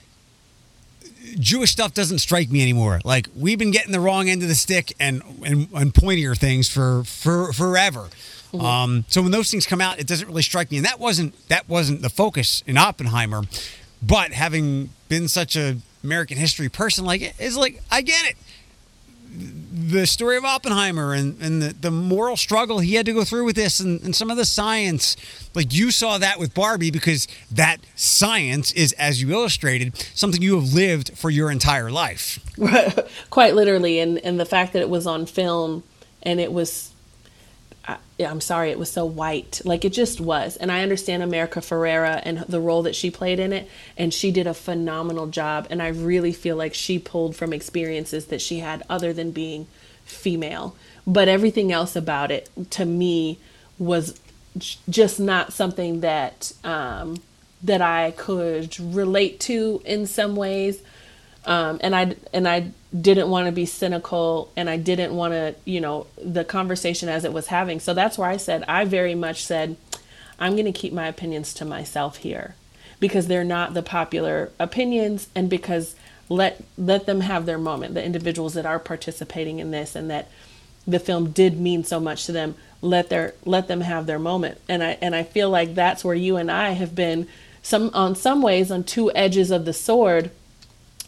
Jewish 1.38 1.70
stuff 1.70 1.94
doesn't 1.94 2.18
strike 2.18 2.50
me 2.50 2.62
anymore. 2.62 3.00
Like 3.04 3.28
we've 3.36 3.58
been 3.58 3.70
getting 3.70 3.92
the 3.92 4.00
wrong 4.00 4.28
end 4.28 4.42
of 4.42 4.48
the 4.48 4.54
stick 4.54 4.94
and 4.98 5.22
and, 5.44 5.68
and 5.72 5.94
pointier 5.94 6.36
things 6.36 6.68
for 6.68 7.04
for 7.04 7.52
forever. 7.52 8.08
Mm-hmm. 8.52 8.64
Um, 8.64 9.04
so 9.08 9.20
when 9.22 9.32
those 9.32 9.50
things 9.50 9.66
come 9.66 9.80
out, 9.80 9.98
it 9.98 10.06
doesn't 10.06 10.28
really 10.28 10.42
strike 10.42 10.70
me, 10.70 10.76
and 10.76 10.86
that 10.86 11.00
wasn't 11.00 11.48
that 11.48 11.68
wasn't 11.68 12.02
the 12.02 12.10
focus 12.10 12.62
in 12.66 12.76
Oppenheimer. 12.76 13.42
But 14.02 14.32
having 14.32 14.90
been 15.08 15.28
such 15.28 15.56
a 15.56 15.78
American 16.02 16.36
history 16.36 16.68
person, 16.68 17.04
like 17.04 17.34
it's 17.38 17.56
like 17.56 17.82
I 17.90 18.02
get 18.02 18.26
it 18.26 18.36
the 19.36 20.06
story 20.06 20.36
of 20.36 20.44
Oppenheimer 20.44 21.12
and, 21.12 21.40
and 21.40 21.60
the, 21.60 21.74
the 21.74 21.90
moral 21.90 22.36
struggle 22.36 22.78
he 22.78 22.94
had 22.94 23.06
to 23.06 23.12
go 23.12 23.24
through 23.24 23.44
with 23.44 23.56
this 23.56 23.80
and, 23.80 24.00
and 24.02 24.14
some 24.14 24.30
of 24.30 24.36
the 24.36 24.44
science. 24.44 25.16
Like 25.54 25.74
you 25.74 25.90
saw 25.90 26.18
that 26.18 26.38
with 26.38 26.54
Barbie 26.54 26.90
because 26.90 27.26
that 27.50 27.78
science 27.96 28.72
is, 28.72 28.92
as 28.92 29.20
you 29.20 29.32
illustrated, 29.32 29.96
something 30.14 30.40
you 30.40 30.54
have 30.54 30.72
lived 30.72 31.16
for 31.18 31.30
your 31.30 31.50
entire 31.50 31.90
life. 31.90 32.38
Quite 33.30 33.54
literally. 33.54 33.98
And, 33.98 34.18
and 34.18 34.38
the 34.38 34.46
fact 34.46 34.72
that 34.72 34.82
it 34.82 34.88
was 34.88 35.06
on 35.06 35.26
film 35.26 35.82
and 36.22 36.40
it 36.40 36.52
was 36.52 36.93
I, 37.86 37.98
am 38.18 38.40
sorry, 38.40 38.70
it 38.70 38.78
was 38.78 38.90
so 38.90 39.04
white. 39.04 39.60
Like 39.64 39.84
it 39.84 39.92
just 39.92 40.20
was. 40.20 40.56
And 40.56 40.72
I 40.72 40.82
understand 40.82 41.22
America 41.22 41.60
Ferrera 41.60 42.20
and 42.24 42.38
the 42.40 42.60
role 42.60 42.82
that 42.82 42.94
she 42.94 43.10
played 43.10 43.38
in 43.38 43.52
it. 43.52 43.68
And 43.96 44.12
she 44.12 44.30
did 44.30 44.46
a 44.46 44.54
phenomenal 44.54 45.26
job. 45.26 45.66
And 45.70 45.82
I 45.82 45.88
really 45.88 46.32
feel 46.32 46.56
like 46.56 46.74
she 46.74 46.98
pulled 46.98 47.36
from 47.36 47.52
experiences 47.52 48.26
that 48.26 48.40
she 48.40 48.60
had 48.60 48.82
other 48.88 49.12
than 49.12 49.30
being 49.30 49.66
female. 50.04 50.76
But 51.06 51.28
everything 51.28 51.72
else 51.72 51.96
about 51.96 52.30
it 52.30 52.48
to 52.70 52.84
me 52.84 53.38
was 53.78 54.18
just 54.88 55.18
not 55.18 55.52
something 55.52 56.00
that 56.00 56.52
um, 56.62 57.16
that 57.62 57.80
I 57.80 58.12
could 58.12 58.78
relate 58.78 59.40
to 59.40 59.82
in 59.84 60.06
some 60.06 60.36
ways. 60.36 60.80
Um, 61.46 61.78
and 61.82 61.94
I 61.94 62.16
and 62.32 62.48
I 62.48 62.70
didn't 62.98 63.28
want 63.28 63.46
to 63.46 63.52
be 63.52 63.66
cynical 63.66 64.50
and 64.56 64.70
I 64.70 64.76
didn't 64.76 65.14
want 65.14 65.32
to, 65.32 65.54
you 65.64 65.80
know, 65.80 66.06
the 66.22 66.44
conversation 66.44 67.08
as 67.08 67.24
it 67.24 67.32
was 67.32 67.48
having. 67.48 67.80
So 67.80 67.92
that's 67.92 68.16
where 68.16 68.28
I 68.28 68.36
said, 68.36 68.64
I 68.68 68.84
very 68.84 69.14
much 69.14 69.44
said, 69.44 69.76
I'm 70.38 70.52
going 70.52 70.64
to 70.64 70.72
keep 70.72 70.92
my 70.92 71.06
opinions 71.06 71.52
to 71.54 71.64
myself 71.64 72.18
here. 72.18 72.54
Because 73.00 73.26
they're 73.26 73.44
not 73.44 73.74
the 73.74 73.82
popular 73.82 74.50
opinions 74.58 75.28
and 75.34 75.50
because 75.50 75.96
let 76.28 76.62
let 76.78 77.06
them 77.06 77.20
have 77.20 77.44
their 77.44 77.58
moment. 77.58 77.94
The 77.94 78.04
individuals 78.04 78.54
that 78.54 78.64
are 78.64 78.78
participating 78.78 79.58
in 79.58 79.70
this 79.70 79.94
and 79.94 80.10
that 80.10 80.30
the 80.86 80.98
film 80.98 81.30
did 81.30 81.58
mean 81.58 81.84
so 81.84 81.98
much 81.98 82.26
to 82.26 82.32
them 82.32 82.54
let 82.80 83.08
their 83.08 83.34
let 83.44 83.68
them 83.68 83.80
have 83.80 84.06
their 84.06 84.18
moment. 84.18 84.60
And 84.68 84.82
i 84.82 84.96
and 85.02 85.14
i 85.14 85.22
feel 85.22 85.50
like 85.50 85.74
that's 85.74 86.04
where 86.04 86.14
you 86.14 86.36
and 86.36 86.50
i 86.50 86.70
have 86.70 86.94
been 86.94 87.26
some 87.62 87.90
on 87.92 88.14
some 88.14 88.40
ways 88.40 88.70
on 88.70 88.84
two 88.84 89.10
edges 89.14 89.50
of 89.50 89.64
the 89.64 89.72
sword 89.72 90.30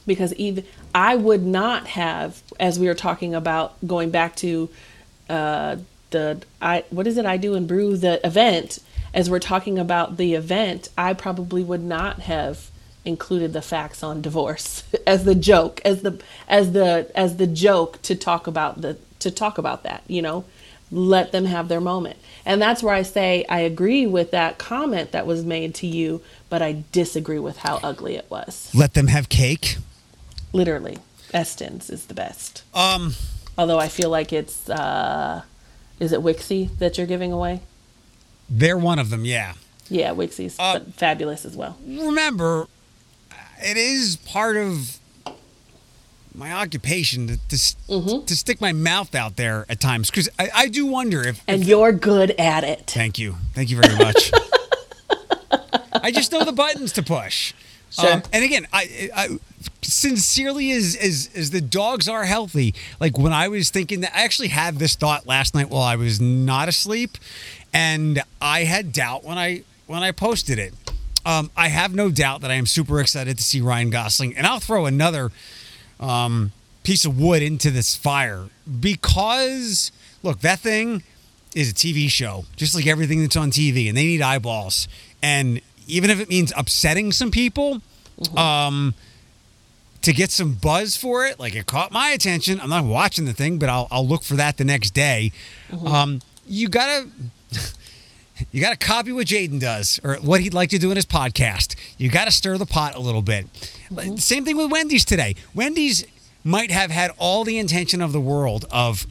because 0.06 0.32
even 0.34 0.64
I 0.94 1.16
would 1.16 1.44
not 1.44 1.86
have, 1.88 2.42
as 2.58 2.78
we 2.78 2.86
were 2.86 2.94
talking 2.94 3.34
about 3.34 3.74
going 3.86 4.10
back 4.10 4.36
to 4.36 4.70
uh, 5.28 5.76
the 6.10 6.42
I 6.62 6.84
what 6.90 7.06
is 7.06 7.18
it 7.18 7.26
I 7.26 7.36
do 7.36 7.54
and 7.54 7.66
brew 7.66 7.96
the 7.96 8.24
event. 8.26 8.78
As 9.12 9.30
we're 9.30 9.38
talking 9.38 9.78
about 9.78 10.18
the 10.18 10.34
event, 10.34 10.90
I 10.98 11.14
probably 11.14 11.64
would 11.64 11.82
not 11.82 12.20
have 12.20 12.70
included 13.04 13.52
the 13.52 13.62
facts 13.62 14.02
on 14.02 14.20
divorce 14.20 14.84
as 15.06 15.24
the 15.24 15.34
joke, 15.34 15.80
as 15.84 16.02
the 16.02 16.20
as 16.48 16.72
the 16.72 17.10
as 17.14 17.36
the 17.36 17.46
joke 17.46 18.00
to 18.02 18.14
talk 18.14 18.46
about 18.46 18.82
the 18.82 18.98
to 19.20 19.30
talk 19.30 19.58
about 19.58 19.84
that. 19.84 20.02
You 20.06 20.22
know, 20.22 20.44
let 20.90 21.32
them 21.32 21.46
have 21.46 21.68
their 21.68 21.80
moment. 21.80 22.18
And 22.44 22.62
that's 22.62 22.82
where 22.82 22.94
I 22.94 23.02
say 23.02 23.44
I 23.48 23.60
agree 23.60 24.06
with 24.06 24.30
that 24.30 24.58
comment 24.58 25.12
that 25.12 25.26
was 25.26 25.44
made 25.44 25.74
to 25.76 25.86
you, 25.86 26.22
but 26.48 26.62
I 26.62 26.84
disagree 26.92 27.38
with 27.38 27.58
how 27.58 27.80
ugly 27.82 28.16
it 28.16 28.30
was. 28.30 28.70
Let 28.74 28.94
them 28.94 29.08
have 29.08 29.28
cake. 29.28 29.78
Literally, 30.52 30.98
Eston's 31.32 31.90
is 31.90 32.06
the 32.06 32.14
best. 32.14 32.62
Um, 32.74 33.14
although 33.58 33.78
I 33.78 33.88
feel 33.88 34.10
like 34.10 34.32
it's 34.32 34.68
uh, 34.70 35.42
is 35.98 36.12
it 36.12 36.20
Wixie 36.20 36.76
that 36.78 36.98
you're 36.98 37.06
giving 37.06 37.32
away? 37.32 37.60
They're 38.48 38.78
one 38.78 38.98
of 38.98 39.10
them, 39.10 39.24
yeah. 39.24 39.54
Yeah, 39.88 40.10
Wixie's 40.10 40.56
uh, 40.58 40.80
fabulous 40.96 41.44
as 41.44 41.56
well. 41.56 41.76
Remember, 41.86 42.66
it 43.62 43.76
is 43.76 44.16
part 44.16 44.56
of 44.56 44.98
my 46.34 46.52
occupation 46.52 47.28
to 47.28 47.36
to, 47.48 47.56
mm-hmm. 47.56 48.24
to 48.26 48.36
stick 48.36 48.60
my 48.60 48.72
mouth 48.72 49.14
out 49.14 49.36
there 49.36 49.64
at 49.68 49.80
times 49.80 50.10
because 50.10 50.28
I, 50.38 50.50
I, 50.54 50.68
do 50.68 50.84
wonder 50.84 51.26
if 51.26 51.42
and 51.48 51.62
if, 51.62 51.68
you're 51.68 51.92
good 51.92 52.32
at 52.32 52.62
it. 52.62 52.90
Thank 52.90 53.18
you, 53.18 53.36
thank 53.54 53.70
you 53.70 53.80
very 53.80 53.96
much. 53.96 54.32
I 55.94 56.10
just 56.10 56.32
know 56.32 56.44
the 56.44 56.52
buttons 56.52 56.92
to 56.92 57.02
push. 57.02 57.54
Sure. 57.90 58.12
Um, 58.12 58.22
and 58.32 58.44
again, 58.44 58.66
I, 58.72 59.10
I 59.14 59.38
sincerely 59.82 60.72
as, 60.72 60.96
as 60.96 61.30
as 61.34 61.50
the 61.50 61.60
dogs 61.60 62.08
are 62.08 62.24
healthy 62.24 62.74
like 63.00 63.16
when 63.18 63.32
i 63.32 63.48
was 63.48 63.70
thinking 63.70 64.00
that 64.00 64.14
i 64.14 64.22
actually 64.22 64.48
had 64.48 64.76
this 64.76 64.94
thought 64.96 65.26
last 65.26 65.54
night 65.54 65.70
while 65.70 65.82
i 65.82 65.96
was 65.96 66.20
not 66.20 66.68
asleep 66.68 67.16
and 67.72 68.22
i 68.40 68.64
had 68.64 68.92
doubt 68.92 69.24
when 69.24 69.38
i 69.38 69.62
when 69.86 70.02
i 70.02 70.10
posted 70.10 70.58
it 70.58 70.74
um, 71.24 71.50
i 71.56 71.68
have 71.68 71.94
no 71.94 72.10
doubt 72.10 72.40
that 72.40 72.50
i 72.50 72.54
am 72.54 72.66
super 72.66 73.00
excited 73.00 73.36
to 73.36 73.44
see 73.44 73.60
ryan 73.60 73.90
gosling 73.90 74.36
and 74.36 74.46
i'll 74.46 74.60
throw 74.60 74.86
another 74.86 75.30
um, 76.00 76.52
piece 76.82 77.04
of 77.04 77.18
wood 77.18 77.42
into 77.42 77.70
this 77.70 77.96
fire 77.96 78.46
because 78.80 79.92
look 80.22 80.40
that 80.40 80.58
thing 80.58 81.02
is 81.54 81.70
a 81.70 81.74
tv 81.74 82.08
show 82.08 82.44
just 82.56 82.74
like 82.74 82.86
everything 82.86 83.20
that's 83.20 83.36
on 83.36 83.50
tv 83.50 83.88
and 83.88 83.96
they 83.96 84.04
need 84.04 84.22
eyeballs 84.22 84.88
and 85.22 85.60
even 85.86 86.10
if 86.10 86.20
it 86.20 86.28
means 86.28 86.52
upsetting 86.56 87.12
some 87.12 87.30
people 87.30 87.80
mm-hmm. 88.20 88.38
um, 88.38 88.94
to 90.02 90.12
get 90.12 90.30
some 90.30 90.54
buzz 90.54 90.96
for 90.96 91.26
it. 91.26 91.38
Like 91.38 91.54
it 91.54 91.66
caught 91.66 91.92
my 91.92 92.10
attention. 92.10 92.60
I'm 92.60 92.70
not 92.70 92.84
watching 92.84 93.24
the 93.24 93.32
thing, 93.32 93.58
but 93.58 93.68
I'll, 93.68 93.88
I'll 93.90 94.06
look 94.06 94.22
for 94.22 94.34
that 94.34 94.56
the 94.56 94.64
next 94.64 94.90
day. 94.90 95.32
Mm-hmm. 95.70 95.86
Um, 95.86 96.20
you 96.46 96.68
gotta. 96.68 97.08
You 98.52 98.60
got 98.60 98.78
to 98.78 98.86
copy 98.86 99.12
what 99.12 99.28
Jaden 99.28 99.58
does 99.58 99.98
or 100.04 100.16
what 100.16 100.42
he'd 100.42 100.52
like 100.52 100.68
to 100.68 100.78
do 100.78 100.90
in 100.90 100.96
his 100.96 101.06
podcast. 101.06 101.74
You 101.96 102.10
got 102.10 102.26
to 102.26 102.30
stir 102.30 102.58
the 102.58 102.66
pot 102.66 102.94
a 102.94 103.00
little 103.00 103.22
bit. 103.22 103.50
Mm-hmm. 103.88 104.16
Same 104.16 104.44
thing 104.44 104.58
with 104.58 104.70
Wendy's 104.70 105.06
today. 105.06 105.36
Wendy's 105.54 106.04
might 106.44 106.70
have 106.70 106.90
had 106.90 107.12
all 107.16 107.44
the 107.44 107.56
intention 107.56 108.02
of 108.02 108.12
the 108.12 108.20
world 108.20 108.66
of 108.70 109.06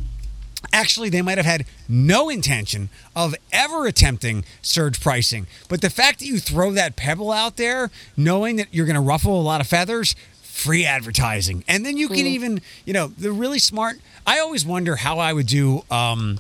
Actually, 0.74 1.10
they 1.10 1.22
might 1.22 1.38
have 1.38 1.46
had 1.46 1.66
no 1.88 2.30
intention 2.30 2.90
of 3.16 3.36
ever 3.52 3.86
attempting 3.86 4.46
surge 4.62 5.00
pricing. 5.00 5.48
But 5.70 5.82
the 5.82 5.90
fact 5.90 6.20
that 6.20 6.26
you 6.26 6.40
throw 6.40 6.72
that 6.72 6.96
pebble 6.96 7.32
out 7.32 7.58
there, 7.58 7.92
knowing 8.18 8.56
that 8.58 8.68
you're 8.72 8.86
going 8.86 8.96
to 8.96 9.02
ruffle 9.02 9.40
a 9.40 9.44
lot 9.44 9.62
of 9.62 9.68
feathers, 9.68 10.16
free 10.56 10.86
advertising. 10.86 11.64
And 11.68 11.86
then 11.86 11.98
you 11.98 12.08
can 12.08 12.20
mm. 12.20 12.28
even, 12.28 12.62
you 12.86 12.94
know, 12.94 13.08
the 13.08 13.32
really 13.32 13.60
smart. 13.60 14.00
I 14.26 14.40
always 14.40 14.66
wonder 14.66 14.96
how 14.96 15.20
I 15.20 15.34
would 15.34 15.48
do 15.48 15.84
um, 15.92 16.40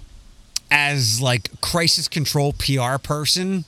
as 0.72 1.22
like 1.22 1.62
crisis 1.62 2.08
control 2.08 2.54
PR 2.54 2.98
person, 2.98 3.66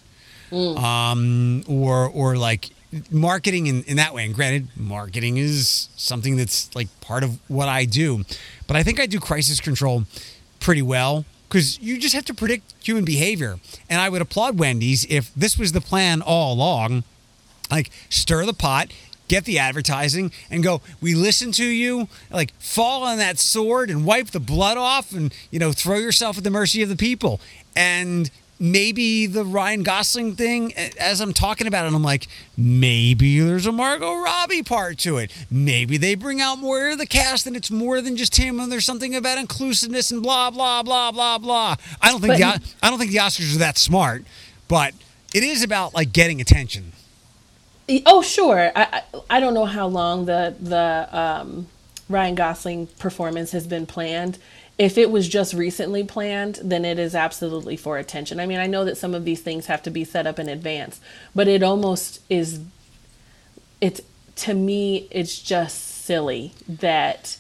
mm. 0.50 0.78
um, 0.78 1.64
or 1.68 2.08
or 2.08 2.38
like 2.38 2.70
marketing 3.12 3.68
in, 3.68 3.84
in 3.84 3.98
that 3.98 4.14
way. 4.14 4.26
And 4.26 4.34
granted, 4.34 4.70
marketing 4.76 5.38
is 5.38 5.90
something 5.98 6.38
that's 6.38 6.74
like 6.74 6.88
part 7.02 7.24
of 7.24 7.40
what 7.50 7.68
I 7.68 7.86
do, 7.86 8.24
but 8.68 8.78
I 8.78 8.84
think 8.84 9.00
I 9.00 9.06
do 9.06 9.20
crisis 9.20 9.60
control 9.60 10.06
pretty 10.68 10.82
well 10.82 11.24
because 11.48 11.80
you 11.80 11.98
just 11.98 12.14
have 12.14 12.26
to 12.26 12.34
predict 12.34 12.74
human 12.86 13.06
behavior. 13.06 13.58
And 13.90 14.02
I 14.02 14.10
would 14.10 14.22
applaud 14.22 14.60
Wendy's 14.60 15.06
if 15.06 15.34
this 15.34 15.58
was 15.58 15.72
the 15.72 15.80
plan 15.80 16.22
all 16.22 16.54
along. 16.54 17.06
Like, 17.72 17.90
stir 18.10 18.46
the 18.46 18.54
pot, 18.54 18.92
get 19.30 19.46
the 19.46 19.60
advertising 19.60 20.30
and 20.52 20.64
go 20.64 20.82
we 21.00 21.16
listen 21.16 21.54
to 21.54 21.66
you 21.66 22.10
like 22.30 22.54
fall 22.60 23.04
on 23.04 23.18
that 23.18 23.40
sword 23.40 23.90
and 23.90 24.06
wipe 24.06 24.28
the 24.32 24.42
blood 24.42 24.78
off 24.78 25.14
and 25.14 25.34
you 25.52 25.60
know 25.60 25.72
throw 25.72 25.98
yourself 25.98 26.38
at 26.38 26.46
the 26.46 26.50
mercy 26.50 26.82
of 26.82 26.88
the 26.88 26.96
people 26.96 27.42
and 27.76 28.32
maybe 28.60 29.26
the 29.26 29.44
Ryan 29.44 29.84
Gosling 29.84 30.36
thing 30.36 30.74
as 31.00 31.22
I'm 31.22 31.34
talking 31.34 31.68
about 31.68 31.86
it 31.86 31.94
I'm 31.94 32.04
like 32.04 32.28
maybe 32.58 33.40
there's 33.40 33.66
a 33.66 33.72
Margot 33.72 34.16
Robbie 34.16 34.64
part 34.64 34.98
to 35.00 35.18
it 35.18 35.32
maybe 35.50 35.98
they 35.98 36.16
bring 36.16 36.42
out 36.42 36.58
more 36.58 36.90
of 36.90 36.98
the 36.98 37.06
cast 37.06 37.46
and 37.46 37.56
it's 37.56 37.72
more 37.72 38.02
than 38.02 38.16
just 38.16 38.36
him 38.36 38.60
and 38.60 38.72
there's 38.72 38.86
something 38.86 39.16
about 39.16 39.38
inclusiveness 39.38 40.12
and 40.12 40.24
blah 40.24 40.50
blah 40.50 40.84
blah 40.84 41.12
blah 41.12 41.38
blah 41.38 41.76
I 42.02 42.12
don't 42.12 42.22
think 42.22 42.40
but, 42.40 42.62
the 42.62 42.70
I 42.82 42.90
don't 42.90 43.00
think 43.00 43.12
the 43.12 43.18
Oscars 43.18 43.56
are 43.56 43.60
that 43.60 43.78
smart 43.78 44.24
but 44.68 44.94
it 45.34 45.44
is 45.44 45.64
about 45.64 45.94
like 45.94 46.12
getting 46.12 46.42
attention 46.42 46.94
Oh, 48.06 48.22
sure. 48.22 48.72
I, 48.76 49.04
I 49.30 49.40
don't 49.40 49.54
know 49.54 49.66
how 49.66 49.88
long 49.88 50.26
the 50.26 50.56
the 50.60 51.08
um, 51.18 51.68
Ryan 52.10 52.36
Gosling 52.36 52.88
performance 53.00 53.52
has 53.52 53.66
been 53.66 53.86
planned. 53.86 54.38
If 54.78 54.98
it 54.98 55.10
was 55.10 55.28
just 55.28 55.54
recently 55.54 56.04
planned, 56.04 56.60
then 56.64 56.86
it 56.86 57.00
is 57.00 57.16
absolutely 57.16 57.78
for 57.78 57.98
attention. 57.98 58.40
I 58.40 58.46
mean, 58.46 58.60
I 58.60 58.68
know 58.68 58.86
that 58.86 58.98
some 58.98 59.16
of 59.16 59.26
these 59.26 59.42
things 59.42 59.66
have 59.66 59.82
to 59.84 59.90
be 59.90 60.04
set 60.04 60.28
up 60.28 60.38
in 60.38 60.50
advance, 60.50 61.00
but 61.34 61.48
it 61.48 61.64
almost 61.64 62.22
is. 62.30 62.60
It's 63.82 64.02
to 64.38 64.54
me, 64.54 65.08
it's 65.10 65.42
just 65.42 65.80
silly 66.06 66.54
that 66.68 67.38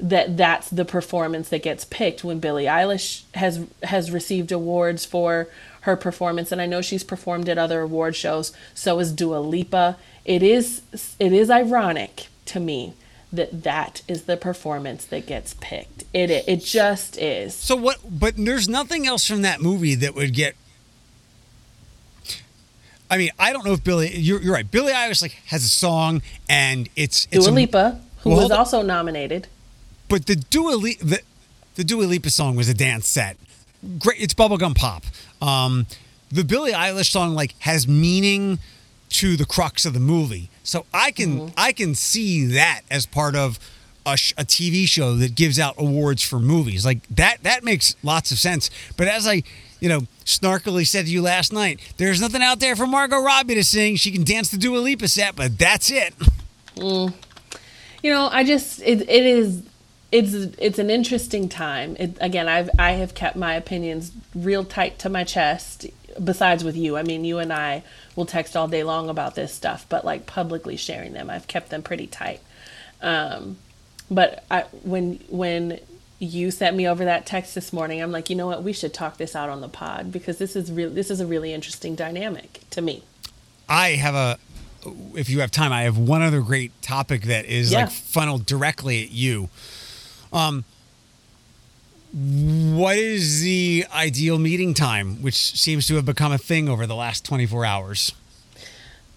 that 0.00 0.36
that's 0.36 0.70
the 0.70 0.84
performance 0.84 1.48
that 1.48 1.62
gets 1.62 1.84
picked 1.84 2.22
when 2.22 2.38
Billie 2.38 2.64
Eilish 2.64 3.22
has 3.34 3.66
has 3.82 4.10
received 4.10 4.52
awards 4.52 5.04
for 5.04 5.48
her 5.82 5.96
performance 5.96 6.52
and 6.52 6.60
I 6.60 6.66
know 6.66 6.80
she's 6.80 7.04
performed 7.04 7.48
at 7.48 7.58
other 7.58 7.80
award 7.82 8.14
shows 8.14 8.52
so 8.74 9.00
is 9.00 9.12
Dua 9.12 9.38
Lipa 9.38 9.96
it 10.24 10.42
is 10.42 10.82
it 11.18 11.32
is 11.32 11.50
ironic 11.50 12.28
to 12.46 12.60
me 12.60 12.94
that 13.32 13.62
that 13.62 14.02
is 14.08 14.24
the 14.24 14.36
performance 14.36 15.04
that 15.06 15.26
gets 15.26 15.54
picked. 15.60 16.04
It 16.14 16.30
it 16.30 16.64
just 16.64 17.18
is. 17.18 17.54
So 17.54 17.76
what? 17.76 17.98
But 18.08 18.34
there's 18.36 18.68
nothing 18.68 19.06
else 19.06 19.26
from 19.26 19.42
that 19.42 19.60
movie 19.60 19.94
that 19.96 20.14
would 20.14 20.34
get. 20.34 20.56
I 23.10 23.16
mean, 23.16 23.30
I 23.38 23.52
don't 23.52 23.64
know 23.64 23.72
if 23.72 23.82
Billie. 23.82 24.14
You're, 24.16 24.40
you're 24.42 24.52
right. 24.54 24.70
Billie 24.70 24.92
Eilish 24.92 25.22
like 25.22 25.32
has 25.46 25.64
a 25.64 25.68
song, 25.68 26.22
and 26.48 26.88
it's 26.96 27.26
it's 27.30 27.46
Dua 27.46 27.54
a- 27.72 28.00
who 28.22 28.30
Well, 28.30 28.42
was 28.42 28.50
also 28.50 28.82
nominated. 28.82 29.46
But 30.08 30.26
the 30.26 30.36
Dua 30.36 30.72
Lipa, 30.74 31.04
the, 31.04 31.20
the 31.76 31.84
Dua 31.84 32.04
Lipa 32.04 32.30
song 32.30 32.56
was 32.56 32.68
a 32.68 32.74
dance 32.74 33.06
set. 33.08 33.36
Great, 33.98 34.20
it's 34.20 34.34
bubblegum 34.34 34.74
pop. 34.74 35.04
Um, 35.40 35.86
the 36.30 36.44
Billie 36.44 36.72
Eilish 36.72 37.10
song 37.10 37.34
like 37.34 37.54
has 37.60 37.86
meaning 37.86 38.58
to 39.10 39.36
the 39.36 39.46
crux 39.46 39.86
of 39.86 39.94
the 39.94 40.00
movie, 40.00 40.50
so 40.68 40.84
I 40.92 41.12
can 41.12 41.38
mm-hmm. 41.38 41.54
I 41.56 41.72
can 41.72 41.94
see 41.94 42.44
that 42.44 42.82
as 42.90 43.06
part 43.06 43.34
of 43.34 43.58
a, 44.04 44.18
sh- 44.18 44.34
a 44.36 44.44
TV 44.44 44.86
show 44.86 45.14
that 45.16 45.34
gives 45.34 45.58
out 45.58 45.74
awards 45.78 46.22
for 46.22 46.38
movies. 46.38 46.84
Like 46.84 47.08
that 47.08 47.42
that 47.42 47.64
makes 47.64 47.96
lots 48.02 48.30
of 48.32 48.38
sense. 48.38 48.68
But 48.94 49.08
as 49.08 49.26
I 49.26 49.44
you 49.80 49.88
know 49.88 50.00
snarkily 50.26 50.86
said 50.86 51.06
to 51.06 51.10
you 51.10 51.22
last 51.22 51.54
night, 51.54 51.80
there's 51.96 52.20
nothing 52.20 52.42
out 52.42 52.60
there 52.60 52.76
for 52.76 52.86
Margot 52.86 53.18
Robbie 53.18 53.54
to 53.54 53.64
sing. 53.64 53.96
She 53.96 54.12
can 54.12 54.24
dance 54.24 54.50
the 54.50 54.58
Dua 54.58 54.76
Lipa 54.76 55.08
set, 55.08 55.36
but 55.36 55.56
that's 55.56 55.90
it. 55.90 56.12
Mm. 56.76 57.14
You 58.02 58.12
know, 58.12 58.28
I 58.30 58.44
just 58.44 58.82
it, 58.82 59.00
it 59.08 59.24
is 59.24 59.62
it's 60.12 60.34
it's 60.58 60.78
an 60.78 60.90
interesting 60.90 61.48
time. 61.48 61.96
It, 61.98 62.18
again, 62.20 62.46
I've 62.46 62.68
I 62.78 62.92
have 62.92 63.14
kept 63.14 63.36
my 63.36 63.54
opinions 63.54 64.12
real 64.34 64.64
tight 64.64 64.98
to 64.98 65.08
my 65.08 65.24
chest. 65.24 65.86
Besides 66.22 66.62
with 66.62 66.76
you, 66.76 66.98
I 66.98 67.04
mean, 67.04 67.24
you 67.24 67.38
and 67.38 67.52
I 67.52 67.84
will 68.18 68.26
text 68.26 68.56
all 68.56 68.66
day 68.66 68.82
long 68.82 69.08
about 69.08 69.36
this 69.36 69.54
stuff, 69.54 69.86
but 69.88 70.04
like 70.04 70.26
publicly 70.26 70.76
sharing 70.76 71.12
them, 71.12 71.30
I've 71.30 71.46
kept 71.46 71.70
them 71.70 71.82
pretty 71.82 72.08
tight. 72.08 72.40
Um, 73.00 73.58
but 74.10 74.44
I, 74.50 74.62
when 74.82 75.20
when 75.28 75.78
you 76.18 76.50
sent 76.50 76.74
me 76.74 76.88
over 76.88 77.04
that 77.04 77.26
text 77.26 77.54
this 77.54 77.72
morning, 77.72 78.02
I'm 78.02 78.10
like, 78.10 78.28
you 78.28 78.34
know 78.34 78.48
what, 78.48 78.64
we 78.64 78.72
should 78.72 78.92
talk 78.92 79.18
this 79.18 79.36
out 79.36 79.48
on 79.48 79.60
the 79.60 79.68
pod 79.68 80.10
because 80.10 80.38
this 80.38 80.56
is 80.56 80.72
real. 80.72 80.90
This 80.90 81.10
is 81.12 81.20
a 81.20 81.26
really 81.26 81.54
interesting 81.54 81.94
dynamic 81.94 82.60
to 82.70 82.80
me. 82.82 83.04
I 83.68 83.90
have 83.90 84.16
a, 84.16 84.38
if 85.14 85.28
you 85.28 85.38
have 85.40 85.52
time, 85.52 85.72
I 85.72 85.82
have 85.82 85.96
one 85.96 86.22
other 86.22 86.40
great 86.40 86.72
topic 86.82 87.22
that 87.22 87.44
is 87.44 87.70
Yeah. 87.70 87.82
like 87.84 87.90
funneled 87.92 88.46
directly 88.46 89.04
at 89.04 89.12
you. 89.12 89.48
Um, 90.32 90.64
what 92.12 92.96
is 92.96 93.42
the 93.42 93.84
ideal 93.92 94.38
meeting 94.38 94.74
time, 94.74 95.20
which 95.22 95.34
seems 95.58 95.86
to 95.88 95.96
have 95.96 96.06
become 96.06 96.32
a 96.32 96.38
thing 96.38 96.68
over 96.68 96.86
the 96.86 96.94
last 96.94 97.24
24 97.24 97.64
hours? 97.64 98.12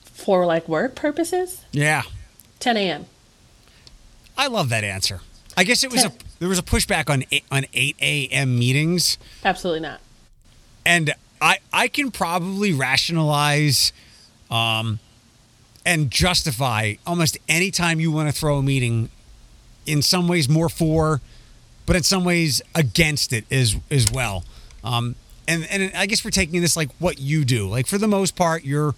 For 0.04 0.46
like 0.46 0.68
work 0.68 0.96
purposes, 0.96 1.64
Yeah, 1.72 2.04
10 2.60 2.78
a.m. 2.78 3.06
I 4.38 4.48
love 4.48 4.70
that 4.70 4.84
answer. 4.84 5.22
I 5.58 5.64
guess 5.64 5.84
it 5.84 5.92
was 5.92 6.04
a 6.06 6.12
there 6.40 6.48
was 6.50 6.60
a 6.60 6.64
pushback 6.64 7.10
on 7.10 7.24
eight, 7.32 7.44
on 7.52 7.66
8 7.74 7.96
a.m. 8.02 8.58
meetings, 8.58 9.18
Absolutely 9.44 9.82
not. 9.82 10.00
and 10.86 11.14
I 11.42 11.58
I 11.74 11.88
can 11.88 12.12
probably 12.12 12.72
rationalize, 12.74 13.92
um, 14.50 15.00
and 15.86 16.10
justify 16.12 16.96
almost 17.06 17.38
any 17.50 17.70
time 17.72 18.00
you 18.00 18.12
want 18.12 18.30
to 18.34 18.38
throw 18.40 18.58
a 18.58 18.64
meeting. 18.64 19.10
In 19.88 20.02
some 20.04 20.28
ways, 20.28 20.48
more 20.48 20.70
for, 20.70 21.20
but 21.92 21.98
in 21.98 22.04
some 22.04 22.24
ways 22.24 22.62
against 22.74 23.34
it 23.34 23.44
as 23.52 23.76
as 23.90 24.10
well. 24.10 24.46
Um, 24.82 25.16
and 25.46 25.68
and 25.70 25.92
I 25.94 26.06
guess 26.06 26.24
we're 26.24 26.32
taking 26.32 26.62
this 26.62 26.78
like 26.78 26.88
what 27.00 27.20
you 27.20 27.44
do. 27.44 27.68
Like 27.68 27.86
for 27.86 27.98
the 27.98 28.08
most 28.08 28.38
part, 28.38 28.64
you're 28.64 28.96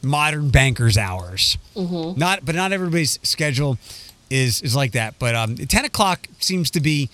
modern 0.00 0.48
bankers 0.48 0.96
hours. 0.96 1.58
Mm-hmm. 1.76 2.18
Not, 2.18 2.46
but 2.46 2.54
not 2.54 2.72
everybody's 2.72 3.18
schedule 3.22 3.76
is 4.30 4.62
is 4.62 4.74
like 4.74 4.92
that. 4.92 5.18
But 5.18 5.34
um, 5.34 5.56
ten 5.56 5.84
o'clock 5.84 6.26
seems 6.38 6.70
to 6.70 6.80
be. 6.80 7.10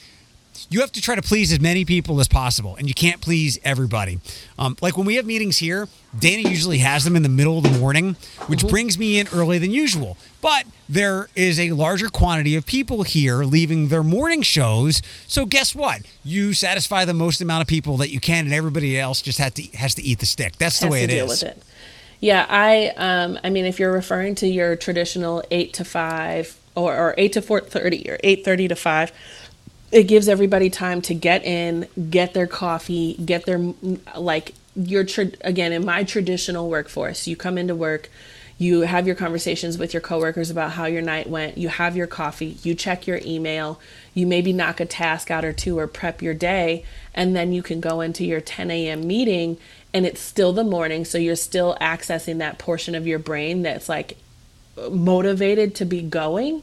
You 0.71 0.81
have 0.81 0.93
to 0.93 1.01
try 1.01 1.15
to 1.15 1.23
please 1.23 1.53
as 1.53 1.61
many 1.61 1.85
people 1.85 2.21
as 2.21 2.29
possible, 2.29 2.77
and 2.77 2.89
you 2.89 2.95
can't 2.95 3.21
please 3.21 3.59
everybody. 3.65 4.21
Um, 4.59 4.77
like 4.81 4.97
when 4.97 5.07
we 5.07 5.17
have 5.17 5.27
meetings 5.27 5.59
here, 5.59 5.89
Danny 6.19 6.49
usually 6.49 6.79
has 6.79 7.05
them 7.05 7.17
in 7.17 7.23
the 7.23 7.29
middle 7.29 7.59
of 7.59 7.65
the 7.65 7.79
morning, 7.79 8.17
which 8.47 8.67
brings 8.67 8.99
me 8.99 9.19
in 9.19 9.29
earlier 9.33 9.59
than 9.59 9.71
usual. 9.71 10.17
But 10.41 10.65
there 10.89 11.29
is 11.35 11.61
a 11.61 11.73
larger 11.73 12.09
quantity 12.09 12.57
of 12.57 12.67
people 12.67 13.03
here 13.03 13.45
leaving 13.45 13.89
their 13.89 14.03
morning 14.03 14.43
shows. 14.43 15.03
So 15.27 15.47
guess 15.47 15.75
what? 15.75 16.03
You 16.25 16.55
satisfy 16.55 17.05
the 17.05 17.15
most 17.15 17.41
amount 17.41 17.63
of 17.63 17.69
people 17.69 17.97
that 17.99 18.11
you 18.11 18.21
can, 18.21 18.47
and 18.47 18.55
everybody 18.55 18.99
else 18.99 19.23
just 19.23 19.39
has 19.39 19.53
to 19.55 19.63
has 19.77 19.95
to 19.97 20.03
eat 20.03 20.19
the 20.19 20.27
stick. 20.27 20.57
That's 20.57 20.81
the 20.81 20.89
way 20.89 21.07
to 21.07 21.13
it 21.13 21.17
deal 21.17 21.31
is. 21.31 21.43
with 21.43 21.57
it. 21.57 21.63
Yeah, 22.21 22.47
I 22.49 22.93
um 22.97 23.39
I 23.45 23.51
mean 23.51 23.65
if 23.65 23.79
you're 23.79 23.93
referring 23.93 24.35
to 24.37 24.49
your 24.49 24.77
traditional 24.77 25.43
8 25.51 25.73
to 25.75 25.85
5 25.85 26.59
or, 26.75 26.97
or 26.97 27.15
8 27.17 27.33
to 27.35 27.43
4:30 27.43 28.09
or 28.09 28.19
8:30 28.25 28.69
to 28.71 28.77
5 28.77 29.13
it 29.91 30.05
gives 30.05 30.29
everybody 30.29 30.71
time 30.71 31.01
to 31.03 31.15
get 31.15 31.45
in, 31.45 31.89
get 32.11 32.35
their 32.35 32.47
coffee, 32.47 33.15
get 33.15 33.47
their 33.47 33.59
like 34.17 34.55
your 34.77 35.05
tra- 35.05 35.33
again 35.41 35.73
in 35.73 35.85
my 35.85 36.05
traditional 36.05 36.69
workforce, 36.69 37.27
you 37.27 37.37
come 37.37 37.59
into 37.59 37.75
work, 37.75 38.11
you 38.59 38.83
have 38.83 39.07
your 39.07 39.17
conversations 39.17 39.79
with 39.79 39.95
your 39.95 40.01
coworkers 40.01 40.51
about 40.51 40.73
how 40.73 40.85
your 40.85 41.03
night 41.03 41.29
went, 41.29 41.57
you 41.57 41.69
have 41.69 41.97
your 41.97 42.07
coffee, 42.07 42.57
you 42.63 42.75
check 42.75 43.07
your 43.07 43.21
email, 43.25 43.81
you 44.15 44.27
maybe 44.27 44.53
knock 44.53 44.81
a 44.81 44.87
task 44.87 45.31
out 45.31 45.45
or 45.45 45.53
two 45.53 45.79
or 45.79 45.87
prep 45.87 46.21
your 46.21 46.35
day, 46.35 46.85
and 47.15 47.35
then 47.35 47.53
you 47.53 47.63
can 47.63 47.81
go 47.81 48.01
into 48.01 48.25
your 48.25 48.41
10 48.41 48.71
a.m. 48.71 49.07
meeting 49.07 49.57
and 49.95 50.05
it's 50.05 50.21
still 50.21 50.53
the 50.53 50.65
morning, 50.65 51.05
so 51.05 51.17
you're 51.17 51.35
still 51.35 51.77
accessing 51.81 52.39
that 52.39 52.59
portion 52.59 52.95
of 52.95 53.07
your 53.07 53.19
brain 53.19 53.63
that's 53.63 53.89
like 53.89 54.19
motivated 54.91 55.75
to 55.77 55.85
be 55.85 56.03
going 56.03 56.63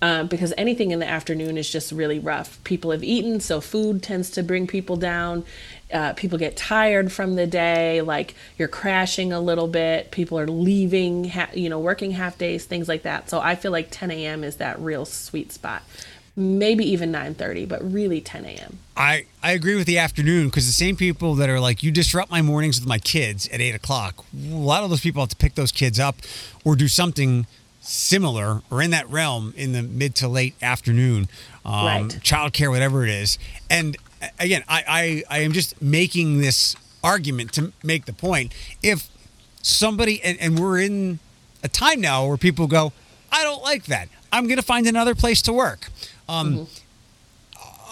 um, 0.00 0.28
because 0.28 0.52
anything 0.56 0.90
in 0.92 1.00
the 1.00 1.08
afternoon 1.08 1.58
is 1.58 1.68
just 1.68 1.90
really 1.90 2.18
rough. 2.18 2.62
People 2.64 2.92
have 2.92 3.02
eaten, 3.02 3.40
so 3.40 3.60
food 3.60 4.02
tends 4.02 4.30
to 4.30 4.42
bring 4.42 4.66
people 4.66 4.96
down. 4.96 5.44
Uh, 5.92 6.12
people 6.12 6.38
get 6.38 6.56
tired 6.56 7.10
from 7.10 7.34
the 7.34 7.46
day, 7.46 8.00
like 8.02 8.34
you're 8.58 8.68
crashing 8.68 9.32
a 9.32 9.40
little 9.40 9.66
bit. 9.66 10.10
People 10.10 10.38
are 10.38 10.46
leaving, 10.46 11.24
ha- 11.30 11.48
you 11.54 11.68
know, 11.68 11.80
working 11.80 12.12
half 12.12 12.38
days, 12.38 12.64
things 12.64 12.88
like 12.88 13.02
that. 13.02 13.28
So 13.28 13.40
I 13.40 13.54
feel 13.54 13.72
like 13.72 13.88
10 13.90 14.10
a.m. 14.10 14.44
is 14.44 14.56
that 14.56 14.78
real 14.78 15.04
sweet 15.04 15.50
spot. 15.50 15.82
Maybe 16.36 16.84
even 16.88 17.10
9:30, 17.10 17.66
but 17.66 17.92
really 17.92 18.20
10 18.20 18.44
a.m. 18.44 18.78
I, 18.96 19.26
I 19.42 19.52
agree 19.52 19.74
with 19.74 19.88
the 19.88 19.98
afternoon 19.98 20.46
because 20.46 20.66
the 20.66 20.72
same 20.72 20.94
people 20.94 21.34
that 21.34 21.48
are 21.48 21.58
like, 21.58 21.82
you 21.82 21.90
disrupt 21.90 22.30
my 22.30 22.42
mornings 22.42 22.78
with 22.78 22.88
my 22.88 22.98
kids 22.98 23.48
at 23.48 23.60
eight 23.60 23.74
o'clock, 23.74 24.24
a 24.32 24.54
lot 24.54 24.84
of 24.84 24.90
those 24.90 25.00
people 25.00 25.20
have 25.22 25.30
to 25.30 25.36
pick 25.36 25.56
those 25.56 25.72
kids 25.72 25.98
up 25.98 26.16
or 26.64 26.76
do 26.76 26.86
something 26.86 27.46
similar 27.88 28.60
or 28.70 28.82
in 28.82 28.90
that 28.90 29.08
realm 29.08 29.54
in 29.56 29.72
the 29.72 29.82
mid 29.82 30.14
to 30.16 30.28
late 30.28 30.54
afternoon, 30.62 31.28
um, 31.64 31.84
Right. 31.86 32.08
childcare, 32.22 32.70
whatever 32.70 33.02
it 33.04 33.10
is. 33.10 33.38
And 33.70 33.96
again, 34.38 34.62
I, 34.68 35.24
I, 35.30 35.36
I 35.36 35.38
am 35.40 35.52
just 35.52 35.80
making 35.80 36.40
this 36.40 36.76
argument 37.02 37.52
to 37.54 37.72
make 37.82 38.04
the 38.04 38.12
point. 38.12 38.52
If 38.82 39.08
somebody, 39.62 40.22
and, 40.22 40.38
and 40.40 40.58
we're 40.58 40.80
in 40.80 41.18
a 41.62 41.68
time 41.68 42.00
now 42.00 42.26
where 42.26 42.36
people 42.36 42.66
go, 42.66 42.92
I 43.32 43.42
don't 43.42 43.62
like 43.62 43.86
that. 43.86 44.08
I'm 44.32 44.44
going 44.44 44.56
to 44.58 44.62
find 44.62 44.86
another 44.86 45.14
place 45.14 45.40
to 45.42 45.52
work. 45.52 45.88
Um, 46.28 46.66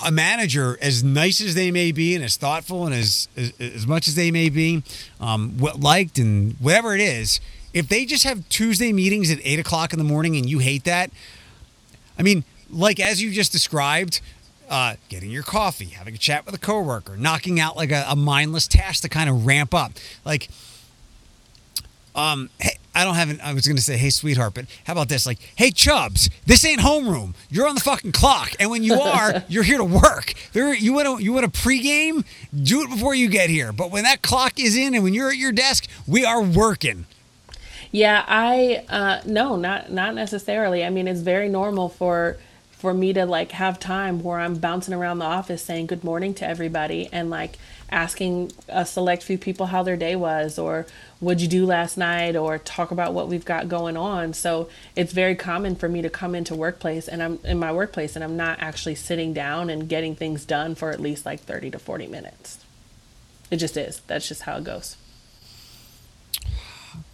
a 0.04 0.10
manager, 0.10 0.76
as 0.82 1.02
nice 1.02 1.40
as 1.40 1.54
they 1.54 1.70
may 1.70 1.90
be, 1.90 2.14
and 2.14 2.22
as 2.22 2.36
thoughtful 2.36 2.84
and 2.84 2.94
as 2.94 3.28
as, 3.34 3.52
as 3.58 3.86
much 3.86 4.08
as 4.08 4.14
they 4.14 4.30
may 4.30 4.50
be, 4.50 4.82
um, 5.20 5.56
what 5.56 5.80
liked 5.80 6.18
and 6.18 6.54
whatever 6.60 6.94
it 6.94 7.00
is, 7.00 7.40
if 7.76 7.88
they 7.88 8.06
just 8.06 8.24
have 8.24 8.48
Tuesday 8.48 8.90
meetings 8.90 9.30
at 9.30 9.38
eight 9.44 9.58
o'clock 9.58 9.92
in 9.92 9.98
the 9.98 10.04
morning 10.04 10.34
and 10.34 10.48
you 10.48 10.60
hate 10.60 10.84
that, 10.84 11.10
I 12.18 12.22
mean, 12.22 12.42
like 12.70 12.98
as 12.98 13.20
you 13.20 13.30
just 13.30 13.52
described, 13.52 14.22
uh, 14.70 14.94
getting 15.10 15.30
your 15.30 15.42
coffee, 15.42 15.84
having 15.84 16.14
a 16.14 16.18
chat 16.18 16.46
with 16.46 16.54
a 16.54 16.58
coworker, 16.58 17.18
knocking 17.18 17.60
out 17.60 17.76
like 17.76 17.92
a, 17.92 18.06
a 18.08 18.16
mindless 18.16 18.66
task 18.66 19.02
to 19.02 19.10
kind 19.10 19.28
of 19.28 19.46
ramp 19.46 19.74
up, 19.74 19.92
like. 20.24 20.48
Um, 22.14 22.48
hey, 22.58 22.78
I 22.94 23.04
don't 23.04 23.16
have 23.16 23.28
an. 23.28 23.42
I 23.42 23.52
was 23.52 23.66
going 23.66 23.76
to 23.76 23.82
say, 23.82 23.98
hey, 23.98 24.08
sweetheart, 24.08 24.54
but 24.54 24.64
how 24.84 24.94
about 24.94 25.10
this? 25.10 25.26
Like, 25.26 25.38
hey, 25.54 25.70
Chubbs, 25.70 26.30
this 26.46 26.64
ain't 26.64 26.80
homeroom. 26.80 27.34
You're 27.50 27.68
on 27.68 27.74
the 27.74 27.82
fucking 27.82 28.12
clock, 28.12 28.52
and 28.58 28.70
when 28.70 28.82
you 28.82 28.94
are, 29.02 29.44
you're 29.48 29.64
here 29.64 29.76
to 29.76 29.84
work. 29.84 30.32
There, 30.54 30.72
you 30.72 30.94
want 30.94 31.18
to 31.18 31.22
you 31.22 31.34
want 31.34 31.52
to 31.52 31.60
pregame, 31.60 32.24
do 32.58 32.80
it 32.80 32.88
before 32.88 33.14
you 33.14 33.28
get 33.28 33.50
here. 33.50 33.70
But 33.70 33.90
when 33.90 34.04
that 34.04 34.22
clock 34.22 34.58
is 34.58 34.78
in, 34.78 34.94
and 34.94 35.04
when 35.04 35.12
you're 35.12 35.28
at 35.28 35.36
your 35.36 35.52
desk, 35.52 35.86
we 36.06 36.24
are 36.24 36.42
working. 36.42 37.04
Yeah, 37.96 38.22
I 38.28 38.84
uh 38.90 39.22
no, 39.24 39.56
not 39.56 39.90
not 39.90 40.14
necessarily. 40.14 40.84
I 40.84 40.90
mean, 40.90 41.08
it's 41.08 41.22
very 41.22 41.48
normal 41.48 41.88
for 41.88 42.36
for 42.72 42.92
me 42.92 43.14
to 43.14 43.24
like 43.24 43.52
have 43.52 43.80
time 43.80 44.22
where 44.22 44.38
I'm 44.38 44.56
bouncing 44.56 44.92
around 44.92 45.18
the 45.18 45.24
office 45.24 45.62
saying 45.62 45.86
good 45.86 46.04
morning 46.04 46.34
to 46.34 46.46
everybody 46.46 47.08
and 47.10 47.30
like 47.30 47.56
asking 47.88 48.52
a 48.68 48.84
select 48.84 49.22
few 49.22 49.38
people 49.38 49.64
how 49.64 49.82
their 49.82 49.96
day 49.96 50.14
was 50.14 50.58
or 50.58 50.86
what'd 51.20 51.40
you 51.40 51.48
do 51.48 51.64
last 51.64 51.96
night 51.96 52.36
or 52.36 52.58
talk 52.58 52.90
about 52.90 53.14
what 53.14 53.28
we've 53.28 53.46
got 53.46 53.66
going 53.66 53.96
on. 53.96 54.34
So 54.34 54.68
it's 54.94 55.14
very 55.14 55.34
common 55.34 55.74
for 55.74 55.88
me 55.88 56.02
to 56.02 56.10
come 56.10 56.34
into 56.34 56.54
workplace 56.54 57.08
and 57.08 57.22
I'm 57.22 57.38
in 57.44 57.58
my 57.58 57.72
workplace 57.72 58.14
and 58.14 58.22
I'm 58.22 58.36
not 58.36 58.58
actually 58.60 58.96
sitting 58.96 59.32
down 59.32 59.70
and 59.70 59.88
getting 59.88 60.14
things 60.14 60.44
done 60.44 60.74
for 60.74 60.90
at 60.90 61.00
least 61.00 61.24
like 61.24 61.40
30 61.40 61.70
to 61.70 61.78
40 61.78 62.08
minutes. 62.08 62.62
It 63.50 63.56
just 63.56 63.78
is. 63.78 64.02
That's 64.06 64.28
just 64.28 64.42
how 64.42 64.58
it 64.58 64.64
goes. 64.64 64.98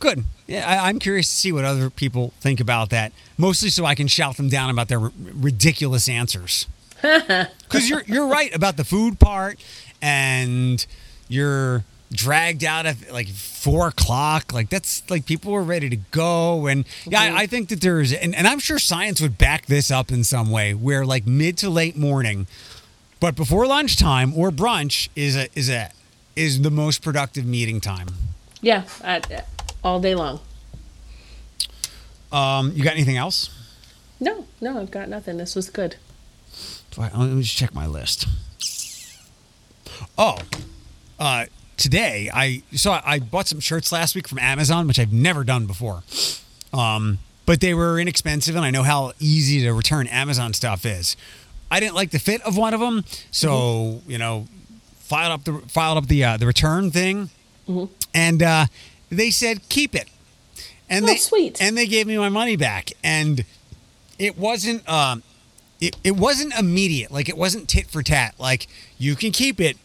Good. 0.03 0.25
Yeah, 0.49 0.69
I, 0.69 0.89
I'm 0.89 0.99
curious 0.99 1.29
to 1.29 1.37
see 1.37 1.53
what 1.53 1.65
other 1.65 1.89
people 1.89 2.33
think 2.41 2.59
about 2.59 2.91
that. 2.91 3.13
Mostly 3.39 3.71
so 3.71 3.85
I 3.85 3.95
can 3.95 4.09
shout 4.09 4.37
them 4.37 4.49
down 4.49 4.69
about 4.69 4.89
their 4.89 4.99
r- 4.99 5.13
ridiculous 5.17 6.09
answers. 6.09 6.67
Because 7.03 7.89
you're 7.89 8.03
you're 8.07 8.27
right 8.27 8.55
about 8.55 8.77
the 8.77 8.85
food 8.85 9.19
part, 9.19 9.59
and 10.03 10.85
you're 11.29 11.85
dragged 12.13 12.65
out 12.65 12.85
at 12.85 13.11
like 13.13 13.29
four 13.29 13.89
o'clock. 13.89 14.53
Like 14.53 14.69
that's 14.69 15.09
like 15.09 15.25
people 15.25 15.53
were 15.53 15.63
ready 15.63 15.89
to 15.89 15.97
go, 15.97 16.67
and 16.67 16.85
yeah, 17.07 17.23
I, 17.23 17.43
I 17.43 17.47
think 17.47 17.71
that 17.71 17.81
there's, 17.81 18.13
and, 18.13 18.35
and 18.35 18.47
I'm 18.47 18.59
sure 18.59 18.79
science 18.79 19.21
would 19.23 19.39
back 19.39 19.67
this 19.67 19.91
up 19.91 20.13
in 20.13 20.23
some 20.23 20.51
way, 20.51 20.75
where 20.75 21.07
like 21.07 21.27
mid 21.27 21.57
to 21.59 21.71
late 21.71 21.97
morning, 21.97 22.47
but 23.21 23.35
before 23.37 23.67
lunchtime 23.67 24.35
or 24.37 24.51
brunch 24.51 25.09
is 25.17 25.35
a 25.35 25.49
is 25.59 25.71
a 25.71 25.91
is 26.37 26.61
the 26.61 26.71
most 26.71 27.03
productive 27.03 27.47
meeting 27.47 27.81
time. 27.81 28.09
Yeah, 28.61 28.85
I, 29.03 29.23
all 29.85 30.01
day 30.01 30.15
long. 30.15 30.41
Um, 32.31 32.73
you 32.75 32.83
got 32.83 32.95
anything 32.95 33.17
else? 33.17 33.51
No, 34.21 34.47
no, 34.61 34.81
I've 34.81 34.91
got 34.91 35.09
nothing. 35.09 35.37
This 35.37 35.55
was 35.55 35.69
good. 35.69 35.97
Let 36.97 37.15
me 37.17 37.43
just 37.43 37.57
check 37.57 37.75
my 37.75 37.87
list. 37.87 38.27
Oh, 40.17 40.39
uh, 41.19 41.47
today 41.77 42.31
I 42.33 42.63
saw 42.73 43.03
I 43.05 43.19
bought 43.19 43.49
some 43.49 43.61
shirts 43.61 43.91
last 43.93 44.15
week 44.15 44.29
from 44.29 44.39
Amazon, 44.39 44.87
which 44.87 44.99
I've 44.99 45.13
never 45.13 45.43
done 45.45 45.67
before. 45.67 46.03
Um, 46.73 47.19
but 47.47 47.61
they 47.61 47.75
were 47.75 47.99
inexpensive, 47.99 48.55
and 48.55 48.65
I 48.65 48.71
know 48.71 48.83
how 48.83 49.13
easy 49.19 49.63
to 49.63 49.73
return 49.73 50.07
Amazon 50.07 50.55
stuff 50.55 50.87
is. 50.87 51.17
I 51.71 51.81
didn't 51.81 51.95
like 51.95 52.11
the 52.11 52.19
fit 52.19 52.43
of 52.43 52.57
one 52.57 52.75
of 52.75 52.81
them, 52.81 53.05
so 53.31 54.03
you 54.07 54.19
know, 54.19 54.47
filed 54.99 55.33
up 55.33 55.45
the 55.45 55.55
filed 55.69 55.99
up 55.99 56.07
the 56.07 56.25
uh, 56.25 56.37
the 56.37 56.47
return 56.47 56.91
thing, 56.91 57.31
and 58.15 58.43
uh, 58.43 58.67
they 59.19 59.31
said 59.31 59.69
keep 59.69 59.95
it. 59.95 60.09
And 60.89 61.05
Oh, 61.05 61.09
they 61.09 61.17
sweet. 61.17 61.61
and 61.63 61.77
they 61.77 61.87
gave 61.87 62.07
me 62.07 62.19
my 62.19 62.29
money 62.29 62.57
back, 62.57 62.91
and 63.03 63.45
it 64.19 64.37
wasn't 64.39 64.87
um, 64.89 65.23
it, 65.81 65.97
it 66.05 66.17
wasn't 66.17 66.53
immediate, 66.59 67.11
like 67.11 67.29
it 67.29 67.37
wasn't 67.37 67.69
tit 67.69 67.87
for 67.89 68.03
tat. 68.03 68.35
Like 68.39 68.67
you 68.99 69.17
can 69.17 69.33
keep 69.33 69.61
it 69.61 69.77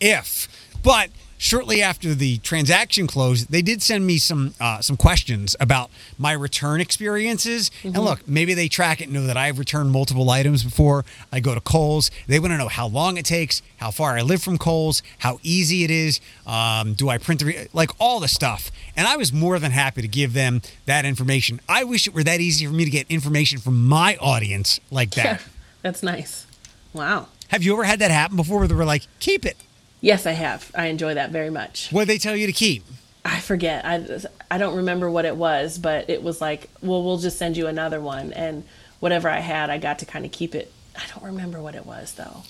if, 0.00 0.48
but 0.82 1.10
shortly 1.40 1.82
after 1.82 2.14
the 2.14 2.36
transaction 2.38 3.06
closed, 3.06 3.50
they 3.50 3.62
did 3.62 3.82
send 3.82 4.06
me 4.06 4.18
some 4.18 4.54
uh, 4.60 4.80
some 4.80 4.96
questions 4.96 5.56
about 5.58 5.90
my 6.18 6.32
return 6.32 6.80
experiences. 6.80 7.70
And 7.82 7.98
look, 7.98 8.28
maybe 8.28 8.54
they 8.54 8.68
track 8.68 9.00
it, 9.00 9.04
and 9.04 9.14
know 9.14 9.26
that 9.26 9.36
I've 9.36 9.58
returned 9.58 9.90
multiple 9.90 10.28
items 10.30 10.62
before. 10.62 11.04
I 11.32 11.40
go 11.40 11.54
to 11.54 11.60
Kohl's. 11.60 12.10
They 12.28 12.38
want 12.38 12.52
to 12.52 12.58
know 12.58 12.68
how 12.68 12.86
long 12.86 13.16
it 13.16 13.24
takes, 13.24 13.62
how 13.78 13.90
far 13.90 14.16
I 14.16 14.22
live 14.22 14.42
from 14.42 14.58
Kohl's, 14.58 15.02
how 15.18 15.40
easy 15.42 15.82
it 15.82 15.90
is. 15.90 16.20
Um, 16.46 16.92
do 16.94 17.08
I 17.08 17.18
print 17.18 17.40
the 17.40 17.46
re- 17.46 17.68
like 17.72 17.90
all 17.98 18.20
the 18.20 18.28
stuff? 18.28 18.70
And 18.94 19.08
I 19.08 19.16
was 19.16 19.32
more 19.32 19.58
than 19.58 19.72
happy 19.72 20.02
to 20.02 20.08
give 20.08 20.34
them 20.34 20.60
that 20.84 21.04
information. 21.06 21.60
I 21.68 21.84
wish 21.84 22.06
it 22.06 22.14
were 22.14 22.24
that 22.24 22.40
easy 22.40 22.66
for 22.66 22.72
me 22.72 22.84
to 22.84 22.90
get 22.90 23.06
information 23.08 23.58
from 23.58 23.88
my 23.88 24.16
audience 24.20 24.78
like 24.90 25.12
that. 25.12 25.42
That's 25.82 26.02
nice. 26.02 26.46
Wow. 26.92 27.28
Have 27.48 27.62
you 27.62 27.72
ever 27.72 27.84
had 27.84 28.00
that 28.00 28.10
happen 28.10 28.36
before 28.36 28.58
where 28.58 28.68
they 28.68 28.74
were 28.74 28.84
like, 28.84 29.06
keep 29.18 29.46
it? 29.46 29.56
Yes, 30.00 30.26
I 30.26 30.32
have. 30.32 30.70
I 30.74 30.86
enjoy 30.86 31.14
that 31.14 31.30
very 31.30 31.50
much. 31.50 31.90
What 31.90 32.02
did 32.02 32.08
they 32.08 32.18
tell 32.18 32.36
you 32.36 32.46
to 32.46 32.52
keep? 32.52 32.84
I 33.24 33.40
forget. 33.40 33.84
I 33.84 34.20
I 34.50 34.58
don't 34.58 34.76
remember 34.76 35.10
what 35.10 35.24
it 35.24 35.36
was, 35.36 35.78
but 35.78 36.08
it 36.08 36.22
was 36.22 36.40
like, 36.40 36.70
well, 36.80 37.02
we'll 37.02 37.18
just 37.18 37.38
send 37.38 37.56
you 37.56 37.66
another 37.66 38.00
one, 38.00 38.32
and 38.32 38.64
whatever 38.98 39.28
I 39.28 39.40
had, 39.40 39.68
I 39.70 39.78
got 39.78 39.98
to 39.98 40.06
kind 40.06 40.24
of 40.24 40.32
keep 40.32 40.54
it. 40.54 40.72
I 40.96 41.02
don't 41.14 41.24
remember 41.24 41.60
what 41.60 41.74
it 41.74 41.84
was 41.86 42.12
though. 42.14 42.42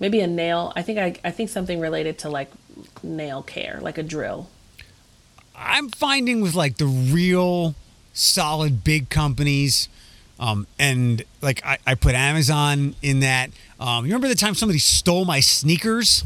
Maybe 0.00 0.20
a 0.20 0.28
nail. 0.28 0.72
I 0.76 0.82
think 0.82 0.98
I 0.98 1.16
I 1.24 1.30
think 1.32 1.50
something 1.50 1.80
related 1.80 2.18
to 2.20 2.30
like 2.30 2.50
nail 3.02 3.42
care, 3.42 3.80
like 3.82 3.98
a 3.98 4.02
drill. 4.02 4.48
I'm 5.56 5.88
finding 5.88 6.40
with 6.40 6.54
like 6.54 6.76
the 6.76 6.86
real 6.86 7.74
solid 8.12 8.84
big 8.84 9.10
companies, 9.10 9.88
um, 10.38 10.66
and 10.78 11.24
like 11.42 11.64
I, 11.64 11.78
I 11.86 11.94
put 11.94 12.14
Amazon 12.14 12.94
in 13.02 13.20
that. 13.20 13.50
Um, 13.80 14.04
you 14.04 14.12
remember 14.12 14.28
the 14.28 14.34
time 14.34 14.54
somebody 14.54 14.78
stole 14.78 15.24
my 15.24 15.40
sneakers? 15.40 16.24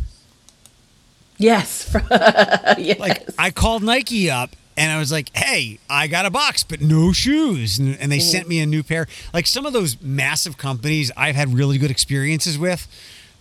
Yes. 1.39 1.91
yes. 2.11 2.99
Like 2.99 3.29
I 3.39 3.51
called 3.51 3.83
Nike 3.83 4.31
up 4.31 4.51
and 4.77 4.91
I 4.91 4.99
was 4.99 5.11
like, 5.11 5.35
"Hey, 5.37 5.79
I 5.89 6.07
got 6.07 6.27
a 6.27 6.31
box, 6.31 6.63
but 6.63 6.81
no 6.81 7.13
shoes," 7.13 7.79
and, 7.79 7.97
and 8.01 8.11
they 8.11 8.19
sent 8.19 8.49
me 8.49 8.61
a 8.61 8.67
new 8.67 8.83
pair. 8.83 9.07
Like 9.35 9.47
some 9.47 9.67
of 9.67 9.73
those 9.73 10.01
massive 10.01 10.57
companies, 10.57 11.11
I've 11.17 11.37
had 11.37 11.55
really 11.55 11.79
good 11.79 11.91
experiences 11.91 12.59
with. 12.59 12.87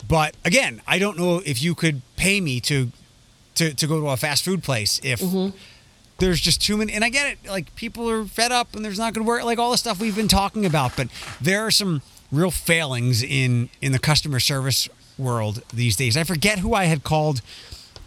But 0.07 0.35
again, 0.43 0.81
I 0.87 0.99
don't 0.99 1.17
know 1.17 1.41
if 1.45 1.61
you 1.61 1.75
could 1.75 2.01
pay 2.15 2.41
me 2.41 2.59
to 2.61 2.91
to, 3.55 3.73
to 3.73 3.87
go 3.87 3.99
to 3.99 4.09
a 4.09 4.17
fast 4.17 4.43
food 4.45 4.63
place 4.63 4.99
if 5.03 5.21
there's 6.21 6.39
just 6.39 6.61
too 6.61 6.77
many. 6.77 6.93
And 6.93 7.03
I 7.03 7.09
get 7.09 7.33
it, 7.33 7.49
like 7.49 7.75
people 7.75 8.09
are 8.09 8.23
fed 8.23 8.51
up 8.51 8.75
and 8.75 8.85
there's 8.85 8.99
not 8.99 9.13
going 9.13 9.25
to 9.25 9.27
work, 9.27 9.43
like 9.43 9.59
all 9.59 9.71
the 9.71 9.77
stuff 9.77 9.99
we've 9.99 10.15
been 10.15 10.29
talking 10.29 10.65
about. 10.65 10.95
But 10.95 11.09
there 11.41 11.65
are 11.65 11.71
some 11.71 12.01
real 12.31 12.51
failings 12.51 13.21
in 13.21 13.69
in 13.81 13.91
the 13.91 13.99
customer 13.99 14.39
service 14.39 14.87
world 15.17 15.63
these 15.73 15.97
days. 15.97 16.15
I 16.15 16.23
forget 16.23 16.59
who 16.59 16.73
I 16.73 16.85
had 16.85 17.03
called 17.03 17.41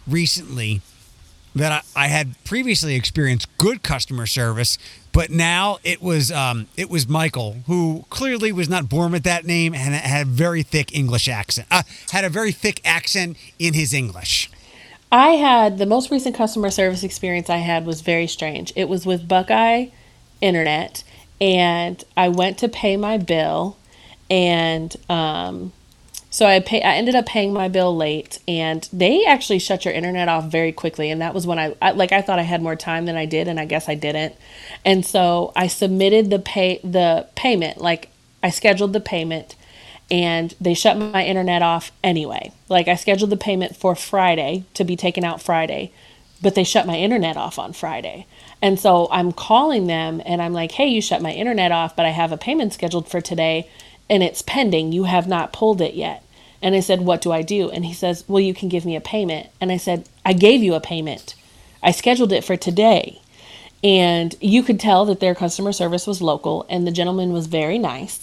recently 0.07 0.81
that 1.53 1.85
I, 1.95 2.05
I 2.05 2.07
had 2.07 2.41
previously 2.43 2.95
experienced 2.95 3.47
good 3.57 3.83
customer 3.83 4.25
service, 4.25 4.77
but 5.13 5.29
now 5.29 5.77
it 5.83 6.01
was 6.01 6.31
um, 6.31 6.67
it 6.77 6.89
was 6.89 7.07
Michael 7.07 7.57
who 7.67 8.05
clearly 8.09 8.51
was 8.51 8.69
not 8.69 8.89
born 8.89 9.11
with 9.11 9.23
that 9.23 9.45
name 9.45 9.75
and 9.75 9.93
had 9.93 10.27
a 10.27 10.29
very 10.29 10.63
thick 10.63 10.95
English 10.95 11.27
accent. 11.27 11.67
Uh, 11.69 11.83
had 12.11 12.23
a 12.23 12.29
very 12.29 12.51
thick 12.51 12.81
accent 12.85 13.37
in 13.59 13.73
his 13.73 13.93
English. 13.93 14.49
I 15.15 15.35
had 15.35 15.77
the 15.77 15.85
most 15.85 16.11
recent 16.11 16.35
customer 16.35 16.69
service 16.69 17.01
experience 17.01 17.49
I 17.49 17.59
had 17.59 17.85
was 17.85 18.01
very 18.01 18.27
strange. 18.27 18.73
It 18.75 18.89
was 18.89 19.05
with 19.05 19.29
Buckeye 19.29 19.87
Internet, 20.41 21.05
and 21.39 22.03
I 22.17 22.27
went 22.27 22.57
to 22.57 22.67
pay 22.67 22.97
my 22.97 23.17
bill, 23.17 23.77
and 24.29 24.93
um, 25.07 25.71
so 26.29 26.45
I 26.45 26.59
pay. 26.59 26.81
I 26.81 26.95
ended 26.95 27.15
up 27.15 27.27
paying 27.27 27.53
my 27.53 27.69
bill 27.69 27.95
late, 27.95 28.39
and 28.45 28.89
they 28.91 29.23
actually 29.23 29.59
shut 29.59 29.85
your 29.85 29.93
internet 29.93 30.27
off 30.27 30.51
very 30.51 30.73
quickly. 30.73 31.09
And 31.09 31.21
that 31.21 31.33
was 31.33 31.47
when 31.47 31.59
I, 31.59 31.73
I 31.81 31.91
like 31.91 32.11
I 32.11 32.21
thought 32.21 32.37
I 32.37 32.41
had 32.41 32.61
more 32.61 32.75
time 32.75 33.05
than 33.05 33.15
I 33.15 33.25
did, 33.25 33.47
and 33.47 33.57
I 33.57 33.63
guess 33.63 33.87
I 33.87 33.95
didn't. 33.95 34.35
And 34.83 35.05
so 35.05 35.53
I 35.55 35.67
submitted 35.67 36.29
the 36.29 36.39
pay 36.39 36.81
the 36.83 37.29
payment, 37.35 37.77
like 37.77 38.09
I 38.43 38.49
scheduled 38.49 38.91
the 38.91 38.99
payment 38.99 39.55
and 40.09 40.53
they 40.61 40.73
shut 40.73 40.97
my 40.97 41.25
internet 41.25 41.61
off 41.61 41.91
anyway. 42.03 42.51
Like 42.69 42.87
I 42.87 42.95
scheduled 42.95 43.31
the 43.31 43.37
payment 43.37 43.75
for 43.75 43.95
Friday 43.95 44.65
to 44.75 44.83
be 44.83 44.95
taken 44.95 45.23
out 45.23 45.41
Friday, 45.41 45.91
but 46.41 46.55
they 46.55 46.63
shut 46.63 46.85
my 46.85 46.97
internet 46.97 47.37
off 47.37 47.57
on 47.57 47.73
Friday. 47.73 48.27
And 48.61 48.79
so 48.79 49.07
I'm 49.11 49.31
calling 49.31 49.87
them 49.87 50.21
and 50.25 50.41
I'm 50.41 50.53
like, 50.53 50.73
"Hey, 50.73 50.87
you 50.87 51.01
shut 51.01 51.21
my 51.21 51.31
internet 51.31 51.71
off, 51.71 51.95
but 51.95 52.05
I 52.05 52.09
have 52.09 52.31
a 52.31 52.37
payment 52.37 52.73
scheduled 52.73 53.07
for 53.07 53.21
today 53.21 53.67
and 54.09 54.21
it's 54.21 54.43
pending. 54.43 54.91
You 54.91 55.05
have 55.05 55.27
not 55.27 55.53
pulled 55.53 55.81
it 55.81 55.95
yet." 55.95 56.23
And 56.61 56.75
I 56.75 56.79
said, 56.79 57.01
"What 57.01 57.21
do 57.21 57.31
I 57.31 57.41
do?" 57.41 57.69
And 57.69 57.85
he 57.85 57.93
says, 57.93 58.23
"Well, 58.27 58.41
you 58.41 58.53
can 58.53 58.69
give 58.69 58.85
me 58.85 58.95
a 58.95 59.01
payment." 59.01 59.47
And 59.59 59.71
I 59.71 59.77
said, 59.77 60.07
"I 60.23 60.33
gave 60.33 60.61
you 60.63 60.75
a 60.75 60.79
payment. 60.79 61.33
I 61.81 61.91
scheduled 61.91 62.31
it 62.31 62.43
for 62.43 62.55
today." 62.55 63.19
And 63.83 64.35
you 64.39 64.63
could 64.63 64.79
tell 64.79 65.05
that 65.05 65.19
their 65.19 65.35
customer 65.35 65.71
service 65.71 66.07
was 66.07 66.21
local 66.21 66.65
and 66.69 66.87
the 66.87 66.91
gentleman 66.91 67.33
was 67.33 67.45
very 67.47 67.77
nice 67.77 68.19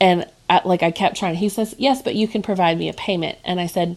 and 0.00 0.26
I, 0.50 0.60
like 0.64 0.82
I 0.82 0.90
kept 0.90 1.16
trying. 1.16 1.36
He 1.36 1.48
says, 1.48 1.74
"Yes, 1.78 2.02
but 2.02 2.14
you 2.16 2.26
can 2.28 2.42
provide 2.42 2.76
me 2.78 2.88
a 2.88 2.92
payment." 2.92 3.38
And 3.44 3.60
I 3.60 3.66
said, 3.66 3.96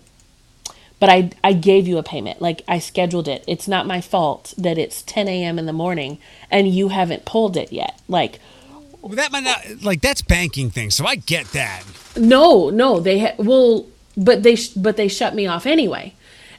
"But 0.99 1.10
I 1.10 1.32
I 1.43 1.54
gave 1.54 1.88
you 1.88 1.97
a 1.97 2.04
payment. 2.04 2.41
Like 2.41 2.62
I 2.68 2.80
scheduled 2.80 3.28
it. 3.28 3.43
It's 3.47 3.68
not 3.68 3.88
my 3.88 3.99
fault 4.01 4.54
that 4.58 4.78
it's 4.78 5.01
10 5.01 5.28
a.m. 5.28 5.58
in 5.60 5.66
the 5.66 5.74
morning 5.74 6.20
and 6.51 6.68
you 6.70 6.89
haven't 6.89 7.26
pulled 7.26 7.58
it 7.58 7.74
yet. 7.74 7.99
Like 8.08 8.39
Well, 9.01 9.16
that 9.16 9.32
might 9.32 9.43
not 9.43 9.84
like 9.84 10.01
that's 10.01 10.22
banking 10.22 10.70
thing, 10.70 10.91
so 10.91 11.06
I 11.06 11.16
get 11.16 11.47
that. 11.54 11.84
no, 12.16 12.70
no, 12.70 12.99
they 12.99 13.20
ha- 13.20 13.36
well, 13.38 13.88
but 14.16 14.43
they 14.43 14.56
sh- 14.56 14.70
but 14.70 14.95
they 14.95 15.08
shut 15.08 15.34
me 15.36 15.47
off 15.47 15.66
anyway." 15.66 16.14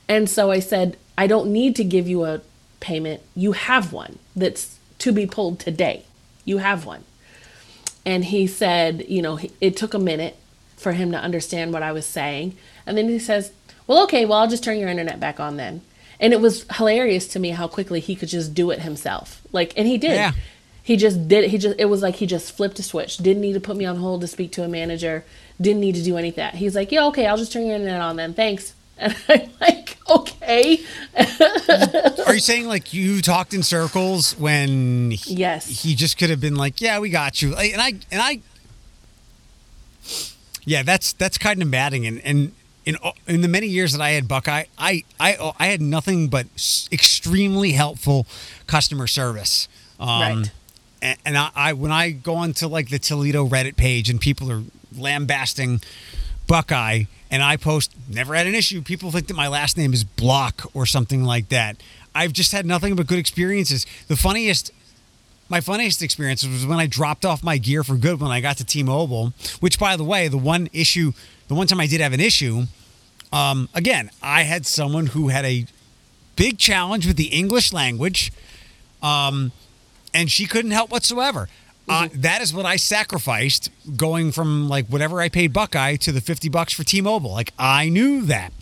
And 0.08 0.28
so 0.28 0.50
I 0.50 0.58
said, 0.60 0.96
"I 1.16 1.26
don't 1.26 1.50
need 1.52 1.76
to 1.76 1.84
give 1.84 2.06
you 2.08 2.24
a 2.24 2.40
payment. 2.80 3.22
You 3.36 3.52
have 3.52 3.92
one 3.92 4.18
that's 4.36 4.76
to 4.98 5.12
be 5.12 5.24
pulled 5.26 5.60
today. 5.60 6.02
You 6.44 6.58
have 6.58 6.84
one." 6.84 7.04
And 8.04 8.24
he 8.24 8.46
said, 8.46 9.04
you 9.08 9.22
know, 9.22 9.38
it 9.60 9.76
took 9.76 9.94
a 9.94 9.98
minute 9.98 10.36
for 10.76 10.92
him 10.92 11.12
to 11.12 11.18
understand 11.18 11.72
what 11.72 11.82
I 11.82 11.92
was 11.92 12.06
saying. 12.06 12.56
And 12.86 12.98
then 12.98 13.08
he 13.08 13.18
says, 13.18 13.52
well, 13.86 14.02
okay, 14.04 14.24
well, 14.24 14.38
I'll 14.38 14.48
just 14.48 14.64
turn 14.64 14.78
your 14.78 14.88
internet 14.88 15.20
back 15.20 15.40
on 15.40 15.56
then. 15.56 15.82
And 16.20 16.32
it 16.32 16.40
was 16.40 16.66
hilarious 16.76 17.26
to 17.28 17.38
me 17.38 17.50
how 17.50 17.66
quickly 17.66 18.00
he 18.00 18.14
could 18.14 18.28
just 18.28 18.54
do 18.54 18.70
it 18.70 18.80
himself. 18.80 19.42
Like, 19.52 19.72
and 19.76 19.86
he 19.86 19.98
did. 19.98 20.12
Yeah. 20.12 20.32
He 20.82 20.96
just 20.96 21.28
did 21.28 21.44
it. 21.44 21.50
He 21.50 21.58
just, 21.58 21.76
it 21.78 21.86
was 21.86 22.02
like 22.02 22.16
he 22.16 22.26
just 22.26 22.52
flipped 22.52 22.78
a 22.78 22.82
switch. 22.82 23.16
Didn't 23.16 23.40
need 23.40 23.54
to 23.54 23.60
put 23.60 23.76
me 23.76 23.86
on 23.86 23.96
hold 23.96 24.20
to 24.20 24.26
speak 24.26 24.52
to 24.52 24.64
a 24.64 24.68
manager. 24.68 25.24
Didn't 25.60 25.80
need 25.80 25.94
to 25.94 26.02
do 26.02 26.18
any 26.18 26.28
of 26.28 26.34
that. 26.34 26.56
He's 26.56 26.74
like, 26.74 26.92
yeah, 26.92 27.06
okay, 27.06 27.26
I'll 27.26 27.38
just 27.38 27.52
turn 27.52 27.66
your 27.66 27.76
internet 27.76 28.02
on 28.02 28.16
then. 28.16 28.34
Thanks. 28.34 28.74
And 28.98 29.16
I'm 29.28 29.50
like, 29.60 29.96
okay. 30.08 30.80
Are 32.26 32.34
you 32.34 32.40
saying 32.40 32.66
like 32.66 32.92
you 32.94 33.20
talked 33.20 33.52
in 33.54 33.62
circles 33.62 34.36
when 34.38 35.10
he, 35.12 35.34
Yes. 35.34 35.82
he 35.82 35.94
just 35.94 36.16
could 36.18 36.30
have 36.30 36.40
been 36.40 36.54
like, 36.56 36.80
"Yeah, 36.80 36.98
we 37.00 37.10
got 37.10 37.42
you," 37.42 37.54
and 37.56 37.80
I 37.80 37.88
and 38.10 38.20
I, 38.22 38.40
yeah, 40.64 40.82
that's 40.82 41.12
that's 41.12 41.38
kind 41.38 41.62
of 41.62 41.70
batting, 41.70 42.06
and 42.06 42.20
and 42.24 42.52
in 42.84 42.96
in 43.26 43.40
the 43.40 43.48
many 43.48 43.66
years 43.66 43.92
that 43.92 44.00
I 44.00 44.10
had 44.10 44.28
Buckeye, 44.28 44.64
I 44.78 45.04
I 45.20 45.52
I 45.58 45.66
had 45.66 45.80
nothing 45.80 46.28
but 46.28 46.46
extremely 46.92 47.72
helpful 47.72 48.26
customer 48.66 49.06
service. 49.06 49.68
Um, 50.00 50.08
right. 50.08 50.50
And, 51.02 51.18
and 51.24 51.36
I, 51.38 51.50
I 51.54 51.72
when 51.74 51.92
I 51.92 52.10
go 52.10 52.34
onto 52.36 52.66
like 52.66 52.88
the 52.90 52.98
Toledo 52.98 53.46
Reddit 53.46 53.76
page 53.76 54.08
and 54.08 54.20
people 54.20 54.50
are 54.50 54.62
lambasting 54.96 55.80
Buckeye 56.46 57.04
and 57.34 57.42
I 57.42 57.56
post 57.56 57.92
never 58.08 58.32
had 58.36 58.46
an 58.46 58.54
issue. 58.54 58.80
People 58.80 59.10
think 59.10 59.26
that 59.26 59.34
my 59.34 59.48
last 59.48 59.76
name 59.76 59.92
is 59.92 60.04
Block 60.04 60.70
or 60.72 60.86
something 60.86 61.24
like 61.24 61.48
that. 61.48 61.82
I've 62.14 62.32
just 62.32 62.52
had 62.52 62.64
nothing 62.64 62.94
but 62.94 63.08
good 63.08 63.18
experiences. 63.18 63.86
The 64.06 64.14
funniest 64.14 64.70
my 65.48 65.60
funniest 65.60 66.00
experience 66.00 66.46
was 66.46 66.64
when 66.64 66.78
I 66.78 66.86
dropped 66.86 67.24
off 67.24 67.42
my 67.42 67.58
gear 67.58 67.82
for 67.82 67.96
good 67.96 68.20
when 68.20 68.30
I 68.30 68.40
got 68.40 68.56
to 68.58 68.64
T-Mobile, 68.64 69.32
which 69.58 69.80
by 69.80 69.96
the 69.96 70.04
way, 70.04 70.28
the 70.28 70.38
one 70.38 70.68
issue, 70.72 71.10
the 71.48 71.54
one 71.56 71.66
time 71.66 71.80
I 71.80 71.88
did 71.88 72.00
have 72.00 72.12
an 72.12 72.20
issue, 72.20 72.66
um, 73.32 73.68
again, 73.74 74.10
I 74.22 74.44
had 74.44 74.64
someone 74.64 75.06
who 75.06 75.28
had 75.28 75.44
a 75.44 75.66
big 76.36 76.56
challenge 76.56 77.04
with 77.04 77.16
the 77.16 77.26
English 77.26 77.72
language, 77.72 78.32
um, 79.02 79.50
and 80.14 80.30
she 80.30 80.46
couldn't 80.46 80.70
help 80.70 80.92
whatsoever. 80.92 81.48
Uh, 81.86 82.04
mm-hmm. 82.04 82.20
that 82.20 82.40
is 82.40 82.54
what 82.54 82.64
I 82.64 82.76
sacrificed 82.76 83.70
going 83.96 84.32
from 84.32 84.68
like 84.68 84.86
whatever 84.86 85.20
I 85.20 85.28
paid 85.28 85.52
Buckeye 85.52 85.96
to 85.96 86.12
the 86.12 86.20
50 86.22 86.48
bucks 86.48 86.72
for 86.72 86.82
T-Mobile. 86.82 87.30
Like 87.30 87.52
I 87.58 87.88
knew 87.90 88.22
that. 88.22 88.52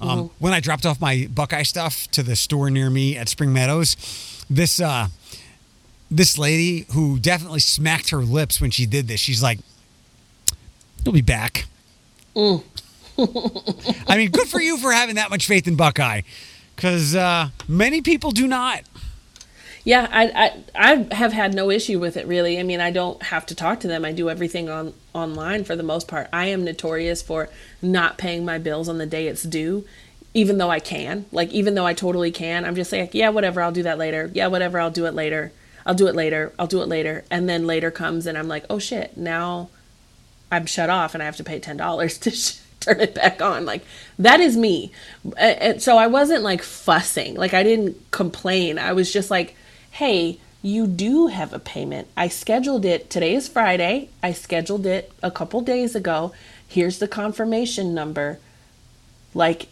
Um, 0.00 0.08
mm-hmm. 0.08 0.34
When 0.38 0.52
I 0.52 0.60
dropped 0.60 0.84
off 0.84 1.00
my 1.00 1.26
Buckeye 1.32 1.62
stuff 1.62 2.06
to 2.10 2.22
the 2.22 2.36
store 2.36 2.68
near 2.68 2.90
me 2.90 3.16
at 3.16 3.28
Spring 3.30 3.52
Meadows, 3.52 3.96
this 4.50 4.78
uh, 4.78 5.08
this 6.10 6.38
lady 6.38 6.86
who 6.92 7.18
definitely 7.18 7.60
smacked 7.60 8.10
her 8.10 8.18
lips 8.18 8.60
when 8.60 8.70
she 8.70 8.84
did 8.84 9.08
this. 9.08 9.20
She's 9.20 9.42
like, 9.42 9.58
"You'll 11.02 11.14
be 11.14 11.22
back." 11.22 11.66
Mm. 12.34 12.62
I 14.08 14.18
mean, 14.18 14.30
good 14.30 14.48
for 14.48 14.60
you 14.60 14.76
for 14.76 14.92
having 14.92 15.14
that 15.14 15.30
much 15.30 15.46
faith 15.46 15.66
in 15.66 15.76
Buckeye, 15.76 16.20
because 16.74 17.14
uh, 17.14 17.48
many 17.66 18.02
people 18.02 18.30
do 18.32 18.46
not. 18.46 18.82
Yeah, 19.86 20.08
I, 20.10 20.52
I 20.74 20.94
I 21.10 21.14
have 21.14 21.32
had 21.32 21.54
no 21.54 21.70
issue 21.70 22.00
with 22.00 22.16
it 22.16 22.26
really. 22.26 22.58
I 22.58 22.64
mean, 22.64 22.80
I 22.80 22.90
don't 22.90 23.22
have 23.22 23.46
to 23.46 23.54
talk 23.54 23.78
to 23.80 23.86
them. 23.88 24.04
I 24.04 24.10
do 24.10 24.28
everything 24.28 24.68
on 24.68 24.94
online 25.14 25.62
for 25.62 25.76
the 25.76 25.84
most 25.84 26.08
part. 26.08 26.28
I 26.32 26.46
am 26.46 26.64
notorious 26.64 27.22
for 27.22 27.48
not 27.80 28.18
paying 28.18 28.44
my 28.44 28.58
bills 28.58 28.88
on 28.88 28.98
the 28.98 29.06
day 29.06 29.28
it's 29.28 29.44
due, 29.44 29.84
even 30.34 30.58
though 30.58 30.70
I 30.70 30.80
can. 30.80 31.26
Like 31.30 31.50
even 31.52 31.76
though 31.76 31.86
I 31.86 31.94
totally 31.94 32.32
can, 32.32 32.64
I'm 32.64 32.74
just 32.74 32.90
like, 32.90 33.14
yeah, 33.14 33.28
whatever, 33.28 33.62
I'll 33.62 33.70
do 33.70 33.84
that 33.84 33.96
later. 33.96 34.28
Yeah, 34.34 34.48
whatever, 34.48 34.80
I'll 34.80 34.90
do 34.90 35.06
it 35.06 35.14
later. 35.14 35.52
I'll 35.86 35.94
do 35.94 36.08
it 36.08 36.16
later. 36.16 36.52
I'll 36.58 36.66
do 36.66 36.82
it 36.82 36.88
later. 36.88 37.24
And 37.30 37.48
then 37.48 37.64
later 37.68 37.92
comes 37.92 38.26
and 38.26 38.36
I'm 38.36 38.48
like, 38.48 38.64
oh 38.68 38.80
shit, 38.80 39.16
now 39.16 39.68
I'm 40.50 40.66
shut 40.66 40.90
off 40.90 41.14
and 41.14 41.22
I 41.22 41.26
have 41.26 41.36
to 41.36 41.44
pay 41.44 41.60
$10 41.60 42.20
to 42.22 42.30
sh- 42.32 42.58
turn 42.80 43.00
it 43.00 43.14
back 43.14 43.40
on. 43.40 43.64
Like 43.64 43.84
that 44.18 44.40
is 44.40 44.56
me. 44.56 44.90
And 45.38 45.80
so 45.80 45.96
I 45.96 46.08
wasn't 46.08 46.42
like 46.42 46.62
fussing. 46.62 47.36
Like 47.36 47.54
I 47.54 47.62
didn't 47.62 48.10
complain. 48.10 48.80
I 48.80 48.92
was 48.92 49.12
just 49.12 49.30
like, 49.30 49.54
hey, 49.96 50.38
you 50.62 50.86
do 50.86 51.28
have 51.28 51.52
a 51.52 51.58
payment. 51.58 52.08
I 52.16 52.28
scheduled 52.28 52.84
it. 52.84 53.10
Today 53.10 53.34
is 53.34 53.48
Friday. 53.48 54.08
I 54.22 54.32
scheduled 54.32 54.86
it 54.86 55.12
a 55.22 55.30
couple 55.30 55.60
days 55.60 55.94
ago. 55.94 56.32
Here's 56.66 56.98
the 56.98 57.08
confirmation 57.08 57.94
number. 57.94 58.38
Like, 59.34 59.68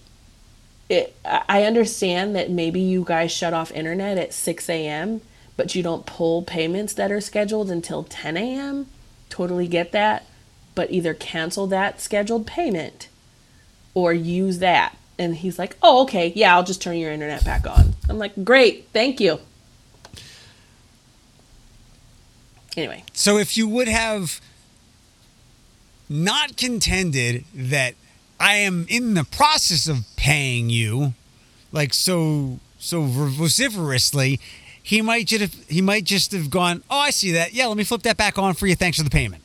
it, 0.89 1.17
I 1.25 1.65
understand 1.65 2.37
that 2.37 2.51
maybe 2.51 2.81
you 2.81 3.05
guys 3.05 3.33
shut 3.33 3.55
off 3.55 3.73
internet 3.73 4.19
at 4.19 4.33
6 4.33 4.69
a.m 4.69 5.21
but 5.57 5.75
you 5.75 5.83
don't 5.83 6.07
pull 6.07 6.43
payments 6.43 6.95
that 6.95 7.13
are 7.13 7.21
scheduled 7.21 7.71
until 7.71 8.05
10 8.05 8.37
a.m. 8.37 8.87
Totally 9.29 9.69
get 9.69 9.93
that. 9.93 10.27
But 10.75 10.91
either 10.91 11.15
cancel 11.15 11.67
that 11.69 12.01
scheduled 12.01 12.47
payment 12.47 13.09
or 13.95 14.13
use 14.13 14.59
that. 14.59 14.97
And 15.19 15.37
he's 15.37 15.59
like, 15.59 15.77
oh, 15.81 16.03
okay. 16.03 16.33
Yeah, 16.35 16.57
I'll 16.57 16.65
just 16.65 16.83
turn 16.83 16.97
your 16.97 17.13
internet 17.13 17.45
back 17.45 17.67
on. 17.67 17.95
I'm 18.09 18.19
like, 18.19 18.45
great. 18.45 18.89
Thank 18.93 19.21
you. 19.21 19.39
Anyway. 22.77 23.05
So 23.13 23.39
if 23.39 23.57
you 23.57 23.69
would 23.69 23.89
have 23.89 24.41
not 26.09 26.57
contended 26.57 27.45
that 27.55 27.95
I 28.39 28.57
am 28.57 28.87
in 28.89 29.15
the 29.15 29.25
process 29.25 29.89
of 29.89 30.05
paying 30.17 30.71
you, 30.71 31.15
like 31.73 31.95
so 31.95 32.61
so 32.79 33.03
vociferously, 33.03 34.41
he 34.83 35.01
might 35.01 35.27
just 35.27 35.41
have, 35.41 35.69
he 35.69 35.81
might 35.81 36.05
just 36.05 36.33
have 36.33 36.51
gone, 36.51 36.83
"Oh, 36.91 36.99
I 36.99 37.11
see 37.11 37.33
that. 37.33 37.55
Yeah, 37.55 37.67
let 37.67 37.77
me 37.77 37.85
flip 37.85 38.03
that 38.03 38.17
back 38.17 38.39
on 38.39 38.55
for 38.55 38.67
you. 38.67 38.75
Thanks 38.75 38.99
for 38.99 39.05
the 39.05 39.11
payment." 39.11 39.43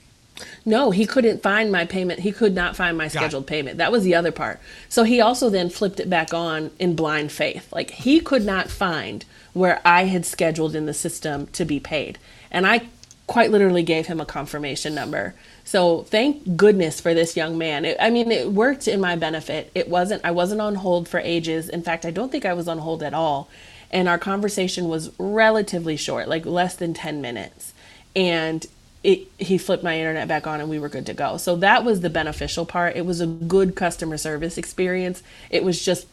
No, 0.65 0.91
he 0.91 1.05
couldn't 1.05 1.41
find 1.41 1.71
my 1.71 1.85
payment. 1.85 2.21
He 2.21 2.31
could 2.31 2.55
not 2.55 2.75
find 2.75 2.97
my 2.97 3.07
scheduled 3.07 3.47
payment. 3.47 3.77
That 3.77 3.91
was 3.91 4.03
the 4.03 4.15
other 4.15 4.31
part. 4.31 4.59
So 4.87 5.03
he 5.03 5.19
also 5.19 5.49
then 5.49 5.69
flipped 5.69 5.99
it 5.99 6.09
back 6.09 6.33
on 6.33 6.71
in 6.79 6.95
blind 6.95 7.31
faith. 7.31 7.71
Like 7.71 7.91
he 7.91 8.19
could 8.19 8.45
not 8.45 8.69
find 8.69 9.25
where 9.53 9.81
I 9.83 10.05
had 10.05 10.25
scheduled 10.25 10.75
in 10.75 10.85
the 10.85 10.93
system 10.93 11.47
to 11.47 11.65
be 11.65 11.79
paid. 11.79 12.19
And 12.51 12.65
I 12.65 12.87
quite 13.29 13.51
literally 13.51 13.83
gave 13.83 14.07
him 14.07 14.19
a 14.19 14.25
confirmation 14.25 14.95
number. 14.95 15.35
So 15.63 16.01
thank 16.01 16.57
goodness 16.57 16.99
for 16.99 17.13
this 17.13 17.37
young 17.37 17.59
man. 17.59 17.85
It, 17.85 17.95
I 17.99 18.09
mean, 18.09 18.31
it 18.31 18.51
worked 18.51 18.87
in 18.87 18.99
my 18.99 19.15
benefit. 19.15 19.71
It 19.75 19.87
wasn't 19.87 20.25
I 20.25 20.31
wasn't 20.31 20.61
on 20.61 20.75
hold 20.75 21.07
for 21.07 21.19
ages. 21.19 21.69
In 21.69 21.83
fact, 21.83 22.05
I 22.05 22.11
don't 22.11 22.31
think 22.31 22.43
I 22.43 22.53
was 22.53 22.67
on 22.67 22.79
hold 22.79 23.03
at 23.03 23.13
all 23.13 23.47
and 23.91 24.09
our 24.09 24.17
conversation 24.17 24.87
was 24.87 25.11
relatively 25.19 25.95
short, 25.95 26.27
like 26.27 26.43
less 26.45 26.75
than 26.75 26.95
10 26.95 27.21
minutes. 27.21 27.73
And 28.15 28.65
it, 29.03 29.27
he 29.37 29.59
flipped 29.59 29.83
my 29.83 29.97
internet 29.99 30.27
back 30.27 30.47
on 30.47 30.59
and 30.59 30.67
we 30.67 30.79
were 30.79 30.89
good 30.89 31.05
to 31.05 31.13
go. 31.13 31.37
So 31.37 31.55
that 31.57 31.83
was 31.83 32.01
the 32.01 32.09
beneficial 32.09 32.65
part. 32.65 32.95
It 32.95 33.05
was 33.05 33.21
a 33.21 33.27
good 33.27 33.75
customer 33.75 34.17
service 34.17 34.57
experience. 34.57 35.21
It 35.51 35.63
was 35.63 35.85
just 35.85 36.07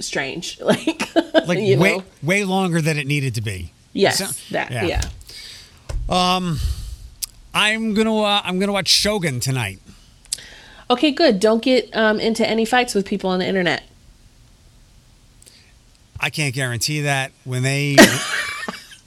strange, 0.00 0.60
like 0.64 1.14
like 1.14 1.58
way 1.58 1.76
know? 1.76 2.04
way 2.20 2.42
longer 2.44 2.80
than 2.80 2.98
it 2.98 3.06
needed 3.06 3.36
to 3.36 3.40
be. 3.40 3.72
Yes, 3.92 4.18
so, 4.18 4.52
that 4.52 4.70
yeah. 4.70 4.84
yeah. 4.84 5.02
Um, 6.10 6.58
I'm 7.54 7.94
gonna 7.94 8.16
uh, 8.16 8.42
I'm 8.44 8.58
gonna 8.58 8.72
watch 8.72 8.88
Shogun 8.88 9.38
tonight. 9.38 9.80
Okay, 10.90 11.12
good. 11.12 11.38
Don't 11.38 11.62
get 11.62 11.88
um, 11.96 12.18
into 12.18 12.46
any 12.46 12.64
fights 12.64 12.94
with 12.94 13.06
people 13.06 13.30
on 13.30 13.38
the 13.38 13.46
internet. 13.46 13.84
I 16.18 16.30
can't 16.30 16.54
guarantee 16.54 17.02
that 17.02 17.30
when 17.44 17.62
they. 17.62 17.96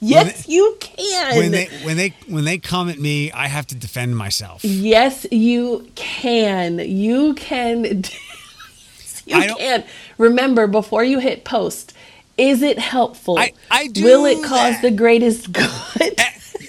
when 0.00 0.26
they, 0.26 0.54
you 0.54 0.76
can. 0.80 1.36
When 1.36 1.50
they 1.52 1.66
when 1.84 1.96
they 1.98 2.14
when 2.26 2.44
they 2.44 2.58
come 2.58 2.88
at 2.88 2.98
me, 2.98 3.30
I 3.32 3.48
have 3.48 3.66
to 3.68 3.74
defend 3.74 4.16
myself. 4.16 4.64
Yes, 4.64 5.26
you 5.30 5.86
can. 5.94 6.78
You 6.78 7.34
can. 7.34 7.84
you 9.26 9.54
can. 9.56 9.84
Remember, 10.16 10.66
before 10.66 11.04
you 11.04 11.18
hit 11.18 11.44
post, 11.44 11.92
is 12.38 12.62
it 12.62 12.78
helpful? 12.78 13.38
I, 13.38 13.52
I 13.70 13.88
do. 13.88 14.04
Will 14.04 14.24
it 14.24 14.42
cause 14.42 14.74
that. 14.74 14.82
the 14.82 14.90
greatest 14.90 15.52
good? 15.52 16.18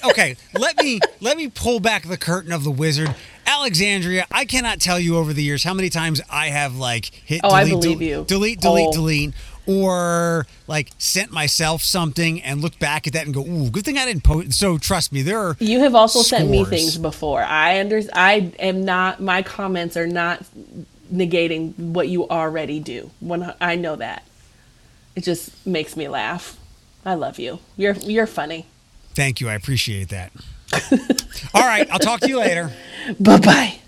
Okay, 0.09 0.35
let 0.53 0.77
me 0.77 0.99
let 1.19 1.37
me 1.37 1.47
pull 1.47 1.79
back 1.79 2.07
the 2.07 2.17
curtain 2.17 2.51
of 2.51 2.63
the 2.63 2.71
wizard. 2.71 3.13
Alexandria, 3.47 4.25
I 4.31 4.45
cannot 4.45 4.79
tell 4.79 4.99
you 4.99 5.17
over 5.17 5.33
the 5.33 5.43
years 5.43 5.63
how 5.63 5.73
many 5.73 5.89
times 5.89 6.21
I 6.29 6.47
have 6.47 6.75
like 6.75 7.05
hit 7.05 7.41
oh, 7.43 7.49
delete, 7.49 7.65
I 7.65 7.69
believe 7.69 7.99
del- 7.99 8.07
you. 8.07 8.25
delete, 8.27 8.61
delete, 8.61 8.87
oh. 8.87 8.93
delete, 8.93 9.33
or 9.67 10.47
like 10.67 10.91
sent 10.97 11.31
myself 11.31 11.81
something 11.81 12.41
and 12.41 12.61
looked 12.61 12.79
back 12.79 13.07
at 13.07 13.13
that 13.13 13.25
and 13.25 13.33
go, 13.33 13.45
"Ooh, 13.45 13.69
good 13.69 13.85
thing 13.85 13.97
I 13.97 14.05
didn't 14.05 14.23
post." 14.23 14.53
So 14.53 14.77
trust 14.77 15.11
me, 15.11 15.21
there 15.21 15.39
are. 15.39 15.57
You 15.59 15.79
have 15.79 15.95
also 15.95 16.19
scores. 16.19 16.29
sent 16.41 16.49
me 16.49 16.65
things 16.65 16.97
before. 16.97 17.41
I 17.41 17.79
under 17.79 18.01
I 18.13 18.51
am 18.59 18.85
not. 18.85 19.21
My 19.21 19.41
comments 19.41 19.97
are 19.97 20.07
not 20.07 20.43
negating 21.13 21.77
what 21.77 22.09
you 22.09 22.27
already 22.27 22.79
do. 22.79 23.11
When 23.19 23.53
I 23.61 23.75
know 23.75 23.95
that, 23.95 24.23
it 25.15 25.23
just 25.23 25.65
makes 25.65 25.95
me 25.95 26.07
laugh. 26.07 26.57
I 27.05 27.13
love 27.15 27.39
you. 27.39 27.59
You're 27.77 27.93
you're 27.93 28.27
funny. 28.27 28.65
Thank 29.15 29.41
you. 29.41 29.49
I 29.49 29.53
appreciate 29.53 30.09
that. 30.09 30.31
All 31.53 31.61
right, 31.61 31.87
I'll 31.91 31.99
talk 31.99 32.19
to 32.21 32.27
you 32.27 32.39
later. 32.39 32.71
Bye 33.19 33.39
bye. 33.39 33.79